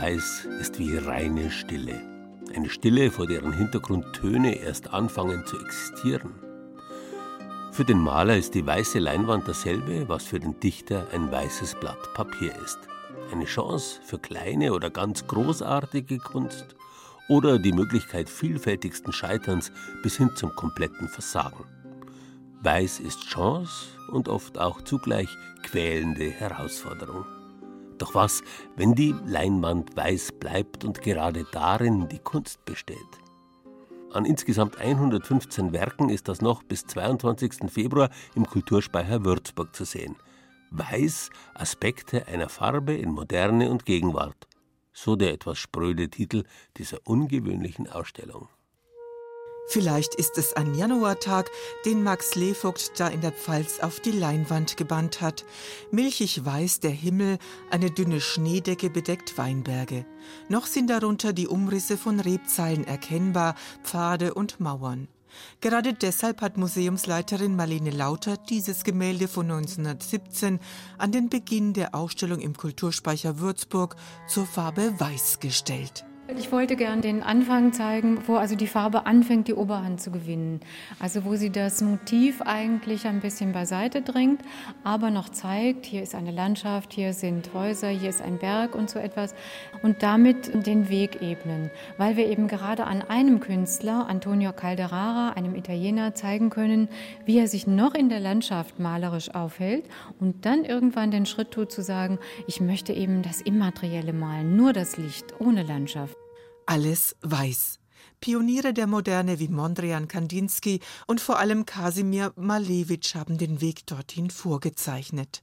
Weiß 0.08 0.46
ist 0.58 0.78
wie 0.78 0.96
reine 0.96 1.50
Stille. 1.50 2.00
Eine 2.56 2.70
Stille, 2.70 3.10
vor 3.10 3.26
deren 3.26 3.52
Hintergrund 3.52 4.14
Töne 4.14 4.54
erst 4.54 4.94
anfangen 4.94 5.44
zu 5.44 5.60
existieren. 5.60 6.32
Für 7.72 7.84
den 7.84 7.98
Maler 7.98 8.38
ist 8.38 8.54
die 8.54 8.66
weiße 8.66 9.00
Leinwand 9.00 9.46
dasselbe, 9.46 10.08
was 10.08 10.24
für 10.24 10.40
den 10.40 10.58
Dichter 10.60 11.08
ein 11.12 11.30
weißes 11.30 11.74
Blatt 11.74 12.14
Papier 12.14 12.54
ist. 12.64 12.78
Eine 13.32 13.44
Chance 13.44 14.00
für 14.02 14.18
kleine 14.18 14.72
oder 14.72 14.88
ganz 14.88 15.26
großartige 15.26 16.16
Kunst 16.16 16.74
oder 17.28 17.58
die 17.58 17.72
Möglichkeit 17.72 18.30
vielfältigsten 18.30 19.12
Scheiterns 19.12 19.70
bis 20.02 20.16
hin 20.16 20.30
zum 20.36 20.54
kompletten 20.54 21.08
Versagen. 21.08 21.66
Weiß 22.62 23.00
ist 23.00 23.26
Chance 23.26 23.88
und 24.10 24.30
oft 24.30 24.56
auch 24.56 24.80
zugleich 24.80 25.28
quälende 25.62 26.30
Herausforderung. 26.30 27.26
Doch 27.98 28.14
was, 28.14 28.42
wenn 28.76 28.94
die 28.94 29.14
Leinwand 29.26 29.96
weiß 29.96 30.32
bleibt 30.32 30.84
und 30.84 31.02
gerade 31.02 31.44
darin 31.52 32.08
die 32.08 32.20
Kunst 32.20 32.64
besteht? 32.64 32.96
An 34.12 34.24
insgesamt 34.24 34.78
115 34.78 35.72
Werken 35.72 36.08
ist 36.08 36.28
das 36.28 36.40
noch 36.40 36.62
bis 36.62 36.86
22. 36.86 37.70
Februar 37.70 38.08
im 38.34 38.46
Kulturspeicher 38.46 39.24
Würzburg 39.24 39.74
zu 39.76 39.84
sehen. 39.84 40.16
Weiß 40.70 41.30
Aspekte 41.54 42.26
einer 42.26 42.48
Farbe 42.48 42.94
in 42.94 43.10
Moderne 43.10 43.70
und 43.70 43.84
Gegenwart. 43.84 44.48
So 44.92 45.14
der 45.14 45.32
etwas 45.32 45.58
spröde 45.58 46.08
Titel 46.08 46.44
dieser 46.76 46.98
ungewöhnlichen 47.04 47.88
Ausstellung. 47.88 48.48
Vielleicht 49.70 50.14
ist 50.14 50.38
es 50.38 50.54
ein 50.54 50.74
Januartag, 50.74 51.50
den 51.84 52.02
Max 52.02 52.34
Levogt 52.34 52.98
da 52.98 53.08
in 53.08 53.20
der 53.20 53.32
Pfalz 53.32 53.80
auf 53.80 54.00
die 54.00 54.12
Leinwand 54.12 54.78
gebannt 54.78 55.20
hat. 55.20 55.44
Milchig 55.90 56.42
weiß 56.42 56.80
der 56.80 56.90
Himmel, 56.90 57.36
eine 57.70 57.90
dünne 57.90 58.22
Schneedecke 58.22 58.88
bedeckt 58.88 59.36
Weinberge. 59.36 60.06
Noch 60.48 60.64
sind 60.64 60.88
darunter 60.88 61.34
die 61.34 61.48
Umrisse 61.48 61.98
von 61.98 62.18
Rebzeilen 62.18 62.84
erkennbar, 62.84 63.56
Pfade 63.84 64.32
und 64.32 64.58
Mauern. 64.58 65.06
Gerade 65.60 65.92
deshalb 65.92 66.40
hat 66.40 66.56
Museumsleiterin 66.56 67.54
Marlene 67.54 67.90
Lauter 67.90 68.38
dieses 68.38 68.84
Gemälde 68.84 69.28
von 69.28 69.50
1917 69.50 70.60
an 70.96 71.12
den 71.12 71.28
Beginn 71.28 71.74
der 71.74 71.94
Ausstellung 71.94 72.40
im 72.40 72.56
Kulturspeicher 72.56 73.38
Würzburg 73.38 73.96
zur 74.28 74.46
Farbe 74.46 74.98
Weiß 74.98 75.40
gestellt. 75.40 76.06
Ich 76.36 76.52
wollte 76.52 76.76
gern 76.76 77.00
den 77.00 77.22
Anfang 77.22 77.72
zeigen, 77.72 78.18
wo 78.26 78.36
also 78.36 78.54
die 78.54 78.66
Farbe 78.66 79.06
anfängt, 79.06 79.48
die 79.48 79.54
Oberhand 79.54 79.98
zu 79.98 80.10
gewinnen. 80.10 80.60
Also 81.00 81.24
wo 81.24 81.36
sie 81.36 81.48
das 81.48 81.80
Motiv 81.80 82.42
eigentlich 82.42 83.06
ein 83.06 83.20
bisschen 83.20 83.52
beiseite 83.52 84.02
drängt, 84.02 84.42
aber 84.84 85.10
noch 85.10 85.30
zeigt, 85.30 85.86
hier 85.86 86.02
ist 86.02 86.14
eine 86.14 86.30
Landschaft, 86.30 86.92
hier 86.92 87.14
sind 87.14 87.54
Häuser, 87.54 87.88
hier 87.88 88.10
ist 88.10 88.20
ein 88.20 88.38
Berg 88.38 88.74
und 88.74 88.90
so 88.90 88.98
etwas. 88.98 89.34
Und 89.82 90.02
damit 90.02 90.66
den 90.66 90.90
Weg 90.90 91.22
ebnen. 91.22 91.70
Weil 91.96 92.18
wir 92.18 92.26
eben 92.26 92.46
gerade 92.46 92.84
an 92.84 93.00
einem 93.00 93.40
Künstler, 93.40 94.06
Antonio 94.06 94.52
Calderara, 94.52 95.30
einem 95.30 95.54
Italiener, 95.54 96.14
zeigen 96.14 96.50
können, 96.50 96.88
wie 97.24 97.38
er 97.38 97.48
sich 97.48 97.66
noch 97.66 97.94
in 97.94 98.10
der 98.10 98.20
Landschaft 98.20 98.78
malerisch 98.78 99.34
aufhält 99.34 99.86
und 100.20 100.44
dann 100.44 100.66
irgendwann 100.66 101.10
den 101.10 101.24
Schritt 101.24 101.52
tut 101.52 101.72
zu 101.72 101.82
sagen, 101.82 102.18
ich 102.46 102.60
möchte 102.60 102.92
eben 102.92 103.22
das 103.22 103.40
Immaterielle 103.40 104.12
malen, 104.12 104.56
nur 104.56 104.74
das 104.74 104.98
Licht, 104.98 105.40
ohne 105.40 105.62
Landschaft 105.62 106.17
alles 106.68 107.16
weiß. 107.22 107.78
Pioniere 108.20 108.74
der 108.74 108.86
Moderne 108.86 109.38
wie 109.38 109.48
Mondrian 109.48 110.06
Kandinsky 110.06 110.80
und 111.06 111.20
vor 111.20 111.38
allem 111.38 111.64
Kasimir 111.64 112.32
Malevich 112.36 113.14
haben 113.14 113.38
den 113.38 113.62
Weg 113.62 113.86
dorthin 113.86 114.28
vorgezeichnet. 114.28 115.42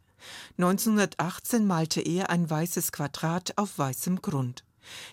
1918 0.57 1.65
malte 1.65 2.01
er 2.01 2.29
ein 2.29 2.47
weißes 2.47 2.91
Quadrat 2.91 3.57
auf 3.57 3.77
weißem 3.77 4.21
Grund. 4.21 4.65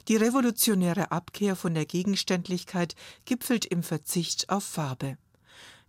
Die 0.09 0.17
revolutionäre 0.17 1.13
Abkehr 1.13 1.57
von 1.57 1.73
der 1.73 1.87
Gegenständlichkeit 1.87 2.95
gipfelt 3.25 3.65
im 3.65 3.83
Verzicht 3.83 4.51
auf 4.51 4.65
Farbe. 4.65 5.17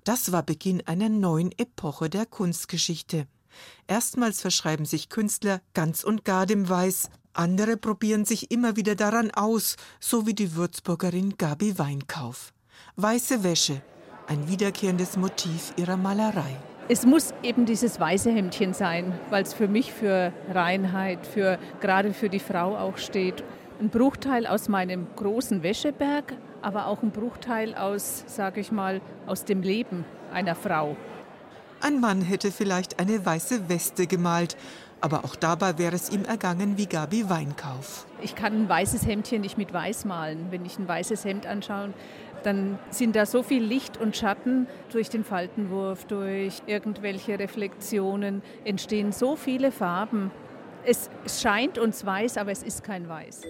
Das 0.05 0.31
war 0.31 0.43
Beginn 0.43 0.85
einer 0.87 1.09
neuen 1.09 1.51
Epoche 1.57 2.09
der 2.09 2.25
Kunstgeschichte. 2.25 3.27
Erstmals 3.87 4.39
verschreiben 4.39 4.85
sich 4.85 5.09
Künstler 5.09 5.61
ganz 5.73 6.03
und 6.05 6.23
gar 6.23 6.45
dem 6.45 6.69
Weiß, 6.69 7.09
andere 7.33 7.77
probieren 7.77 8.25
sich 8.25 8.51
immer 8.51 8.75
wieder 8.75 8.95
daran 8.95 9.31
aus, 9.31 9.75
so 9.99 10.25
wie 10.27 10.33
die 10.33 10.55
Würzburgerin 10.55 11.35
Gabi 11.37 11.77
Weinkauf. 11.77 12.53
Weiße 12.95 13.43
Wäsche, 13.43 13.81
ein 14.27 14.47
wiederkehrendes 14.47 15.17
Motiv 15.17 15.73
ihrer 15.77 15.97
Malerei. 15.97 16.57
Es 16.89 17.05
muss 17.05 17.33
eben 17.43 17.65
dieses 17.65 17.99
weiße 17.99 18.29
Hemdchen 18.29 18.73
sein, 18.73 19.17
weil 19.29 19.43
es 19.43 19.53
für 19.53 19.67
mich 19.67 19.93
für 19.93 20.33
Reinheit, 20.53 21.25
für 21.25 21.57
gerade 21.79 22.13
für 22.13 22.29
die 22.29 22.39
Frau 22.39 22.77
auch 22.77 22.97
steht. 22.97 23.43
Ein 23.79 23.89
Bruchteil 23.89 24.45
aus 24.45 24.67
meinem 24.67 25.07
großen 25.15 25.63
Wäscheberg, 25.63 26.33
aber 26.61 26.87
auch 26.87 27.01
ein 27.01 27.11
Bruchteil 27.11 27.73
aus, 27.73 28.25
sage 28.27 28.59
ich 28.59 28.71
mal, 28.71 29.01
aus 29.25 29.45
dem 29.45 29.61
Leben 29.61 30.05
einer 30.33 30.55
Frau. 30.55 30.97
Ein 31.79 31.99
Mann 31.99 32.21
hätte 32.21 32.51
vielleicht 32.51 32.99
eine 32.99 33.25
weiße 33.25 33.67
Weste 33.67 34.07
gemalt, 34.07 34.55
aber 35.03 35.25
auch 35.25 35.35
dabei 35.35 35.77
wäre 35.77 35.95
es 35.95 36.09
ihm 36.09 36.23
ergangen 36.23 36.77
wie 36.77 36.85
Gabi 36.85 37.29
Weinkauf. 37.29 38.05
Ich 38.21 38.35
kann 38.35 38.53
ein 38.53 38.69
weißes 38.69 39.05
Hemdchen 39.05 39.41
nicht 39.41 39.57
mit 39.57 39.73
weiß 39.73 40.05
malen. 40.05 40.47
Wenn 40.49 40.63
ich 40.63 40.79
ein 40.79 40.87
weißes 40.87 41.25
Hemd 41.25 41.45
anschaue, 41.45 41.93
dann 42.43 42.79
sind 42.89 43.17
da 43.17 43.25
so 43.25 43.43
viel 43.43 43.61
Licht 43.61 43.97
und 43.97 44.15
Schatten 44.15 44.65
durch 44.93 45.09
den 45.09 45.25
Faltenwurf, 45.25 46.05
durch 46.05 46.61
irgendwelche 46.67 47.37
Reflexionen, 47.37 48.41
entstehen 48.63 49.11
so 49.11 49.35
viele 49.35 49.73
Farben. 49.73 50.31
Es 50.85 51.09
scheint 51.27 51.77
uns 51.77 52.05
weiß, 52.05 52.37
aber 52.37 52.51
es 52.51 52.63
ist 52.63 52.85
kein 52.85 53.09
Weiß. 53.09 53.41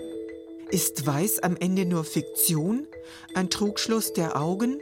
Ist 0.71 1.05
Weiß 1.05 1.43
am 1.43 1.55
Ende 1.55 1.85
nur 1.85 2.03
Fiktion? 2.03 2.87
Ein 3.35 3.51
Trugschluss 3.51 4.13
der 4.13 4.41
Augen? 4.41 4.81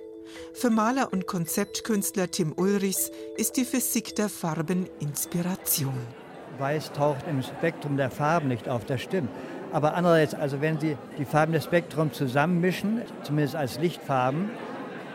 Für 0.53 0.69
Maler 0.69 1.11
und 1.11 1.27
Konzeptkünstler 1.27 2.31
Tim 2.31 2.53
Ulrichs 2.55 3.11
ist 3.35 3.57
die 3.57 3.65
Physik 3.65 4.15
der 4.15 4.29
Farben 4.29 4.87
Inspiration. 5.01 6.20
Weiß 6.61 6.93
taucht 6.93 7.25
im 7.27 7.41
Spektrum 7.41 7.97
der 7.97 8.11
Farben 8.11 8.47
nicht 8.47 8.69
auf, 8.69 8.85
das 8.85 9.01
stimmt. 9.01 9.29
Aber 9.73 9.95
andererseits, 9.95 10.35
also 10.35 10.61
wenn 10.61 10.79
Sie 10.79 10.95
die 11.17 11.25
Farben 11.25 11.53
des 11.53 11.63
Spektrums 11.65 12.15
zusammenmischen, 12.15 13.01
zumindest 13.23 13.55
als 13.55 13.79
Lichtfarben, 13.79 14.49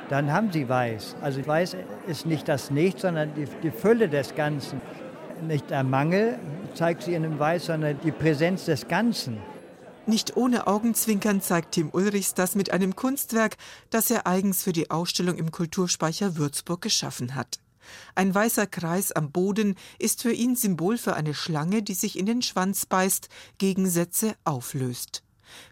dann 0.09 0.33
haben 0.33 0.51
Sie 0.53 0.69
Weiß. 0.69 1.17
Also 1.23 1.47
Weiß 1.47 1.77
ist 2.07 2.27
nicht 2.27 2.49
das 2.49 2.71
Nichts, 2.71 3.03
sondern 3.03 3.33
die, 3.35 3.47
die 3.63 3.71
Fülle 3.71 4.09
des 4.09 4.35
Ganzen. 4.35 4.81
Nicht 5.47 5.71
der 5.71 5.85
Mangel 5.85 6.39
zeigt 6.75 7.03
sie 7.03 7.15
in 7.15 7.23
dem 7.23 7.39
Weiß, 7.39 7.67
sondern 7.67 7.99
die 8.03 8.13
Präsenz 8.13 8.65
des 8.65 8.89
Ganzen. 8.89 9.39
Nicht 10.07 10.37
ohne 10.37 10.67
Augenzwinkern 10.67 11.41
zeigt 11.41 11.73
Tim 11.73 11.91
Ulrichs 11.93 12.35
das 12.35 12.55
mit 12.55 12.73
einem 12.73 12.95
Kunstwerk, 12.95 13.57
das 13.91 14.11
er 14.11 14.27
eigens 14.27 14.63
für 14.63 14.73
die 14.73 14.91
Ausstellung 14.91 15.37
im 15.37 15.51
Kulturspeicher 15.51 16.37
Würzburg 16.37 16.81
geschaffen 16.81 17.35
hat. 17.35 17.59
Ein 18.14 18.35
weißer 18.35 18.66
Kreis 18.66 19.12
am 19.12 19.31
Boden 19.31 19.77
ist 19.99 20.22
für 20.22 20.33
ihn 20.33 20.57
Symbol 20.57 20.99
für 20.99 21.14
eine 21.14 21.35
Schlange, 21.35 21.83
die 21.83 21.94
sich 21.94 22.18
in 22.18 22.27
den 22.27 22.42
Schwanz 22.42 22.87
beißt, 22.87 23.29
Gegensätze 23.59 24.35
auflöst. 24.44 25.22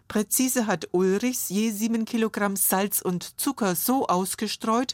Präzise 0.07 0.67
hat 0.67 0.89
Ulrichs 0.91 1.49
je 1.49 1.71
sieben 1.71 2.05
Kilogramm 2.05 2.55
Salz 2.55 3.01
und 3.01 3.39
Zucker 3.39 3.75
so 3.75 4.07
ausgestreut, 4.07 4.93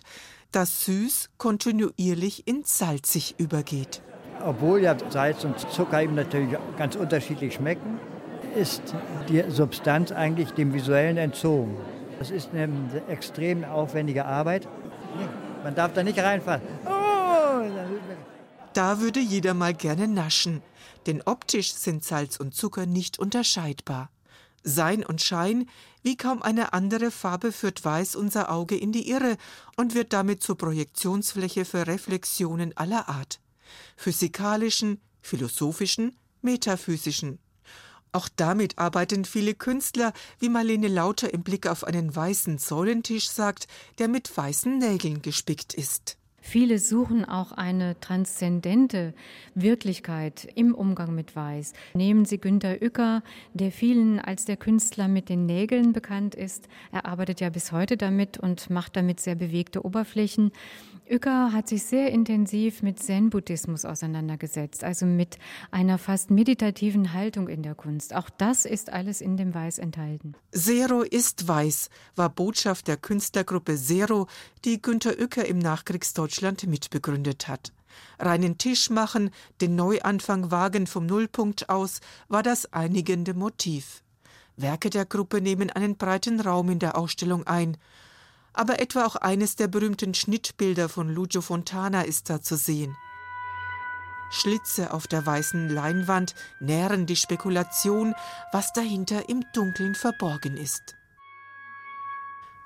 dass 0.51 0.85
süß 0.85 1.29
kontinuierlich 1.37 2.47
in 2.47 2.63
salzig 2.63 3.35
übergeht. 3.37 4.01
Obwohl 4.43 4.81
ja 4.81 4.95
Salz 5.09 5.43
und 5.43 5.59
Zucker 5.71 6.01
eben 6.01 6.15
natürlich 6.15 6.57
ganz 6.77 6.95
unterschiedlich 6.95 7.53
schmecken, 7.53 7.99
ist 8.55 8.81
die 9.29 9.43
Substanz 9.49 10.11
eigentlich 10.11 10.51
dem 10.51 10.73
Visuellen 10.73 11.17
entzogen. 11.17 11.77
Das 12.19 12.31
ist 12.31 12.49
eine 12.53 12.69
extrem 13.07 13.63
aufwendige 13.63 14.25
Arbeit. 14.25 14.67
Man 15.63 15.75
darf 15.75 15.93
da 15.93 16.03
nicht 16.03 16.19
reinfahren. 16.19 16.61
Oh! 16.85 17.00
Da 18.73 19.01
würde 19.01 19.19
jeder 19.19 19.53
mal 19.53 19.73
gerne 19.73 20.07
naschen, 20.07 20.61
denn 21.05 21.21
optisch 21.25 21.73
sind 21.73 22.05
Salz 22.05 22.37
und 22.37 22.55
Zucker 22.55 22.85
nicht 22.85 23.19
unterscheidbar. 23.19 24.09
Sein 24.63 25.03
und 25.03 25.21
Schein, 25.21 25.67
wie 26.03 26.15
kaum 26.15 26.41
eine 26.41 26.71
andere 26.71 27.11
Farbe, 27.11 27.51
führt 27.51 27.83
Weiß 27.83 28.15
unser 28.15 28.51
Auge 28.51 28.77
in 28.77 28.91
die 28.91 29.09
Irre 29.09 29.37
und 29.75 29.93
wird 29.93 30.13
damit 30.13 30.41
zur 30.41 30.57
Projektionsfläche 30.57 31.65
für 31.65 31.87
Reflexionen 31.87 32.75
aller 32.77 33.09
Art. 33.09 33.41
Physikalischen, 33.97 35.01
philosophischen, 35.21 36.15
metaphysischen. 36.41 37.39
Auch 38.13 38.29
damit 38.35 38.77
arbeiten 38.77 39.25
viele 39.25 39.55
Künstler, 39.55 40.13
wie 40.39 40.49
Marlene 40.49 40.87
Lauter 40.89 41.33
im 41.33 41.43
Blick 41.43 41.65
auf 41.67 41.83
einen 41.83 42.13
weißen 42.13 42.57
Säulentisch 42.57 43.29
sagt, 43.29 43.67
der 43.97 44.07
mit 44.07 44.35
weißen 44.35 44.77
Nägeln 44.77 45.21
gespickt 45.21 45.73
ist. 45.73 46.17
Viele 46.43 46.79
suchen 46.79 47.23
auch 47.23 47.51
eine 47.51 47.99
transzendente 47.99 49.13
Wirklichkeit 49.53 50.47
im 50.55 50.73
Umgang 50.73 51.13
mit 51.13 51.35
Weiß. 51.35 51.73
Nehmen 51.93 52.25
Sie 52.25 52.39
Günter 52.39 52.77
Uecker, 52.81 53.21
der 53.53 53.71
vielen 53.71 54.19
als 54.19 54.45
der 54.45 54.57
Künstler 54.57 55.07
mit 55.07 55.29
den 55.29 55.45
Nägeln 55.45 55.93
bekannt 55.93 56.33
ist. 56.33 56.67
Er 56.91 57.05
arbeitet 57.05 57.41
ja 57.41 57.49
bis 57.49 57.71
heute 57.71 57.95
damit 57.95 58.39
und 58.39 58.71
macht 58.71 58.95
damit 58.95 59.19
sehr 59.19 59.35
bewegte 59.35 59.85
Oberflächen. 59.85 60.51
Uecker 61.11 61.51
hat 61.51 61.67
sich 61.67 61.83
sehr 61.83 62.09
intensiv 62.09 62.81
mit 62.83 63.03
Zen-Buddhismus 63.03 63.83
auseinandergesetzt, 63.83 64.85
also 64.85 65.05
mit 65.05 65.37
einer 65.69 65.97
fast 65.97 66.31
meditativen 66.31 67.11
Haltung 67.11 67.49
in 67.49 67.63
der 67.63 67.75
Kunst. 67.75 68.15
Auch 68.15 68.29
das 68.29 68.63
ist 68.63 68.93
alles 68.93 69.19
in 69.19 69.35
dem 69.35 69.53
Weiß 69.53 69.77
enthalten. 69.77 70.35
Zero 70.53 71.01
ist 71.01 71.49
Weiß 71.49 71.89
war 72.15 72.29
Botschaft 72.29 72.87
der 72.87 72.95
Künstlergruppe 72.95 73.75
Zero, 73.75 74.27
die 74.63 74.81
Günter 74.81 75.19
Uecker 75.19 75.45
im 75.45 75.59
Nachkriegsdeutschland 75.59 76.65
mitbegründet 76.65 77.49
hat. 77.49 77.73
Reinen 78.17 78.57
Tisch 78.57 78.89
machen, 78.89 79.31
den 79.59 79.75
Neuanfang 79.75 80.49
wagen 80.49 80.87
vom 80.87 81.05
Nullpunkt 81.07 81.67
aus, 81.67 81.99
war 82.29 82.41
das 82.41 82.71
einigende 82.71 83.33
Motiv. 83.33 84.01
Werke 84.55 84.89
der 84.89 85.05
Gruppe 85.05 85.41
nehmen 85.41 85.71
einen 85.71 85.97
breiten 85.97 86.39
Raum 86.39 86.69
in 86.69 86.79
der 86.79 86.97
Ausstellung 86.97 87.45
ein 87.47 87.75
aber 88.53 88.79
etwa 88.79 89.05
auch 89.05 89.15
eines 89.15 89.55
der 89.55 89.67
berühmten 89.67 90.13
Schnittbilder 90.13 90.89
von 90.89 91.09
Lucio 91.09 91.41
Fontana 91.41 92.03
ist 92.03 92.29
da 92.29 92.41
zu 92.41 92.55
sehen. 92.55 92.95
Schlitze 94.29 94.93
auf 94.93 95.07
der 95.07 95.25
weißen 95.25 95.69
Leinwand 95.69 96.35
nähren 96.59 97.05
die 97.05 97.17
Spekulation, 97.17 98.13
was 98.51 98.71
dahinter 98.71 99.27
im 99.29 99.43
Dunkeln 99.53 99.93
verborgen 99.93 100.55
ist. 100.55 100.95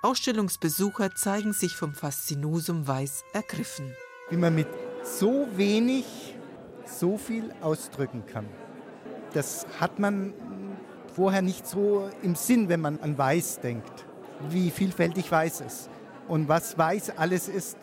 Ausstellungsbesucher 0.03 1.15
zeigen 1.15 1.53
sich 1.53 1.75
vom 1.75 1.95
Faszinosum 1.95 2.87
Weiß 2.87 3.23
ergriffen. 3.33 3.95
Wie 4.29 4.37
man 4.37 4.53
mit 4.53 4.67
so 5.03 5.47
wenig 5.55 6.05
so 6.85 7.17
viel 7.17 7.51
ausdrücken 7.61 8.23
kann. 8.27 8.45
Das 9.33 9.65
hat 9.79 9.97
man 9.97 10.33
vorher 11.15 11.41
nicht 11.41 11.65
so 11.65 12.09
im 12.21 12.35
Sinn, 12.35 12.69
wenn 12.69 12.81
man 12.81 12.99
an 12.99 13.17
Weiß 13.17 13.59
denkt 13.59 14.04
wie 14.49 14.69
vielfältig 14.69 15.31
Weiß 15.31 15.61
ist 15.61 15.89
und 16.27 16.47
was 16.47 16.77
Weiß 16.77 17.17
alles 17.17 17.47
ist. 17.47 17.77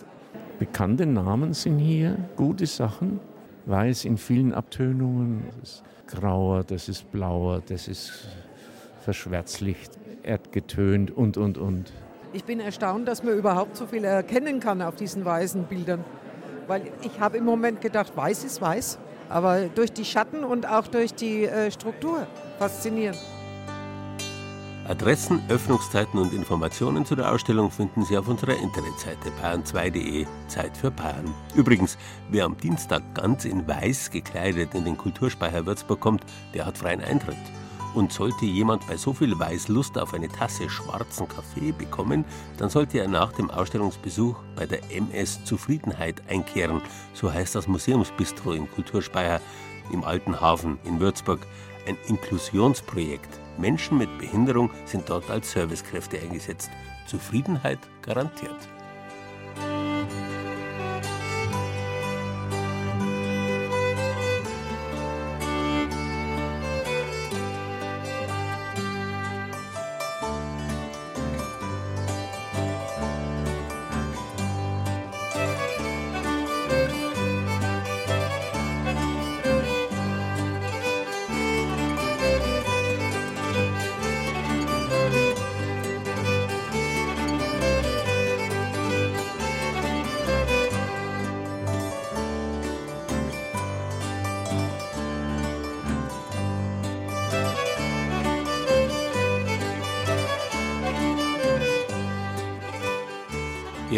Bekannte 0.58 1.06
Namen 1.06 1.54
sind 1.54 1.78
hier, 1.78 2.16
gute 2.36 2.66
Sachen. 2.66 3.20
Weiß 3.66 4.04
in 4.04 4.18
vielen 4.18 4.52
Abtönungen. 4.52 5.44
Das 5.60 5.70
ist 5.70 5.82
grauer, 6.06 6.64
das 6.64 6.88
ist 6.88 7.10
blauer, 7.12 7.62
das 7.66 7.88
ist 7.88 8.28
verschwärzlicht, 9.00 9.92
erdgetönt 10.22 11.10
und, 11.10 11.36
und, 11.36 11.58
und. 11.58 11.92
Ich 12.32 12.44
bin 12.44 12.60
erstaunt, 12.60 13.06
dass 13.08 13.22
man 13.22 13.36
überhaupt 13.36 13.76
so 13.76 13.86
viel 13.86 14.04
erkennen 14.04 14.60
kann 14.60 14.82
auf 14.82 14.96
diesen 14.96 15.24
weißen 15.24 15.64
Bildern. 15.64 16.04
Weil 16.66 16.82
ich 17.02 17.20
habe 17.20 17.36
im 17.36 17.44
Moment 17.44 17.80
gedacht, 17.80 18.16
weiß 18.16 18.44
ist 18.44 18.60
weiß, 18.60 18.98
aber 19.28 19.66
durch 19.74 19.92
die 19.92 20.04
Schatten 20.04 20.44
und 20.44 20.68
auch 20.68 20.86
durch 20.86 21.14
die 21.14 21.44
äh, 21.44 21.70
Struktur 21.70 22.26
faszinierend. 22.58 23.18
Adressen, 24.88 25.40
Öffnungszeiten 25.48 26.18
und 26.18 26.32
Informationen 26.32 27.06
zu 27.06 27.14
der 27.14 27.32
Ausstellung 27.32 27.70
finden 27.70 28.04
Sie 28.04 28.18
auf 28.18 28.26
unserer 28.26 28.56
Internetseite 28.56 29.30
bayern2.de 29.40 30.26
Zeit 30.48 30.76
für 30.76 30.90
Bayern. 30.90 31.32
Übrigens, 31.54 31.96
wer 32.30 32.46
am 32.46 32.56
Dienstag 32.56 33.02
ganz 33.14 33.44
in 33.44 33.66
weiß 33.66 34.10
gekleidet 34.10 34.74
in 34.74 34.84
den 34.84 34.98
Kulturspeicher 34.98 35.66
Würzburg 35.66 36.00
kommt, 36.00 36.24
der 36.52 36.66
hat 36.66 36.78
freien 36.78 37.00
Eintritt. 37.00 37.36
Und 37.94 38.12
sollte 38.12 38.44
jemand 38.44 38.84
bei 38.88 38.96
so 38.96 39.12
viel 39.12 39.38
Weiß 39.38 39.68
Lust 39.68 39.96
auf 39.98 40.14
eine 40.14 40.28
Tasse 40.28 40.68
schwarzen 40.68 41.28
Kaffee 41.28 41.70
bekommen, 41.70 42.24
dann 42.56 42.68
sollte 42.68 42.98
er 42.98 43.08
nach 43.08 43.32
dem 43.32 43.50
Ausstellungsbesuch 43.50 44.36
bei 44.56 44.66
der 44.66 44.80
MS 44.90 45.44
Zufriedenheit 45.44 46.22
einkehren. 46.28 46.82
So 47.14 47.32
heißt 47.32 47.54
das 47.54 47.68
Museumsbistro 47.68 48.52
im 48.52 48.68
Kulturspeicher 48.68 49.40
im 49.92 50.02
Alten 50.02 50.40
Hafen 50.40 50.78
in 50.84 50.98
Würzburg. 50.98 51.46
Ein 51.86 51.96
Inklusionsprojekt 52.08 53.41
Menschen 53.58 53.98
mit 53.98 54.18
Behinderung 54.18 54.70
sind 54.84 55.08
dort 55.08 55.30
als 55.30 55.52
Servicekräfte 55.52 56.18
eingesetzt. 56.18 56.70
Zufriedenheit 57.06 57.78
garantiert. 58.02 58.56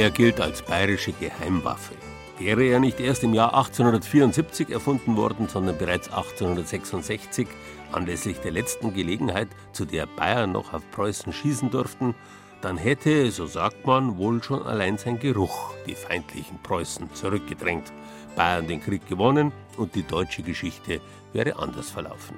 Er 0.05 0.11
gilt 0.11 0.38
als 0.38 0.61
bayerische 0.61 1.12
Geheimwaffe. 1.12 1.94
Wäre 2.38 2.62
er 2.64 2.78
nicht 2.78 3.00
erst 3.00 3.24
im 3.24 3.32
Jahr 3.32 3.55
1874 3.55 4.68
erfunden 4.68 5.16
worden, 5.16 5.48
sondern 5.48 5.78
bereits 5.78 6.09
1866 6.09 7.46
anlässlich 7.90 8.36
der 8.40 8.52
letzten 8.52 8.92
Gelegenheit, 8.92 9.48
zu 9.72 9.86
der 9.86 10.05
Bayern 10.05 10.52
noch 10.52 10.74
auf 10.74 10.82
Preußen 10.90 11.32
schießen 11.32 11.70
durften, 11.70 12.14
dann 12.61 12.76
hätte, 12.76 13.30
so 13.30 13.46
sagt 13.46 13.86
man, 13.86 14.18
wohl 14.18 14.42
schon 14.42 14.62
allein 14.62 14.98
sein 14.98 15.18
Geruch 15.18 15.72
die 15.86 15.94
feindlichen 15.94 16.59
Preußen 16.62 17.14
zurückgedrängt, 17.14 17.90
Bayern 18.36 18.66
den 18.66 18.82
Krieg 18.82 19.09
gewonnen 19.09 19.52
und 19.78 19.94
die 19.94 20.02
deutsche 20.02 20.42
Geschichte 20.42 21.00
wäre 21.32 21.59
anders 21.59 21.90
verlaufen. 21.90 22.36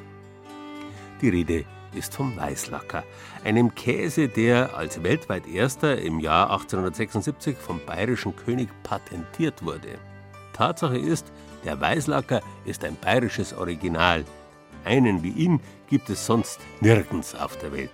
Die 1.20 1.30
Rede 1.30 1.64
ist 1.97 2.14
vom 2.14 2.36
Weißlacker, 2.36 3.05
einem 3.44 3.74
Käse, 3.74 4.28
der 4.28 4.76
als 4.76 5.03
weltweit 5.03 5.47
erster 5.47 5.99
im 5.99 6.20
Jahr 6.20 6.51
1876 6.51 7.57
vom 7.57 7.80
bayerischen 7.84 8.36
König 8.36 8.68
patentiert 8.82 9.64
wurde. 9.64 9.99
Tatsache 10.53 10.99
ist, 10.99 11.32
der 11.64 11.80
Weißlacker 11.80 12.40
ist 12.64 12.84
ein 12.84 12.97
bayerisches 12.97 13.53
Original. 13.53 14.24
Einen 14.84 15.22
wie 15.22 15.30
ihn 15.30 15.61
gibt 15.88 16.09
es 16.11 16.24
sonst 16.26 16.61
nirgends 16.80 17.34
auf 17.34 17.57
der 17.59 17.72
Welt. 17.72 17.90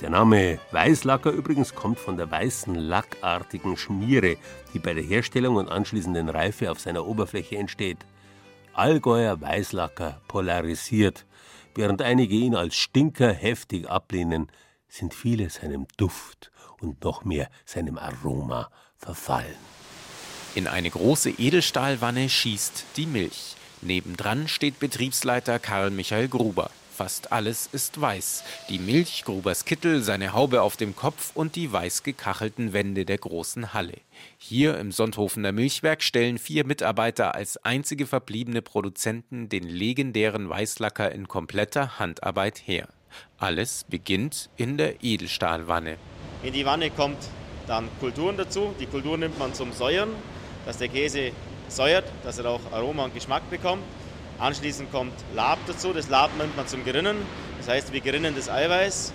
Der 0.00 0.10
Name 0.10 0.58
Weißlacker 0.72 1.30
übrigens 1.30 1.74
kommt 1.74 1.98
von 1.98 2.16
der 2.16 2.30
weißen 2.30 2.74
lackartigen 2.74 3.76
Schmiere, 3.76 4.36
die 4.72 4.78
bei 4.78 4.92
der 4.92 5.04
Herstellung 5.04 5.56
und 5.56 5.70
anschließenden 5.70 6.28
Reife 6.28 6.70
auf 6.70 6.80
seiner 6.80 7.06
Oberfläche 7.06 7.56
entsteht. 7.56 7.98
Allgäuer 8.74 9.40
Weißlacker 9.40 10.20
polarisiert, 10.26 11.24
Während 11.74 12.02
einige 12.02 12.36
ihn 12.36 12.54
als 12.54 12.76
Stinker 12.76 13.32
heftig 13.32 13.88
ablehnen, 13.88 14.50
sind 14.88 15.12
viele 15.12 15.50
seinem 15.50 15.86
Duft 15.96 16.52
und 16.80 17.02
noch 17.02 17.24
mehr 17.24 17.50
seinem 17.64 17.98
Aroma 17.98 18.70
verfallen. 18.96 19.56
In 20.54 20.68
eine 20.68 20.88
große 20.88 21.30
Edelstahlwanne 21.30 22.28
schießt 22.28 22.84
die 22.96 23.06
Milch. 23.06 23.56
Nebendran 23.82 24.46
steht 24.46 24.78
Betriebsleiter 24.78 25.58
Karl 25.58 25.90
Michael 25.90 26.28
Gruber. 26.28 26.70
Fast 26.94 27.32
alles 27.32 27.68
ist 27.72 28.00
weiß. 28.00 28.44
Die 28.68 28.78
Milch, 28.78 29.24
Grubers 29.24 29.64
Kittel, 29.64 30.00
seine 30.00 30.32
Haube 30.32 30.62
auf 30.62 30.76
dem 30.76 30.94
Kopf 30.94 31.32
und 31.34 31.56
die 31.56 31.72
weiß 31.72 32.04
gekachelten 32.04 32.72
Wände 32.72 33.04
der 33.04 33.18
großen 33.18 33.74
Halle. 33.74 33.96
Hier 34.38 34.78
im 34.78 34.92
Sonthofener 34.92 35.50
Milchwerk 35.50 36.04
stellen 36.04 36.38
vier 36.38 36.64
Mitarbeiter 36.64 37.34
als 37.34 37.56
einzige 37.56 38.06
verbliebene 38.06 38.62
Produzenten 38.62 39.48
den 39.48 39.64
legendären 39.64 40.48
Weißlacker 40.48 41.10
in 41.10 41.26
kompletter 41.26 41.98
Handarbeit 41.98 42.62
her. 42.64 42.86
Alles 43.38 43.84
beginnt 43.88 44.48
in 44.56 44.78
der 44.78 45.02
Edelstahlwanne. 45.02 45.96
In 46.44 46.52
die 46.52 46.64
Wanne 46.64 46.90
kommt 46.90 47.18
dann 47.66 47.88
Kulturen 47.98 48.36
dazu. 48.36 48.72
Die 48.78 48.86
Kultur 48.86 49.18
nimmt 49.18 49.36
man 49.40 49.52
zum 49.52 49.72
Säuern, 49.72 50.10
dass 50.64 50.78
der 50.78 50.88
Käse 50.88 51.32
säuert, 51.68 52.04
dass 52.22 52.38
er 52.38 52.46
auch 52.46 52.60
Aroma 52.70 53.06
und 53.06 53.14
Geschmack 53.14 53.50
bekommt. 53.50 53.82
Anschließend 54.38 54.90
kommt 54.90 55.12
Lab 55.34 55.58
dazu. 55.66 55.92
Das 55.92 56.08
Lab 56.08 56.30
nimmt 56.38 56.56
man 56.56 56.66
zum 56.66 56.84
Gerinnen. 56.84 57.16
Das 57.58 57.68
heißt, 57.68 57.92
wir 57.92 58.00
gerinnen 58.00 58.34
das 58.34 58.48
Eiweiß 58.48 59.12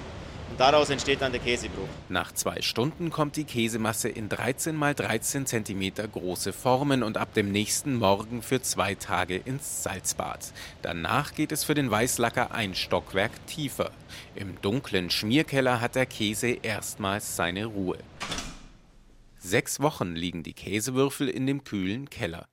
und 0.49 0.59
daraus 0.59 0.89
entsteht 0.89 1.21
dann 1.21 1.31
der 1.31 1.41
Käsebruch. 1.41 1.87
Nach 2.07 2.31
zwei 2.31 2.61
Stunden 2.61 3.11
kommt 3.11 3.35
die 3.35 3.43
Käsemasse 3.43 4.09
in 4.09 4.29
13 4.29 4.81
x 4.81 4.95
13 4.95 5.45
cm 5.45 5.93
große 6.11 6.53
Formen 6.53 7.03
und 7.03 7.17
ab 7.17 7.33
dem 7.33 7.51
nächsten 7.51 7.95
Morgen 7.95 8.41
für 8.41 8.61
zwei 8.61 8.95
Tage 8.95 9.35
ins 9.35 9.83
Salzbad. 9.83 10.51
Danach 10.81 11.33
geht 11.33 11.51
es 11.51 11.63
für 11.63 11.75
den 11.75 11.91
Weißlacker 11.91 12.51
ein 12.51 12.73
Stockwerk 12.73 13.31
tiefer. 13.45 13.91
Im 14.35 14.59
dunklen 14.61 15.09
Schmierkeller 15.09 15.81
hat 15.81 15.95
der 15.95 16.05
Käse 16.05 16.47
erstmals 16.47 17.35
seine 17.35 17.65
Ruhe. 17.65 17.97
Sechs 19.37 19.79
Wochen 19.79 20.15
liegen 20.15 20.43
die 20.43 20.53
Käsewürfel 20.53 21.29
in 21.29 21.45
dem 21.45 21.63
kühlen 21.63 22.09
Keller. 22.09 22.47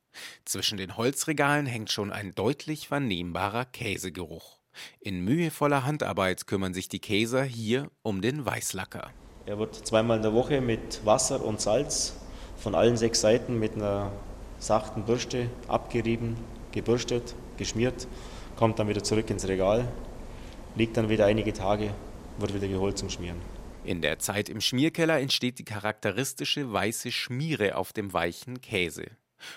Zwischen 0.44 0.78
den 0.78 0.96
Holzregalen 0.96 1.66
hängt 1.66 1.90
schon 1.90 2.12
ein 2.12 2.34
deutlich 2.34 2.88
vernehmbarer 2.88 3.64
Käsegeruch. 3.64 4.58
In 5.00 5.20
mühevoller 5.24 5.84
Handarbeit 5.84 6.46
kümmern 6.46 6.74
sich 6.74 6.88
die 6.88 7.00
Käser 7.00 7.44
hier 7.44 7.90
um 8.02 8.20
den 8.20 8.44
Weißlacker. 8.44 9.10
Er 9.46 9.58
wird 9.58 9.74
zweimal 9.74 10.18
in 10.18 10.22
der 10.22 10.32
Woche 10.32 10.60
mit 10.60 11.04
Wasser 11.04 11.44
und 11.44 11.60
Salz 11.60 12.14
von 12.56 12.74
allen 12.74 12.96
sechs 12.96 13.20
Seiten 13.20 13.58
mit 13.58 13.74
einer 13.74 14.12
sachten 14.58 15.04
Bürste 15.04 15.50
abgerieben, 15.68 16.36
gebürstet, 16.72 17.34
geschmiert, 17.56 18.06
kommt 18.56 18.78
dann 18.78 18.88
wieder 18.88 19.04
zurück 19.04 19.30
ins 19.30 19.46
Regal, 19.46 19.86
liegt 20.74 20.96
dann 20.96 21.08
wieder 21.08 21.26
einige 21.26 21.52
Tage, 21.52 21.90
wird 22.38 22.54
wieder 22.54 22.68
geholt 22.68 22.98
zum 22.98 23.10
Schmieren. 23.10 23.40
In 23.84 24.02
der 24.02 24.18
Zeit 24.18 24.48
im 24.48 24.60
Schmierkeller 24.60 25.20
entsteht 25.20 25.60
die 25.60 25.64
charakteristische 25.64 26.72
weiße 26.72 27.12
Schmiere 27.12 27.76
auf 27.76 27.92
dem 27.92 28.12
weichen 28.12 28.60
Käse. 28.60 29.06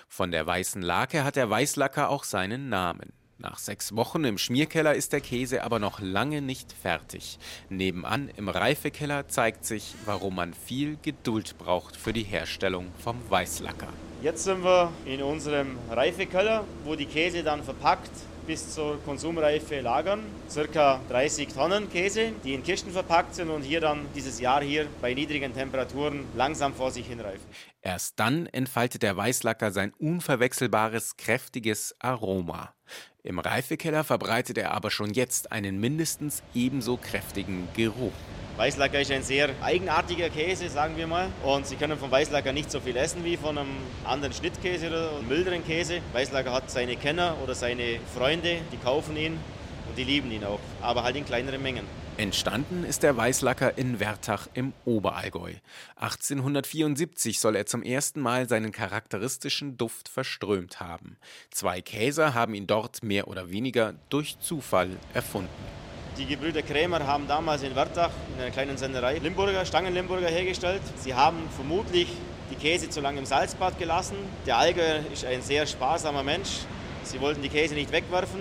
Von 0.08 0.30
der 0.30 0.46
weißen 0.46 0.82
Lake 0.82 1.24
hat 1.24 1.36
der 1.36 1.50
Weißlacker 1.50 2.08
auch 2.10 2.24
seinen 2.24 2.68
Namen. 2.68 3.12
Nach 3.38 3.58
sechs 3.58 3.96
Wochen 3.96 4.24
im 4.24 4.36
Schmierkeller 4.36 4.94
ist 4.94 5.14
der 5.14 5.22
Käse 5.22 5.64
aber 5.64 5.78
noch 5.78 5.98
lange 6.00 6.42
nicht 6.42 6.72
fertig. 6.72 7.38
Nebenan 7.70 8.30
im 8.36 8.50
Reifekeller 8.50 9.28
zeigt 9.28 9.64
sich, 9.64 9.94
warum 10.04 10.34
man 10.34 10.52
viel 10.52 10.98
Geduld 11.00 11.56
braucht 11.56 11.96
für 11.96 12.12
die 12.12 12.24
Herstellung 12.24 12.88
vom 13.02 13.18
Weißlacker. 13.30 13.88
Jetzt 14.22 14.44
sind 14.44 14.62
wir 14.62 14.92
in 15.06 15.22
unserem 15.22 15.78
Reifekeller, 15.88 16.64
wo 16.84 16.94
die 16.96 17.06
Käse 17.06 17.42
dann 17.42 17.64
verpackt 17.64 18.10
bis 18.46 18.74
zur 18.74 19.02
Konsumreife 19.04 19.80
lagern. 19.80 20.20
Circa 20.48 21.00
30 21.08 21.48
Tonnen 21.48 21.90
Käse, 21.90 22.32
die 22.44 22.54
in 22.54 22.62
Kisten 22.62 22.90
verpackt 22.90 23.34
sind 23.34 23.50
und 23.50 23.62
hier 23.62 23.80
dann 23.80 24.06
dieses 24.14 24.40
Jahr 24.40 24.62
hier 24.62 24.86
bei 25.00 25.14
niedrigen 25.14 25.54
Temperaturen 25.54 26.24
langsam 26.36 26.74
vor 26.74 26.90
sich 26.90 27.06
hinreifen. 27.06 27.44
Erst 27.82 28.18
dann 28.20 28.46
entfaltet 28.46 29.02
der 29.02 29.16
Weißlacker 29.16 29.70
sein 29.70 29.92
unverwechselbares, 29.98 31.16
kräftiges 31.16 31.94
Aroma. 31.98 32.74
Im 33.22 33.38
Reifekeller 33.38 34.04
verbreitet 34.04 34.58
er 34.58 34.72
aber 34.72 34.90
schon 34.90 35.10
jetzt 35.12 35.52
einen 35.52 35.78
mindestens 35.78 36.42
ebenso 36.54 36.96
kräftigen 36.96 37.68
Geruch. 37.74 38.12
Weißlacker 38.60 39.00
ist 39.00 39.10
ein 39.10 39.22
sehr 39.22 39.48
eigenartiger 39.62 40.28
Käse, 40.28 40.68
sagen 40.68 40.94
wir 40.98 41.06
mal. 41.06 41.30
Und 41.42 41.66
Sie 41.66 41.76
können 41.76 41.96
vom 41.96 42.10
Weißlacker 42.10 42.52
nicht 42.52 42.70
so 42.70 42.78
viel 42.78 42.94
essen 42.94 43.24
wie 43.24 43.38
von 43.38 43.56
einem 43.56 43.70
anderen 44.04 44.34
Schnittkäse 44.34 44.88
oder 44.88 45.16
einem 45.16 45.28
milderen 45.28 45.64
Käse. 45.64 46.02
Weißlacker 46.12 46.52
hat 46.52 46.70
seine 46.70 46.96
Kenner 46.96 47.38
oder 47.42 47.54
seine 47.54 47.98
Freunde, 48.14 48.58
die 48.70 48.76
kaufen 48.76 49.16
ihn 49.16 49.38
und 49.88 49.96
die 49.96 50.04
lieben 50.04 50.30
ihn 50.30 50.44
auch, 50.44 50.60
aber 50.82 51.04
halt 51.04 51.16
in 51.16 51.24
kleineren 51.24 51.62
Mengen. 51.62 51.86
Entstanden 52.18 52.84
ist 52.84 53.02
der 53.02 53.16
Weißlacker 53.16 53.78
in 53.78 53.98
Wertach 53.98 54.46
im 54.52 54.74
Oberallgäu. 54.84 55.54
1874 55.96 57.40
soll 57.40 57.56
er 57.56 57.64
zum 57.64 57.82
ersten 57.82 58.20
Mal 58.20 58.46
seinen 58.46 58.72
charakteristischen 58.72 59.78
Duft 59.78 60.10
verströmt 60.10 60.80
haben. 60.80 61.16
Zwei 61.50 61.80
Käser 61.80 62.34
haben 62.34 62.52
ihn 62.52 62.66
dort 62.66 63.02
mehr 63.02 63.26
oder 63.28 63.50
weniger 63.50 63.94
durch 64.10 64.38
Zufall 64.38 64.90
erfunden. 65.14 65.48
Die 66.20 66.26
Gebrüder 66.26 66.60
Krämer 66.60 67.06
haben 67.06 67.26
damals 67.26 67.62
in 67.62 67.74
Wertach 67.74 68.10
in 68.36 68.42
einer 68.42 68.50
kleinen 68.50 68.76
Senderei 68.76 69.16
Limburger, 69.16 69.64
Stangen-Limburger 69.64 70.28
hergestellt. 70.28 70.82
Sie 70.96 71.14
haben 71.14 71.48
vermutlich 71.56 72.08
die 72.50 72.56
Käse 72.56 72.90
zu 72.90 73.00
lange 73.00 73.20
im 73.20 73.24
Salzbad 73.24 73.78
gelassen. 73.78 74.16
Der 74.44 74.58
Allgäuer 74.58 75.00
ist 75.10 75.24
ein 75.24 75.40
sehr 75.40 75.66
sparsamer 75.66 76.22
Mensch. 76.22 76.58
Sie 77.04 77.18
wollten 77.22 77.40
die 77.40 77.48
Käse 77.48 77.72
nicht 77.72 77.90
wegwerfen. 77.90 78.40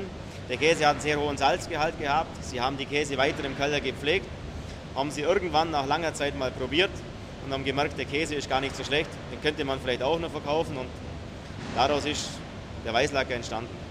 Der 0.50 0.58
Käse 0.58 0.86
hat 0.86 0.96
einen 0.96 1.00
sehr 1.00 1.22
hohen 1.22 1.38
Salzgehalt 1.38 1.98
gehabt. 1.98 2.44
Sie 2.44 2.60
haben 2.60 2.76
die 2.76 2.86
Käse 2.86 3.18
weiter 3.18 3.46
im 3.46 3.56
Keller 3.56 3.80
gepflegt. 3.80 4.28
Haben 4.94 5.10
sie 5.10 5.22
irgendwann 5.22 5.72
nach 5.72 5.88
langer 5.88 6.14
Zeit 6.14 6.38
mal 6.38 6.52
probiert 6.52 6.92
und 7.46 7.54
haben 7.54 7.64
gemerkt, 7.64 7.98
der 7.98 8.06
Käse 8.06 8.36
ist 8.36 8.50
gar 8.50 8.60
nicht 8.60 8.76
so 8.76 8.84
schlecht. 8.84 9.10
Den 9.32 9.42
könnte 9.42 9.64
man 9.64 9.80
vielleicht 9.80 10.04
auch 10.04 10.20
noch 10.20 10.32
verkaufen 10.32 10.76
und 10.76 10.90
daraus 11.78 12.04
ist 12.04 12.28
der 12.84 12.94
Weißlacker 12.94 13.36
entstanden. 13.36 13.89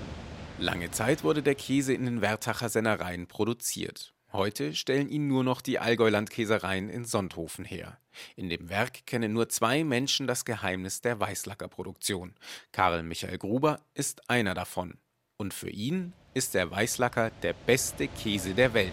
Lange 0.60 0.90
Zeit 0.90 1.22
wurde 1.22 1.40
der 1.40 1.54
Käse 1.54 1.94
in 1.94 2.04
den 2.04 2.20
Wertacher 2.20 2.68
Sennereien 2.68 3.28
produziert. 3.28 4.12
Heute 4.32 4.74
stellen 4.74 5.08
ihn 5.08 5.28
nur 5.28 5.44
noch 5.44 5.60
die 5.60 5.78
Allgäuland-Käsereien 5.78 6.90
in 6.90 7.04
Sonthofen 7.04 7.64
her. 7.64 7.98
In 8.34 8.48
dem 8.48 8.68
Werk 8.68 9.06
kennen 9.06 9.32
nur 9.32 9.48
zwei 9.48 9.84
Menschen 9.84 10.26
das 10.26 10.44
Geheimnis 10.44 11.00
der 11.00 11.20
Weißlackerproduktion. 11.20 12.34
Karl 12.72 13.04
Michael 13.04 13.38
Gruber 13.38 13.78
ist 13.94 14.28
einer 14.28 14.54
davon. 14.54 14.98
Und 15.36 15.54
für 15.54 15.70
ihn 15.70 16.12
ist 16.34 16.54
der 16.54 16.68
Weißlacker 16.68 17.30
der 17.42 17.52
beste 17.52 18.08
Käse 18.08 18.52
der 18.52 18.74
Welt. 18.74 18.92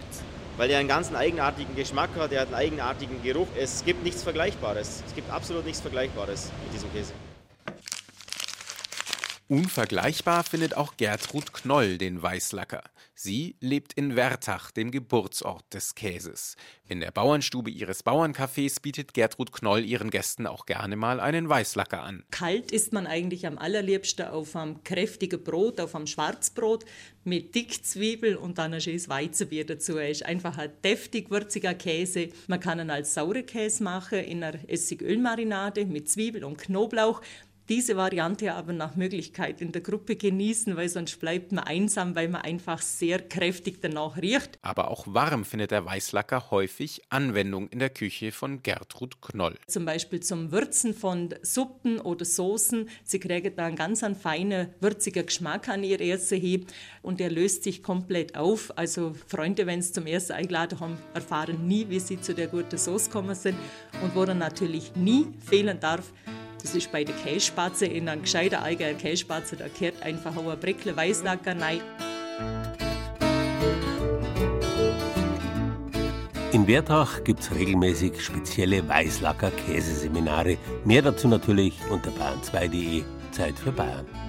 Weil 0.58 0.70
er 0.70 0.78
einen 0.78 0.88
ganz 0.88 1.12
eigenartigen 1.12 1.74
Geschmack 1.74 2.10
hat, 2.16 2.30
er 2.30 2.42
hat 2.42 2.46
einen 2.46 2.54
eigenartigen 2.54 3.20
Geruch. 3.24 3.48
Es 3.58 3.84
gibt 3.84 4.04
nichts 4.04 4.22
Vergleichbares. 4.22 5.02
Es 5.04 5.14
gibt 5.16 5.30
absolut 5.30 5.64
nichts 5.64 5.80
Vergleichbares 5.80 6.52
mit 6.64 6.74
diesem 6.74 6.92
Käse. 6.92 7.12
Unvergleichbar 9.48 10.42
findet 10.42 10.76
auch 10.76 10.96
Gertrud 10.96 11.52
Knoll 11.52 11.98
den 11.98 12.20
Weißlacker. 12.20 12.82
Sie 13.14 13.54
lebt 13.60 13.92
in 13.92 14.16
Wertach, 14.16 14.72
dem 14.72 14.90
Geburtsort 14.90 15.72
des 15.72 15.94
Käses. 15.94 16.56
In 16.88 16.98
der 16.98 17.12
Bauernstube 17.12 17.70
ihres 17.70 18.04
Bauerncafés 18.04 18.82
bietet 18.82 19.14
Gertrud 19.14 19.52
Knoll 19.52 19.84
ihren 19.84 20.10
Gästen 20.10 20.48
auch 20.48 20.66
gerne 20.66 20.96
mal 20.96 21.20
einen 21.20 21.48
Weißlacker 21.48 22.02
an. 22.02 22.24
Kalt 22.32 22.72
isst 22.72 22.92
man 22.92 23.06
eigentlich 23.06 23.46
am 23.46 23.56
allerliebsten 23.56 24.26
auf 24.26 24.56
einem 24.56 24.82
kräftigen 24.82 25.42
Brot, 25.42 25.80
auf 25.80 25.94
einem 25.94 26.08
Schwarzbrot 26.08 26.84
mit 27.22 27.54
Dickzwiebel 27.54 28.36
und 28.36 28.58
dann 28.58 28.74
ein 28.74 28.80
schönes 28.80 29.08
Weizenbier 29.08 29.64
dazu. 29.64 29.96
Er 29.96 30.10
ist 30.10 30.24
einfach 30.24 30.58
ein 30.58 30.70
deftig 30.84 31.30
würziger 31.30 31.74
Käse. 31.74 32.28
Man 32.48 32.60
kann 32.60 32.80
ihn 32.80 32.90
als 32.90 33.14
saure 33.14 33.44
Käse 33.44 33.82
machen 33.82 34.18
in 34.18 34.44
einer 34.44 34.58
Essigölmarinade 34.68 35.86
mit 35.86 36.08
Zwiebel 36.08 36.44
und 36.44 36.58
Knoblauch 36.58 37.22
diese 37.68 37.96
Variante 37.96 38.54
aber 38.54 38.72
nach 38.72 38.96
Möglichkeit 38.96 39.60
in 39.60 39.72
der 39.72 39.82
Gruppe 39.82 40.16
genießen, 40.16 40.76
weil 40.76 40.88
sonst 40.88 41.18
bleibt 41.18 41.52
man 41.52 41.64
einsam, 41.64 42.14
weil 42.14 42.28
man 42.28 42.42
einfach 42.42 42.80
sehr 42.80 43.20
kräftig 43.20 43.80
danach 43.80 44.16
riecht. 44.16 44.58
Aber 44.62 44.90
auch 44.90 45.06
warm 45.08 45.44
findet 45.44 45.70
der 45.72 45.84
Weißlacker 45.84 46.50
häufig 46.50 47.02
Anwendung 47.08 47.68
in 47.68 47.78
der 47.78 47.90
Küche 47.90 48.32
von 48.32 48.62
Gertrud 48.62 49.20
Knoll. 49.20 49.56
Zum 49.66 49.84
Beispiel 49.84 50.20
zum 50.20 50.52
Würzen 50.52 50.94
von 50.94 51.34
Suppen 51.42 52.00
oder 52.00 52.24
Soßen. 52.24 52.88
Sie 53.04 53.18
kriegen 53.18 53.54
da 53.56 53.66
einen 53.66 53.76
ganz 53.76 54.02
einen 54.02 54.14
feinen, 54.14 54.68
würzigen 54.80 55.26
Geschmack 55.26 55.68
an 55.68 55.82
ihr 55.82 56.00
Erste 56.00 56.36
hin 56.36 56.66
und 57.02 57.20
der 57.20 57.30
löst 57.30 57.64
sich 57.64 57.82
komplett 57.82 58.36
auf. 58.36 58.76
Also 58.78 59.14
Freunde, 59.26 59.66
wenn 59.66 59.82
sie 59.82 59.92
zum 59.92 60.06
ersten 60.06 60.32
eingeladen 60.32 60.78
haben, 60.80 60.98
erfahren 61.14 61.66
nie, 61.66 61.88
wie 61.88 62.00
sie 62.00 62.20
zu 62.20 62.34
der 62.34 62.46
guten 62.46 62.78
Sauce 62.78 63.06
gekommen 63.06 63.34
sind 63.34 63.56
und 64.02 64.14
wo 64.14 64.24
dann 64.24 64.38
natürlich 64.38 64.94
nie 64.94 65.26
fehlen 65.44 65.80
darf, 65.80 66.12
das 66.66 66.74
ist 66.74 66.90
bei 66.90 67.04
der 67.04 67.14
Käsespatze 67.14 67.86
in 67.86 68.08
einem 68.08 68.22
gescheiten 68.22 68.58
eigenen 68.58 68.98
Käsespatze, 68.98 69.54
da 69.54 69.66
gehört 69.68 70.02
einfach 70.02 70.36
auch 70.36 70.50
ein 70.50 70.58
Brickle 70.58 70.96
Weißlacker 70.96 71.54
rein. 71.60 71.80
In 76.50 76.66
Wertach 76.66 77.22
gibt 77.22 77.38
es 77.40 77.54
regelmäßig 77.54 78.20
spezielle 78.20 78.88
Weißlacker-Käseseminare. 78.88 80.58
Mehr 80.84 81.02
dazu 81.02 81.28
natürlich 81.28 81.74
unter 81.88 82.10
bayern2.de. 82.10 83.04
Zeit 83.30 83.56
für 83.56 83.70
Bayern. 83.70 84.25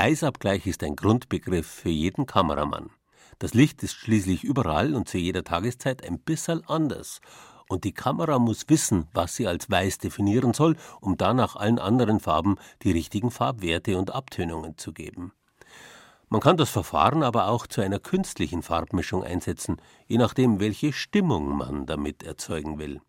Weißabgleich 0.00 0.64
ist 0.68 0.84
ein 0.84 0.94
Grundbegriff 0.94 1.66
für 1.66 1.88
jeden 1.88 2.24
Kameramann. 2.24 2.90
Das 3.40 3.52
Licht 3.52 3.82
ist 3.82 3.94
schließlich 3.94 4.44
überall 4.44 4.94
und 4.94 5.08
zu 5.08 5.18
jeder 5.18 5.42
Tageszeit 5.42 6.06
ein 6.06 6.20
bisschen 6.20 6.64
anders. 6.68 7.20
Und 7.68 7.82
die 7.82 7.94
Kamera 7.94 8.38
muss 8.38 8.68
wissen, 8.68 9.08
was 9.12 9.34
sie 9.34 9.48
als 9.48 9.68
weiß 9.68 9.98
definieren 9.98 10.54
soll, 10.54 10.76
um 11.00 11.16
danach 11.16 11.56
allen 11.56 11.80
anderen 11.80 12.20
Farben 12.20 12.58
die 12.84 12.92
richtigen 12.92 13.32
Farbwerte 13.32 13.98
und 13.98 14.14
Abtönungen 14.14 14.78
zu 14.78 14.92
geben. 14.92 15.32
Man 16.28 16.42
kann 16.42 16.56
das 16.56 16.70
Verfahren 16.70 17.24
aber 17.24 17.48
auch 17.48 17.66
zu 17.66 17.80
einer 17.80 17.98
künstlichen 17.98 18.62
Farbmischung 18.62 19.24
einsetzen, 19.24 19.82
je 20.06 20.18
nachdem, 20.18 20.60
welche 20.60 20.92
Stimmung 20.92 21.56
man 21.56 21.86
damit 21.86 22.22
erzeugen 22.22 22.78
will. 22.78 23.00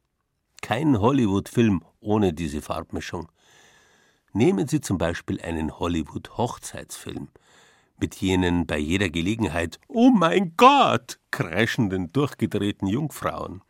Kein 0.63 0.99
Hollywood-Film 0.99 1.83
ohne 1.99 2.33
diese 2.33 2.63
Farbmischung. 2.63 3.29
Nehmen 4.33 4.67
Sie 4.67 4.79
zum 4.79 4.97
Beispiel 4.97 5.41
einen 5.41 5.79
Hollywood-Hochzeitsfilm 5.79 7.29
mit 7.99 8.15
jenen 8.15 8.65
bei 8.65 8.77
jeder 8.77 9.09
Gelegenheit 9.09 9.79
Oh 9.87 10.09
mein 10.09 10.53
Gott 10.55 11.19
kreischenden, 11.31 12.13
durchgedrehten 12.13 12.87
Jungfrauen. 12.87 13.61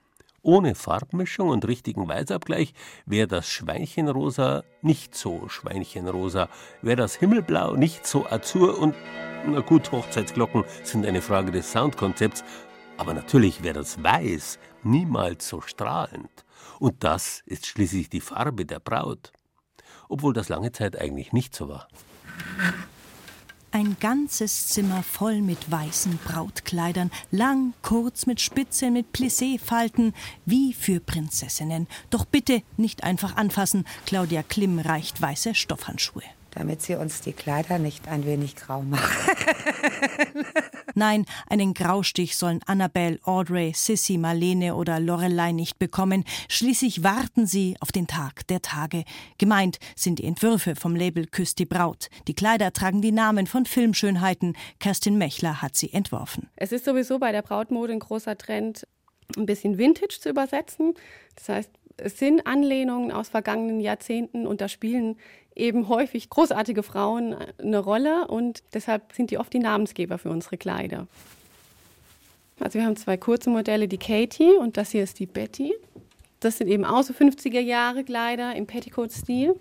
Ohne 0.41 0.75
Farbmischung 0.75 1.49
und 1.49 1.67
richtigen 1.67 2.07
Weißabgleich 2.07 2.73
wäre 3.05 3.27
das 3.27 3.49
Schweinchenrosa 3.49 4.63
nicht 4.81 5.15
so 5.15 5.49
Schweinchenrosa, 5.49 6.47
wäre 6.81 6.95
das 6.97 7.15
Himmelblau 7.15 7.75
nicht 7.75 8.05
so 8.05 8.25
azur 8.25 8.79
und, 8.79 8.95
na 9.47 9.59
gut, 9.61 9.91
Hochzeitsglocken 9.91 10.63
sind 10.83 11.05
eine 11.05 11.21
Frage 11.21 11.51
des 11.51 11.71
Soundkonzepts, 11.71 12.43
aber 12.97 13.13
natürlich 13.13 13.63
wäre 13.63 13.75
das 13.75 14.01
Weiß 14.01 14.59
niemals 14.83 15.47
so 15.47 15.61
strahlend. 15.61 16.45
Und 16.79 17.03
das 17.03 17.43
ist 17.45 17.65
schließlich 17.65 18.09
die 18.09 18.21
Farbe 18.21 18.65
der 18.65 18.79
Braut 18.79 19.33
obwohl 20.09 20.33
das 20.33 20.49
lange 20.49 20.73
Zeit 20.73 20.99
eigentlich 20.99 21.31
nicht 21.31 21.55
so 21.55 21.69
war. 21.69 21.87
Ein 23.71 23.97
ganzes 23.99 24.67
Zimmer 24.67 25.03
voll 25.03 25.41
mit 25.41 25.71
weißen 25.71 26.17
Brautkleidern, 26.25 27.11
lang, 27.29 27.73
kurz, 27.83 28.25
mit 28.25 28.41
Spitze, 28.41 28.89
mit 28.89 29.13
Plissé-Falten, 29.13 30.15
wie 30.45 30.73
für 30.73 30.99
Prinzessinnen. 30.99 31.87
Doch 32.09 32.25
bitte 32.25 32.63
nicht 32.77 33.03
einfach 33.03 33.37
anfassen, 33.37 33.85
Claudia 34.07 34.41
Klimm 34.41 34.79
reicht 34.79 35.21
weiße 35.21 35.53
Stoffhandschuhe 35.55 36.23
damit 36.51 36.81
sie 36.81 36.95
uns 36.95 37.21
die 37.21 37.33
Kleider 37.33 37.79
nicht 37.79 38.07
ein 38.07 38.25
wenig 38.25 38.55
grau 38.55 38.81
machen. 38.81 39.03
Nein, 40.95 41.25
einen 41.49 41.73
Graustich 41.73 42.35
sollen 42.35 42.61
Annabelle, 42.65 43.19
Audrey, 43.23 43.73
Sissy, 43.75 44.17
Marlene 44.17 44.75
oder 44.75 44.99
Lorelei 44.99 45.51
nicht 45.51 45.79
bekommen. 45.79 46.23
Schließlich 46.47 47.03
warten 47.03 47.45
sie 47.45 47.75
auf 47.79 47.91
den 47.91 48.07
Tag 48.07 48.47
der 48.47 48.61
Tage. 48.61 49.03
Gemeint 49.37 49.79
sind 49.95 50.19
die 50.19 50.25
Entwürfe 50.25 50.75
vom 50.75 50.95
Label 50.95 51.25
Küss 51.27 51.55
die 51.55 51.65
Braut. 51.65 52.09
Die 52.27 52.33
Kleider 52.33 52.73
tragen 52.73 53.01
die 53.01 53.11
Namen 53.11 53.47
von 53.47 53.65
Filmschönheiten. 53.65 54.55
Kerstin 54.79 55.17
Mechler 55.17 55.61
hat 55.61 55.75
sie 55.75 55.93
entworfen. 55.93 56.49
Es 56.55 56.71
ist 56.71 56.85
sowieso 56.85 57.19
bei 57.19 57.31
der 57.31 57.41
Brautmode 57.41 57.93
ein 57.93 57.99
großer 57.99 58.37
Trend, 58.37 58.87
ein 59.37 59.45
bisschen 59.45 59.77
Vintage 59.77 60.19
zu 60.19 60.29
übersetzen. 60.29 60.93
Das 61.35 61.49
heißt, 61.49 61.71
es 62.03 62.17
sind 62.17 62.45
Anlehnungen 62.47 63.11
aus 63.11 63.29
vergangenen 63.29 63.79
Jahrzehnten 63.79 64.47
und 64.47 64.61
da 64.61 64.67
spielen 64.67 65.17
eben 65.55 65.89
häufig 65.89 66.29
großartige 66.29 66.83
Frauen 66.83 67.35
eine 67.57 67.79
Rolle 67.79 68.27
und 68.27 68.63
deshalb 68.73 69.13
sind 69.13 69.31
die 69.31 69.37
oft 69.37 69.53
die 69.53 69.59
Namensgeber 69.59 70.17
für 70.17 70.29
unsere 70.29 70.57
Kleider. 70.57 71.07
Also 72.59 72.79
wir 72.79 72.85
haben 72.85 72.97
zwei 72.97 73.17
kurze 73.17 73.49
Modelle, 73.49 73.87
die 73.87 73.97
Katie 73.97 74.53
und 74.53 74.77
das 74.77 74.91
hier 74.91 75.03
ist 75.03 75.19
die 75.19 75.25
Betty. 75.25 75.73
Das 76.39 76.57
sind 76.57 76.67
eben 76.67 76.85
auch 76.85 77.03
so 77.03 77.13
50er 77.13 77.59
Jahre 77.59 78.03
Kleider 78.03 78.55
im 78.55 78.67
Petticoat-Stil. 78.67 79.55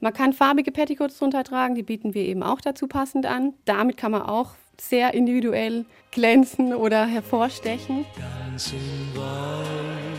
Man 0.00 0.12
kann 0.12 0.32
farbige 0.32 0.72
Petticoats 0.72 1.18
drunter 1.18 1.44
tragen, 1.44 1.74
die 1.74 1.82
bieten 1.82 2.14
wir 2.14 2.22
eben 2.24 2.42
auch 2.42 2.60
dazu 2.60 2.88
passend 2.88 3.26
an. 3.26 3.54
Damit 3.64 3.96
kann 3.96 4.12
man 4.12 4.22
auch 4.22 4.54
sehr 4.80 5.14
individuell 5.14 5.84
glänzen 6.10 6.74
oder 6.74 7.06
hervorstechen. 7.06 8.04
Ganz 8.16 8.72
gehst 8.72 8.74
du 9.14 10.11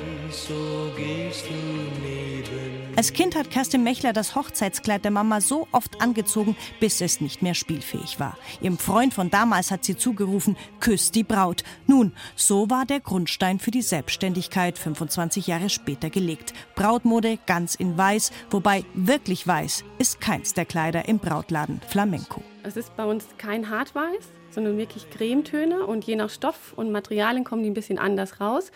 als 2.95 3.11
Kind 3.13 3.36
hat 3.36 3.49
Kerstin 3.49 3.84
Mechler 3.84 4.13
das 4.13 4.36
Hochzeitskleid 4.36 5.03
der 5.03 5.11
Mama 5.11 5.41
so 5.41 5.67
oft 5.71 5.99
angezogen, 6.01 6.55
bis 6.79 7.01
es 7.01 7.21
nicht 7.21 7.41
mehr 7.41 7.55
spielfähig 7.55 8.19
war. 8.19 8.38
Ihrem 8.61 8.77
Freund 8.77 9.13
von 9.13 9.29
damals 9.29 9.71
hat 9.71 9.84
sie 9.84 9.97
zugerufen, 9.97 10.55
küss 10.79 11.11
die 11.11 11.23
Braut. 11.23 11.63
Nun, 11.88 12.13
so 12.36 12.69
war 12.69 12.86
der 12.86 12.99
Grundstein 12.99 13.59
für 13.59 13.71
die 13.71 13.81
Selbstständigkeit 13.81 14.77
25 14.77 15.47
Jahre 15.47 15.69
später 15.69 16.09
gelegt. 16.09 16.53
Brautmode 16.75 17.39
ganz 17.45 17.75
in 17.75 17.97
weiß, 17.97 18.31
wobei 18.51 18.86
wirklich 18.93 19.47
weiß 19.47 19.84
ist 19.97 20.21
keins 20.21 20.53
der 20.53 20.65
Kleider 20.65 21.07
im 21.07 21.19
Brautladen 21.19 21.81
Flamenco. 21.89 22.43
Es 22.61 22.77
ist 22.77 22.95
bei 22.95 23.05
uns 23.05 23.25
kein 23.38 23.69
Hartweiß, 23.69 24.29
sondern 24.51 24.77
wirklich 24.77 25.09
Cremetöne 25.09 25.86
und 25.86 26.05
je 26.05 26.15
nach 26.15 26.29
Stoff 26.29 26.73
und 26.75 26.91
Materialien 26.91 27.43
kommen 27.43 27.63
die 27.63 27.71
ein 27.71 27.73
bisschen 27.73 27.97
anders 27.97 28.39
raus. 28.39 28.71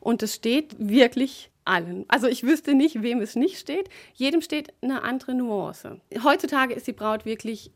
Und 0.00 0.22
es 0.22 0.34
steht 0.34 0.74
wirklich 0.78 1.50
allen. 1.64 2.04
Also 2.08 2.26
ich 2.26 2.42
wüsste 2.42 2.74
nicht, 2.74 3.02
wem 3.02 3.20
es 3.20 3.36
nicht 3.36 3.58
steht. 3.58 3.88
Jedem 4.14 4.40
steht 4.40 4.72
eine 4.82 5.02
andere 5.02 5.34
Nuance. 5.34 6.00
Heutzutage 6.24 6.74
ist 6.74 6.86
die 6.86 6.92
Braut 6.92 7.24
wirklich 7.24 7.70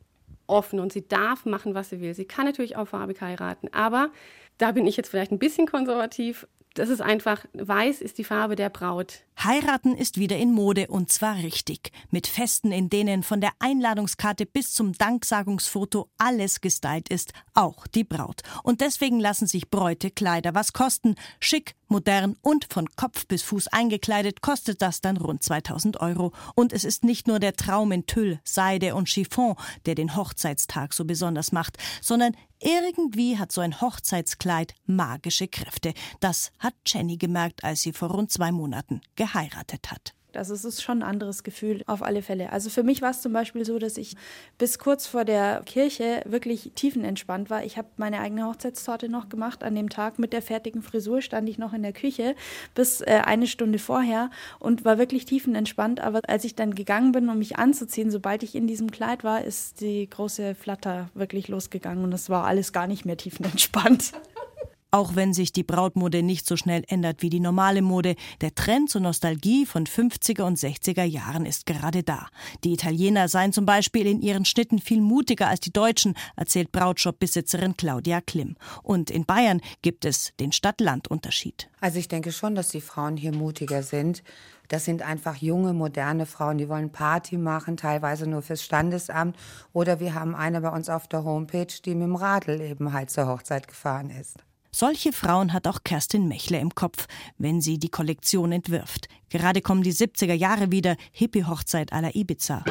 offen 0.47 0.81
und 0.81 0.93
sie 0.93 1.07
darf 1.07 1.45
machen, 1.45 1.75
was 1.75 1.91
sie 1.91 2.01
will. 2.01 2.15
Sie 2.15 2.25
kann 2.25 2.47
natürlich 2.47 2.77
auch 2.77 2.89
farbig 2.89 3.21
heiraten, 3.21 3.69
aber 3.73 4.11
da 4.59 4.73
bin 4.73 4.87
ich 4.87 4.97
jetzt 4.97 5.09
vielleicht 5.09 5.33
ein 5.33 5.39
bisschen 5.39 5.67
konservativ. 5.67 6.47
Das 6.75 6.89
ist 6.89 7.01
einfach, 7.01 7.45
weiß 7.53 8.01
ist 8.01 8.19
die 8.19 8.25
Farbe 8.25 8.57
der 8.57 8.69
Braut. 8.69 9.21
Heiraten 9.43 9.97
ist 9.97 10.19
wieder 10.19 10.37
in 10.37 10.53
Mode 10.53 10.89
und 10.89 11.11
zwar 11.11 11.37
richtig. 11.37 11.93
Mit 12.11 12.27
Festen, 12.27 12.73
in 12.73 12.91
denen 12.91 13.23
von 13.23 13.41
der 13.41 13.53
Einladungskarte 13.61 14.45
bis 14.45 14.75
zum 14.75 14.93
Danksagungsfoto 14.93 16.09
alles 16.19 16.61
gestylt 16.61 17.09
ist, 17.09 17.33
auch 17.55 17.87
die 17.87 18.03
Braut. 18.03 18.43
Und 18.65 18.81
deswegen 18.81 19.21
lassen 19.21 19.47
sich 19.47 19.71
Bräute 19.71 20.11
Kleider 20.11 20.55
was 20.55 20.73
kosten. 20.73 21.15
Schick, 21.39 21.77
modern 21.87 22.37
und 22.43 22.67
von 22.73 22.89
Kopf 22.97 23.27
bis 23.27 23.43
Fuß 23.43 23.69
eingekleidet 23.69 24.41
kostet 24.41 24.83
das 24.83 25.01
dann 25.01 25.17
rund 25.17 25.45
2000 25.45 26.01
Euro. 26.01 26.33
Und 26.57 26.73
es 26.73 26.85
ist 26.85 27.05
nicht 27.05 27.29
nur 27.29 27.39
der 27.39 27.55
Traum 27.55 27.93
in 27.93 28.07
Tüll, 28.07 28.41
Seide 28.43 28.97
und 28.97 29.09
Chiffon, 29.09 29.55
der 29.87 29.95
den 29.95 30.17
Hochzeitstag 30.17 30.93
so 30.93 31.05
besonders 31.05 31.53
macht, 31.53 31.79
sondern 32.01 32.35
irgendwie 32.61 33.39
hat 33.39 33.53
so 33.53 33.61
ein 33.61 33.81
Hochzeitskleid 33.81 34.75
magische 34.87 35.49
Kräfte. 35.49 35.95
Das 36.21 36.53
hat 36.59 36.75
Jenny 36.87 37.17
gemerkt, 37.17 37.65
als 37.65 37.83
sie 37.83 37.93
vor 37.93 38.11
rund 38.11 38.31
zwei 38.31 38.53
Monaten 38.53 39.01
geheiratet 39.17 39.91
hat. 39.91 40.15
Also 40.37 40.55
es 40.55 40.65
ist 40.65 40.83
schon 40.83 40.99
ein 40.99 41.09
anderes 41.09 41.43
Gefühl 41.43 41.83
auf 41.87 42.03
alle 42.03 42.23
Fälle. 42.23 42.53
Also 42.53 42.71
für 42.71 42.83
mich 42.83 43.03
war 43.03 43.11
es 43.11 43.21
zum 43.21 43.33
Beispiel 43.33 43.65
so, 43.65 43.79
dass 43.79 43.97
ich 43.97 44.17
bis 44.59 44.79
kurz 44.79 45.07
vor 45.07 45.25
der 45.25 45.63
Kirche 45.65 46.23
wirklich 46.25 46.73
tiefenentspannt 46.75 47.51
war. 47.51 47.65
Ich 47.65 47.79
habe 47.79 47.89
meine 47.97 48.21
eigene 48.21 48.47
Hochzeitstorte 48.47 49.09
noch 49.09 49.29
gemacht. 49.29 49.63
An 49.63 49.75
dem 49.75 49.89
Tag 49.89 50.19
mit 50.19 50.33
der 50.33 50.43
fertigen 50.43 50.83
Frisur 50.83 51.23
stand 51.23 51.49
ich 51.49 51.59
noch 51.59 51.73
in 51.73 51.83
der 51.83 51.93
Küche 51.93 52.35
bis 52.75 53.01
äh, 53.01 53.23
eine 53.25 53.47
Stunde 53.47 53.79
vorher 53.79 54.31
und 54.59 54.85
war 54.85 54.99
wirklich 54.99 55.25
tiefenentspannt. 55.25 56.01
Aber 56.01 56.21
als 56.27 56.45
ich 56.45 56.55
dann 56.55 56.75
gegangen 56.75 57.13
bin, 57.13 57.29
um 57.29 57.39
mich 57.39 57.57
anzuziehen, 57.57 58.11
sobald 58.11 58.43
ich 58.43 58.55
in 58.55 58.67
diesem 58.67 58.91
Kleid 58.91 59.25
war, 59.25 59.45
ist 59.45 59.81
die 59.81 60.09
große 60.09 60.55
Flatter 60.55 61.11
wirklich 61.15 61.49
losgegangen 61.49 62.05
und 62.05 62.13
es 62.13 62.31
war 62.31 62.45
alles 62.45 62.73
gar 62.73 62.87
nicht 62.87 63.05
mehr 63.05 63.17
tiefenentspannt. 63.17 64.13
Auch 64.95 65.17
wenn 65.17 65.35
sich 65.35 65.51
die 65.51 65.65
Brautmode 65.65 66.23
nicht 66.23 66.47
so 66.47 66.57
schnell 66.57 66.85
ändert 66.87 67.21
wie 67.21 67.29
die 67.29 67.41
normale 67.41 67.83
Mode, 67.83 68.15
der 68.41 68.55
Trend 68.55 68.89
zur 68.89 69.01
Nostalgie 69.01 69.67
von 69.67 69.87
50er 69.87 70.43
und 70.43 70.57
60er 70.57 71.03
Jahren 71.03 71.47
ist 71.47 71.67
gerade 71.67 72.05
da. 72.05 72.29
Die 72.63 72.75
Italiener 72.75 73.27
seien 73.27 73.53
zum 73.53 73.67
Beispiel 73.67 74.07
in 74.07 74.23
ihren 74.23 74.45
Schnitten 74.45 74.79
viel 74.79 75.01
mutiger 75.01 75.49
als 75.49 75.59
die 75.59 75.73
Deutschen, 75.73 76.15
erzählt 76.37 76.71
Brautshop-Besitzerin 76.71 77.77
Claudia 77.77 78.21
Klim. 78.21 78.55
Und 78.85 79.11
in 79.11 79.25
Bayern 79.25 79.61
gibt 79.83 80.05
es 80.05 80.33
den 80.39 80.53
Stadt-Land-Unterschied. 80.53 81.69
Also 81.81 81.99
ich 81.99 82.07
denke 82.07 82.31
schon, 82.31 82.55
dass 82.55 82.69
die 82.69 82.81
Frauen 82.81 83.17
hier 83.17 83.35
mutiger 83.35 83.83
sind. 83.83 84.23
Das 84.69 84.85
sind 84.85 85.03
einfach 85.03 85.35
junge, 85.39 85.73
moderne 85.73 86.25
Frauen, 86.25 86.57
die 86.57 86.69
wollen 86.69 86.93
Party 86.93 87.37
machen, 87.37 87.77
teilweise 87.77 88.29
nur 88.29 88.43
fürs 88.43 88.63
Standesamt. 88.63 89.37
Oder 89.73 89.99
wir 89.99 90.15
haben 90.15 90.37
eine 90.37 90.61
bei 90.61 90.69
uns 90.69 90.89
auf 90.89 91.09
der 91.09 91.25
Homepage, 91.25 91.67
die 91.85 91.97
mit 91.97 92.05
dem 92.05 92.15
Radl 92.15 92.61
eben 92.61 92.93
halt 92.93 93.11
zur 93.11 93.27
Hochzeit 93.27 93.67
gefahren 93.67 94.11
ist. 94.11 94.37
Solche 94.77 95.13
Frauen 95.13 95.53
hat 95.53 95.69
auch 95.69 95.85
Kerstin 95.85 96.27
Mechler 96.27 96.59
im 96.59 96.75
Kopf, 96.75 97.07
wenn 97.39 97.61
sie 97.61 97.79
die 97.79 97.91
Kollektion 97.91 98.51
entwirft. 98.51 99.07
Gerade 99.31 99.61
kommen 99.61 99.85
die 99.85 99.93
70er 99.93 100.35
Jahre 100.35 100.73
wieder, 100.73 100.97
Hippie-Hochzeit 101.13 101.93
à 101.93 102.01
la 102.01 102.11
Ibiza. 102.13 102.65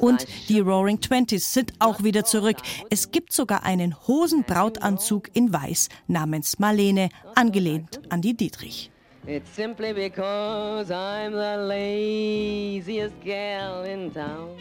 Und 0.00 0.26
die 0.48 0.58
Roaring 0.58 1.00
Twenties 1.00 1.52
sind 1.52 1.74
auch 1.78 2.02
wieder 2.02 2.24
zurück. 2.24 2.56
Es 2.90 3.12
gibt 3.12 3.32
sogar 3.32 3.62
einen 3.62 3.94
Hosenbrautanzug 4.08 5.30
in 5.36 5.52
Weiß 5.52 5.88
namens 6.08 6.58
Marlene, 6.58 7.10
angelehnt 7.36 8.00
an 8.10 8.22
die 8.22 8.36
Dietrich. 8.36 8.90
It's 9.30 9.54
simply 9.54 9.92
because 9.92 10.90
I'm 10.90 11.32
the 11.32 11.58
laziest 11.68 13.14
gal 13.22 13.84
in 13.84 14.10
town. 14.10 14.56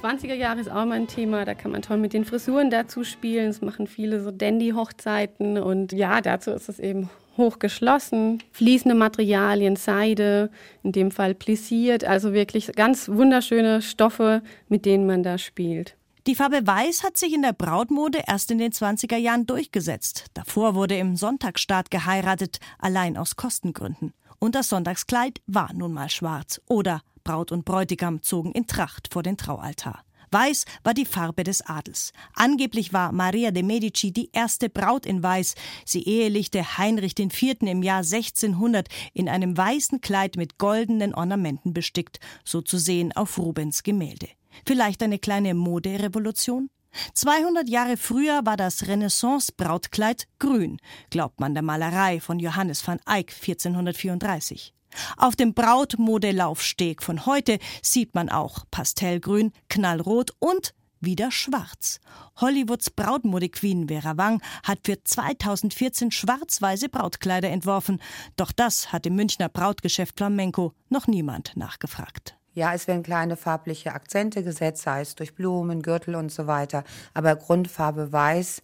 20er 0.00 0.34
Jahre 0.34 0.60
ist 0.60 0.70
auch 0.70 0.84
mal 0.84 0.92
ein 0.92 1.08
Thema, 1.08 1.44
da 1.44 1.54
kann 1.54 1.72
man 1.72 1.82
toll 1.82 1.96
mit 1.96 2.12
den 2.12 2.24
Frisuren 2.24 2.70
dazu 2.70 3.02
spielen. 3.02 3.50
Es 3.50 3.62
machen 3.62 3.88
viele 3.88 4.22
so 4.22 4.30
Dandy-Hochzeiten 4.30 5.58
und 5.58 5.92
ja, 5.92 6.20
dazu 6.20 6.52
ist 6.52 6.68
es 6.68 6.78
eben 6.78 7.10
hochgeschlossen, 7.36 8.40
fließende 8.52 8.94
Materialien, 8.94 9.74
Seide, 9.74 10.50
in 10.84 10.92
dem 10.92 11.10
Fall 11.10 11.34
plissiert, 11.34 12.04
also 12.04 12.32
wirklich 12.32 12.70
ganz 12.76 13.08
wunderschöne 13.08 13.82
Stoffe, 13.82 14.42
mit 14.68 14.86
denen 14.86 15.04
man 15.04 15.24
da 15.24 15.36
spielt. 15.36 15.96
Die 16.28 16.36
Farbe 16.36 16.64
Weiß 16.64 17.02
hat 17.02 17.16
sich 17.16 17.32
in 17.32 17.42
der 17.42 17.52
Brautmode 17.52 18.22
erst 18.28 18.52
in 18.52 18.58
den 18.58 18.70
20er 18.70 19.16
Jahren 19.16 19.44
durchgesetzt. 19.44 20.26
Davor 20.34 20.76
wurde 20.76 20.96
im 20.96 21.16
Sonntagsstaat 21.16 21.90
geheiratet, 21.90 22.60
allein 22.78 23.16
aus 23.16 23.34
Kostengründen. 23.34 24.14
Und 24.38 24.54
das 24.54 24.68
Sonntagskleid 24.68 25.40
war 25.48 25.72
nun 25.72 25.92
mal 25.92 26.10
schwarz 26.10 26.60
oder 26.68 27.02
Braut 27.24 27.50
und 27.50 27.64
Bräutigam 27.64 28.22
zogen 28.22 28.52
in 28.52 28.68
Tracht 28.68 29.12
vor 29.12 29.24
den 29.24 29.36
Traualtar. 29.36 30.04
Weiß 30.30 30.64
war 30.84 30.94
die 30.94 31.06
Farbe 31.06 31.42
des 31.42 31.60
Adels. 31.66 32.12
Angeblich 32.34 32.92
war 32.92 33.10
Maria 33.10 33.50
de 33.50 33.64
Medici 33.64 34.12
die 34.12 34.30
erste 34.32 34.70
Braut 34.70 35.06
in 35.06 35.24
Weiß. 35.24 35.56
Sie 35.84 36.04
ehelichte 36.04 36.78
Heinrich 36.78 37.18
IV. 37.18 37.62
im 37.62 37.82
Jahr 37.82 38.04
1600 38.04 38.86
in 39.12 39.28
einem 39.28 39.56
weißen 39.56 40.00
Kleid 40.00 40.36
mit 40.36 40.56
goldenen 40.56 41.14
Ornamenten 41.14 41.74
bestickt, 41.74 42.20
so 42.44 42.62
zu 42.62 42.78
sehen 42.78 43.10
auf 43.10 43.38
Rubens 43.38 43.82
Gemälde. 43.82 44.28
Vielleicht 44.66 45.02
eine 45.02 45.18
kleine 45.18 45.54
Moderevolution? 45.54 46.70
200 47.14 47.68
Jahre 47.68 47.96
früher 47.96 48.44
war 48.44 48.56
das 48.56 48.86
Renaissance-Brautkleid 48.86 50.28
grün, 50.38 50.78
glaubt 51.10 51.40
man 51.40 51.54
der 51.54 51.62
Malerei 51.62 52.20
von 52.20 52.38
Johannes 52.38 52.86
van 52.86 53.00
Eyck 53.06 53.32
1434. 53.32 54.74
Auf 55.16 55.36
dem 55.36 55.54
Brautmodelaufsteg 55.54 57.02
von 57.02 57.24
heute 57.24 57.58
sieht 57.80 58.14
man 58.14 58.28
auch 58.28 58.64
Pastellgrün, 58.70 59.52
Knallrot 59.68 60.32
und 60.38 60.74
wieder 61.00 61.30
schwarz. 61.30 61.98
Hollywoods 62.40 62.90
Brautmodequeen 62.90 63.88
Vera 63.88 64.16
Wang 64.16 64.40
hat 64.62 64.80
für 64.84 65.02
2014 65.02 66.10
schwarz-weiße 66.10 66.88
Brautkleider 66.88 67.50
entworfen. 67.50 68.00
Doch 68.36 68.52
das 68.52 68.92
hat 68.92 69.06
im 69.06 69.16
Münchner 69.16 69.48
Brautgeschäft 69.48 70.16
Flamenco 70.16 70.74
noch 70.90 71.08
niemand 71.08 71.56
nachgefragt. 71.56 72.36
Ja, 72.54 72.74
es 72.74 72.86
werden 72.86 73.02
kleine 73.02 73.36
farbliche 73.36 73.94
Akzente 73.94 74.42
gesetzt, 74.42 74.82
sei 74.82 75.00
es 75.00 75.14
durch 75.14 75.34
Blumen, 75.34 75.82
Gürtel 75.82 76.14
und 76.14 76.30
so 76.30 76.46
weiter. 76.46 76.84
Aber 77.14 77.34
Grundfarbe 77.36 78.12
weiß 78.12 78.62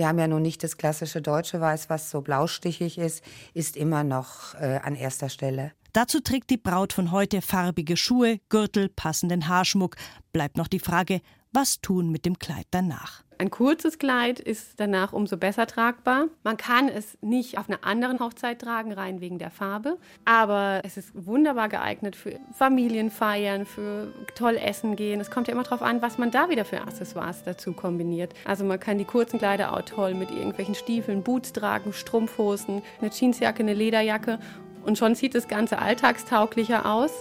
wir 0.00 0.08
haben 0.08 0.18
ja 0.18 0.28
nun 0.28 0.40
nicht 0.40 0.64
das 0.64 0.78
klassische 0.78 1.20
deutsche 1.20 1.60
Weiß, 1.60 1.90
was 1.90 2.10
so 2.10 2.22
blaustichig 2.22 2.96
ist, 2.96 3.22
ist 3.52 3.76
immer 3.76 4.02
noch 4.02 4.54
äh, 4.54 4.80
an 4.82 4.94
erster 4.94 5.28
Stelle. 5.28 5.72
Dazu 5.92 6.20
trägt 6.20 6.48
die 6.48 6.56
Braut 6.56 6.94
von 6.94 7.10
heute 7.10 7.42
farbige 7.42 7.98
Schuhe, 7.98 8.38
Gürtel, 8.48 8.88
passenden 8.88 9.46
Haarschmuck. 9.46 9.96
Bleibt 10.32 10.56
noch 10.56 10.68
die 10.68 10.78
Frage, 10.78 11.20
was 11.52 11.80
tun 11.80 12.10
mit 12.10 12.24
dem 12.24 12.38
Kleid 12.38 12.66
danach? 12.70 13.22
Ein 13.40 13.50
kurzes 13.50 13.98
Kleid 13.98 14.38
ist 14.38 14.78
danach 14.78 15.14
umso 15.14 15.38
besser 15.38 15.66
tragbar. 15.66 16.26
Man 16.44 16.58
kann 16.58 16.90
es 16.90 17.16
nicht 17.22 17.56
auf 17.56 17.70
einer 17.70 17.84
anderen 17.84 18.20
Hochzeit 18.20 18.60
tragen, 18.60 18.92
rein 18.92 19.22
wegen 19.22 19.38
der 19.38 19.50
Farbe. 19.50 19.96
Aber 20.26 20.82
es 20.84 20.98
ist 20.98 21.12
wunderbar 21.14 21.70
geeignet 21.70 22.16
für 22.16 22.38
Familienfeiern, 22.52 23.64
für 23.64 24.12
toll 24.34 24.58
essen 24.58 24.94
gehen. 24.94 25.20
Es 25.20 25.30
kommt 25.30 25.48
ja 25.48 25.54
immer 25.54 25.62
darauf 25.62 25.80
an, 25.80 26.02
was 26.02 26.18
man 26.18 26.30
da 26.30 26.50
wieder 26.50 26.66
für 26.66 26.82
Accessoires 26.82 27.42
dazu 27.42 27.72
kombiniert. 27.72 28.34
Also 28.44 28.66
man 28.66 28.78
kann 28.78 28.98
die 28.98 29.06
kurzen 29.06 29.38
Kleider 29.38 29.72
auch 29.72 29.82
toll 29.82 30.12
mit 30.12 30.30
irgendwelchen 30.30 30.74
Stiefeln, 30.74 31.22
Boots 31.22 31.54
tragen, 31.54 31.94
Strumpfhosen, 31.94 32.82
eine 33.00 33.10
Jeansjacke, 33.10 33.62
eine 33.62 33.72
Lederjacke. 33.72 34.38
Und 34.84 34.98
schon 34.98 35.14
sieht 35.14 35.34
das 35.34 35.48
Ganze 35.48 35.78
alltagstauglicher 35.78 36.84
aus. 36.84 37.12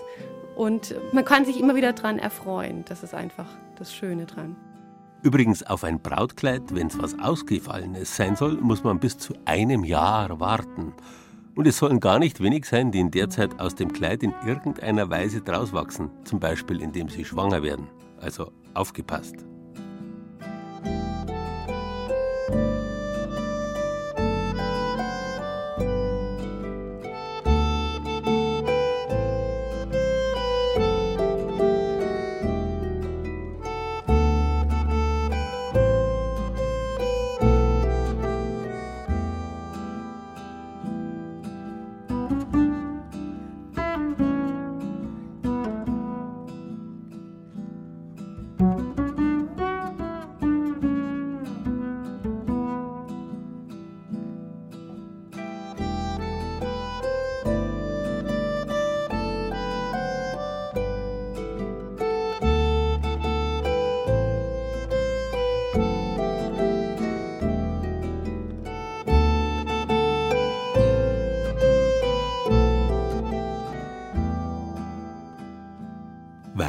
Und 0.57 0.93
man 1.13 1.23
kann 1.23 1.45
sich 1.45 1.57
immer 1.57 1.75
wieder 1.75 1.93
dran 1.93 2.19
erfreuen. 2.19 2.83
Das 2.89 3.03
ist 3.03 3.13
einfach 3.13 3.47
das 3.79 3.93
Schöne 3.93 4.25
dran. 4.25 4.55
Übrigens 5.21 5.63
auf 5.63 5.83
ein 5.83 5.99
Brautkleid, 5.99 6.73
wenn 6.73 6.87
es 6.87 6.97
was 6.97 7.17
Ausgefallenes 7.19 8.15
sein 8.15 8.35
soll, 8.35 8.55
muss 8.61 8.83
man 8.83 8.99
bis 8.99 9.17
zu 9.17 9.33
einem 9.45 9.83
Jahr 9.83 10.39
warten. 10.39 10.93
Und 11.55 11.67
es 11.67 11.77
sollen 11.77 11.99
gar 11.99 12.19
nicht 12.19 12.41
wenig 12.41 12.65
sein, 12.65 12.91
die 12.91 12.99
in 12.99 13.11
der 13.11 13.29
Zeit 13.29 13.59
aus 13.59 13.75
dem 13.75 13.91
Kleid 13.91 14.23
in 14.23 14.33
irgendeiner 14.45 15.09
Weise 15.09 15.41
draus 15.41 15.73
wachsen, 15.73 16.09
zum 16.23 16.39
Beispiel 16.39 16.81
indem 16.81 17.09
sie 17.09 17.25
schwanger 17.25 17.63
werden. 17.63 17.87
Also 18.21 18.53
aufgepasst. 18.73 19.48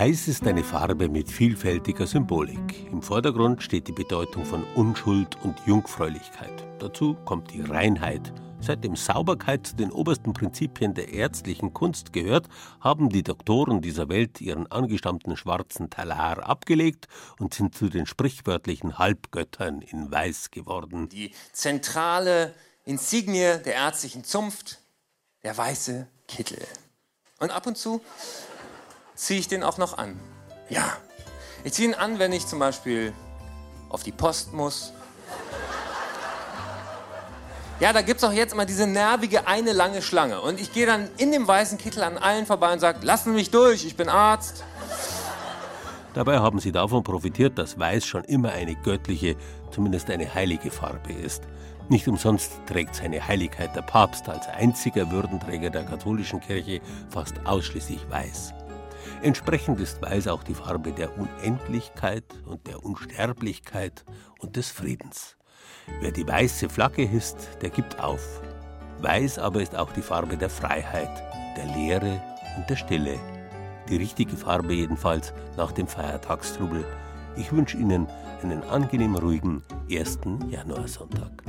Weiß 0.01 0.29
ist 0.29 0.47
eine 0.47 0.65
Farbe 0.65 1.11
mit 1.11 1.31
vielfältiger 1.31 2.07
Symbolik. 2.07 2.91
Im 2.91 3.03
Vordergrund 3.03 3.63
steht 3.63 3.87
die 3.87 3.93
Bedeutung 3.93 4.47
von 4.47 4.65
Unschuld 4.75 5.37
und 5.43 5.61
Jungfräulichkeit. 5.67 6.67
Dazu 6.79 7.19
kommt 7.27 7.53
die 7.53 7.61
Reinheit. 7.61 8.33
Seitdem 8.61 8.97
Sauberkeit 8.97 9.67
zu 9.67 9.77
den 9.77 9.93
obersten 9.93 10.33
Prinzipien 10.33 10.95
der 10.95 11.13
ärztlichen 11.13 11.75
Kunst 11.75 12.15
gehört, 12.15 12.49
haben 12.81 13.11
die 13.11 13.23
Doktoren 13.23 13.83
dieser 13.83 14.09
Welt 14.09 14.41
ihren 14.41 14.73
angestammten 14.73 15.37
schwarzen 15.37 15.91
Talar 15.91 16.49
abgelegt 16.49 17.07
und 17.39 17.53
sind 17.53 17.75
zu 17.75 17.91
den 17.91 18.07
sprichwörtlichen 18.07 18.97
Halbgöttern 18.97 19.83
in 19.83 20.11
Weiß 20.11 20.51
geworden. 20.51 21.11
Die 21.11 21.35
zentrale 21.53 22.55
Insignie 22.87 23.59
der 23.63 23.75
ärztlichen 23.75 24.25
Zunft, 24.25 24.79
der 25.43 25.59
weiße 25.59 26.09
Kittel. 26.27 26.67
Und 27.39 27.51
ab 27.51 27.67
und 27.67 27.77
zu 27.77 28.01
ziehe 29.21 29.41
ich 29.41 29.49
den 29.49 29.63
auch 29.63 29.79
noch 29.79 29.99
an. 29.99 30.19
Ja, 30.69 30.97
ich 31.63 31.75
ziehe 31.75 31.89
ihn 31.89 31.95
an, 31.95 32.19
wenn 32.19 32.33
ich 32.33 32.47
zum 32.47 32.59
Beispiel 32.59 33.13
auf 33.89 34.03
die 34.03 34.13
Post 34.13 34.53
muss. 34.53 34.93
Ja, 37.81 37.93
da 37.93 38.03
gibt 38.03 38.19
es 38.19 38.25
auch 38.25 38.33
jetzt 38.33 38.53
immer 38.53 38.67
diese 38.67 38.87
nervige 38.87 39.47
eine 39.47 39.73
lange 39.73 40.03
Schlange. 40.03 40.41
Und 40.41 40.61
ich 40.61 40.73
gehe 40.73 40.87
dann 40.87 41.09
in 41.17 41.33
dem 41.33 41.49
weißen 41.49 41.79
Kittel 41.79 42.03
an 42.03 42.19
allen 42.19 42.47
vorbei 42.47 42.73
und 42.73 42.81
sage, 42.81 42.99
lassen 43.03 43.31
Sie 43.31 43.37
mich 43.37 43.51
durch, 43.51 43.85
ich 43.85 43.97
bin 43.97 44.09
Arzt. 44.09 44.65
Dabei 46.13 46.41
haben 46.41 46.59
sie 46.59 46.73
davon 46.73 47.05
profitiert, 47.05 47.57
dass 47.57 47.79
Weiß 47.79 48.05
schon 48.05 48.25
immer 48.25 48.51
eine 48.51 48.75
göttliche, 48.75 49.37
zumindest 49.71 50.11
eine 50.11 50.35
heilige 50.35 50.71
Farbe 50.71 51.13
ist. 51.13 51.45
Nicht 51.89 52.09
umsonst 52.09 52.53
trägt 52.67 52.97
seine 52.97 53.27
Heiligkeit 53.27 53.75
der 53.77 53.83
Papst 53.83 54.29
als 54.29 54.49
einziger 54.49 55.11
Würdenträger 55.11 55.71
der 55.71 55.85
katholischen 55.85 56.41
Kirche 56.41 56.81
fast 57.11 57.35
ausschließlich 57.47 58.11
Weiß. 58.11 58.53
Entsprechend 59.23 59.81
ist 59.81 60.01
Weiß 60.01 60.29
auch 60.29 60.43
die 60.43 60.55
Farbe 60.55 60.93
der 60.93 61.19
Unendlichkeit 61.19 62.25
und 62.47 62.67
der 62.67 62.83
Unsterblichkeit 62.83 64.05
und 64.39 64.57
des 64.57 64.71
Friedens. 64.71 65.37
Wer 66.01 66.11
die 66.11 66.27
weiße 66.27 66.71
Flagge 66.71 67.03
hisst, 67.03 67.37
der 67.61 67.69
gibt 67.69 68.01
auf. 68.01 68.41
Weiß 69.01 69.39
aber 69.39 69.61
ist 69.61 69.77
auch 69.77 69.93
die 69.93 70.01
Farbe 70.01 70.39
der 70.39 70.49
Freiheit, 70.49 71.23
der 71.57 71.67
Leere 71.77 72.23
und 72.57 72.71
der 72.71 72.77
Stille. 72.77 73.19
Die 73.91 73.97
richtige 73.97 74.37
Farbe 74.37 74.73
jedenfalls 74.73 75.35
nach 75.57 75.73
dem 75.73 75.87
Feiertagstrubel. 75.87 76.85
Ich 77.37 77.53
wünsche 77.53 77.77
Ihnen 77.77 78.07
einen 78.43 78.63
angenehm 78.63 79.17
ruhigen 79.17 79.63
1. 79.91 80.21
Januarsonntag. 80.49 81.43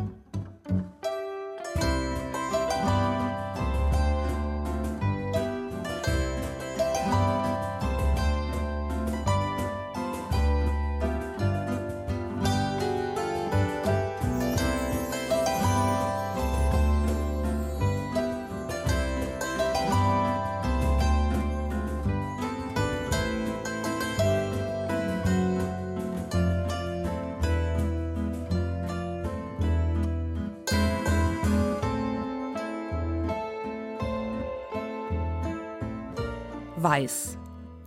Weiß. 36.91 37.37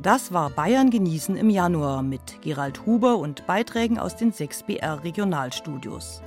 Das 0.00 0.32
war 0.32 0.48
Bayern 0.48 0.88
genießen 0.88 1.36
im 1.36 1.50
Januar 1.50 2.02
mit 2.02 2.40
Gerald 2.40 2.86
Huber 2.86 3.18
und 3.18 3.46
Beiträgen 3.46 3.98
aus 3.98 4.16
den 4.16 4.32
6 4.32 4.62
BR 4.62 5.04
Regionalstudios. 5.04 6.22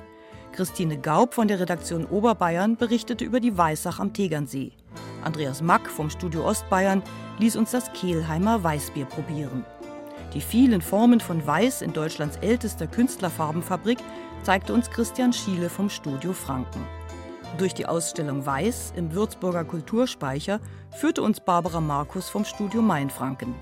Christine 0.52 1.00
Gaub 1.00 1.34
von 1.34 1.48
der 1.48 1.60
Redaktion 1.60 2.06
Oberbayern 2.06 2.78
berichtete 2.78 3.26
über 3.26 3.40
die 3.40 3.58
Weißach 3.58 4.00
am 4.00 4.14
Tegernsee. 4.14 4.74
Andreas 5.24 5.64
Mack 5.64 5.90
vom 5.90 6.12
Studio 6.12 6.46
Ostbayern 6.46 7.02
ließ 7.40 7.56
uns 7.56 7.72
das 7.72 7.92
Kehlheimer 7.94 8.64
Weißbier 8.64 9.06
probieren. 9.06 9.66
Die 10.36 10.42
vielen 10.42 10.82
Formen 10.82 11.20
von 11.20 11.48
Weiß 11.48 11.82
in 11.82 11.94
Deutschlands 11.94 12.38
ältester 12.42 12.86
Künstlerfarbenfabrik 12.86 13.98
zeigte 14.44 14.76
uns 14.76 14.92
Christian 14.92 15.34
Schiele 15.34 15.72
vom 15.72 15.90
Studio 15.90 16.32
Franken. 16.32 16.86
Durch 17.58 17.74
die 17.74 17.88
Ausstellung 17.88 18.46
Weiß 18.46 18.94
im 18.96 19.14
Würzburger 19.14 19.64
Kulturspeicher 19.64 20.60
führte 20.92 21.24
uns 21.24 21.40
Barbara 21.40 21.82
Markus 21.82 22.30
vom 22.30 22.46
Studio 22.46 22.82
Mainfranken. 22.82 23.56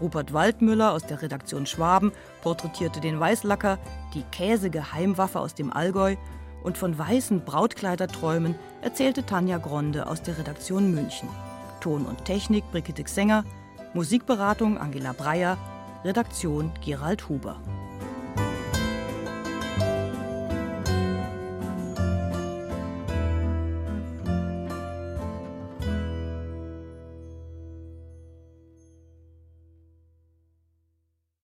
Rupert 0.00 0.32
Waldmüller 0.32 0.92
aus 0.92 1.06
der 1.06 1.22
Redaktion 1.22 1.66
Schwaben 1.66 2.12
porträtierte 2.42 3.00
den 3.00 3.20
Weißlacker, 3.20 3.78
die 4.14 4.22
Käsegeheimwaffe 4.30 5.40
aus 5.40 5.54
dem 5.54 5.72
Allgäu 5.72 6.16
und 6.62 6.76
von 6.76 6.98
weißen 6.98 7.44
Brautkleiderträumen 7.44 8.54
erzählte 8.82 9.24
Tanja 9.24 9.58
Gronde 9.58 10.06
aus 10.06 10.22
der 10.22 10.36
Redaktion 10.36 10.90
München. 10.92 11.28
Ton 11.80 12.04
und 12.04 12.24
Technik 12.24 12.64
Brigitte 12.70 13.04
Sänger, 13.06 13.44
Musikberatung 13.94 14.76
Angela 14.76 15.12
Breyer, 15.12 15.56
Redaktion 16.04 16.72
Gerald 16.84 17.28
Huber. 17.28 17.56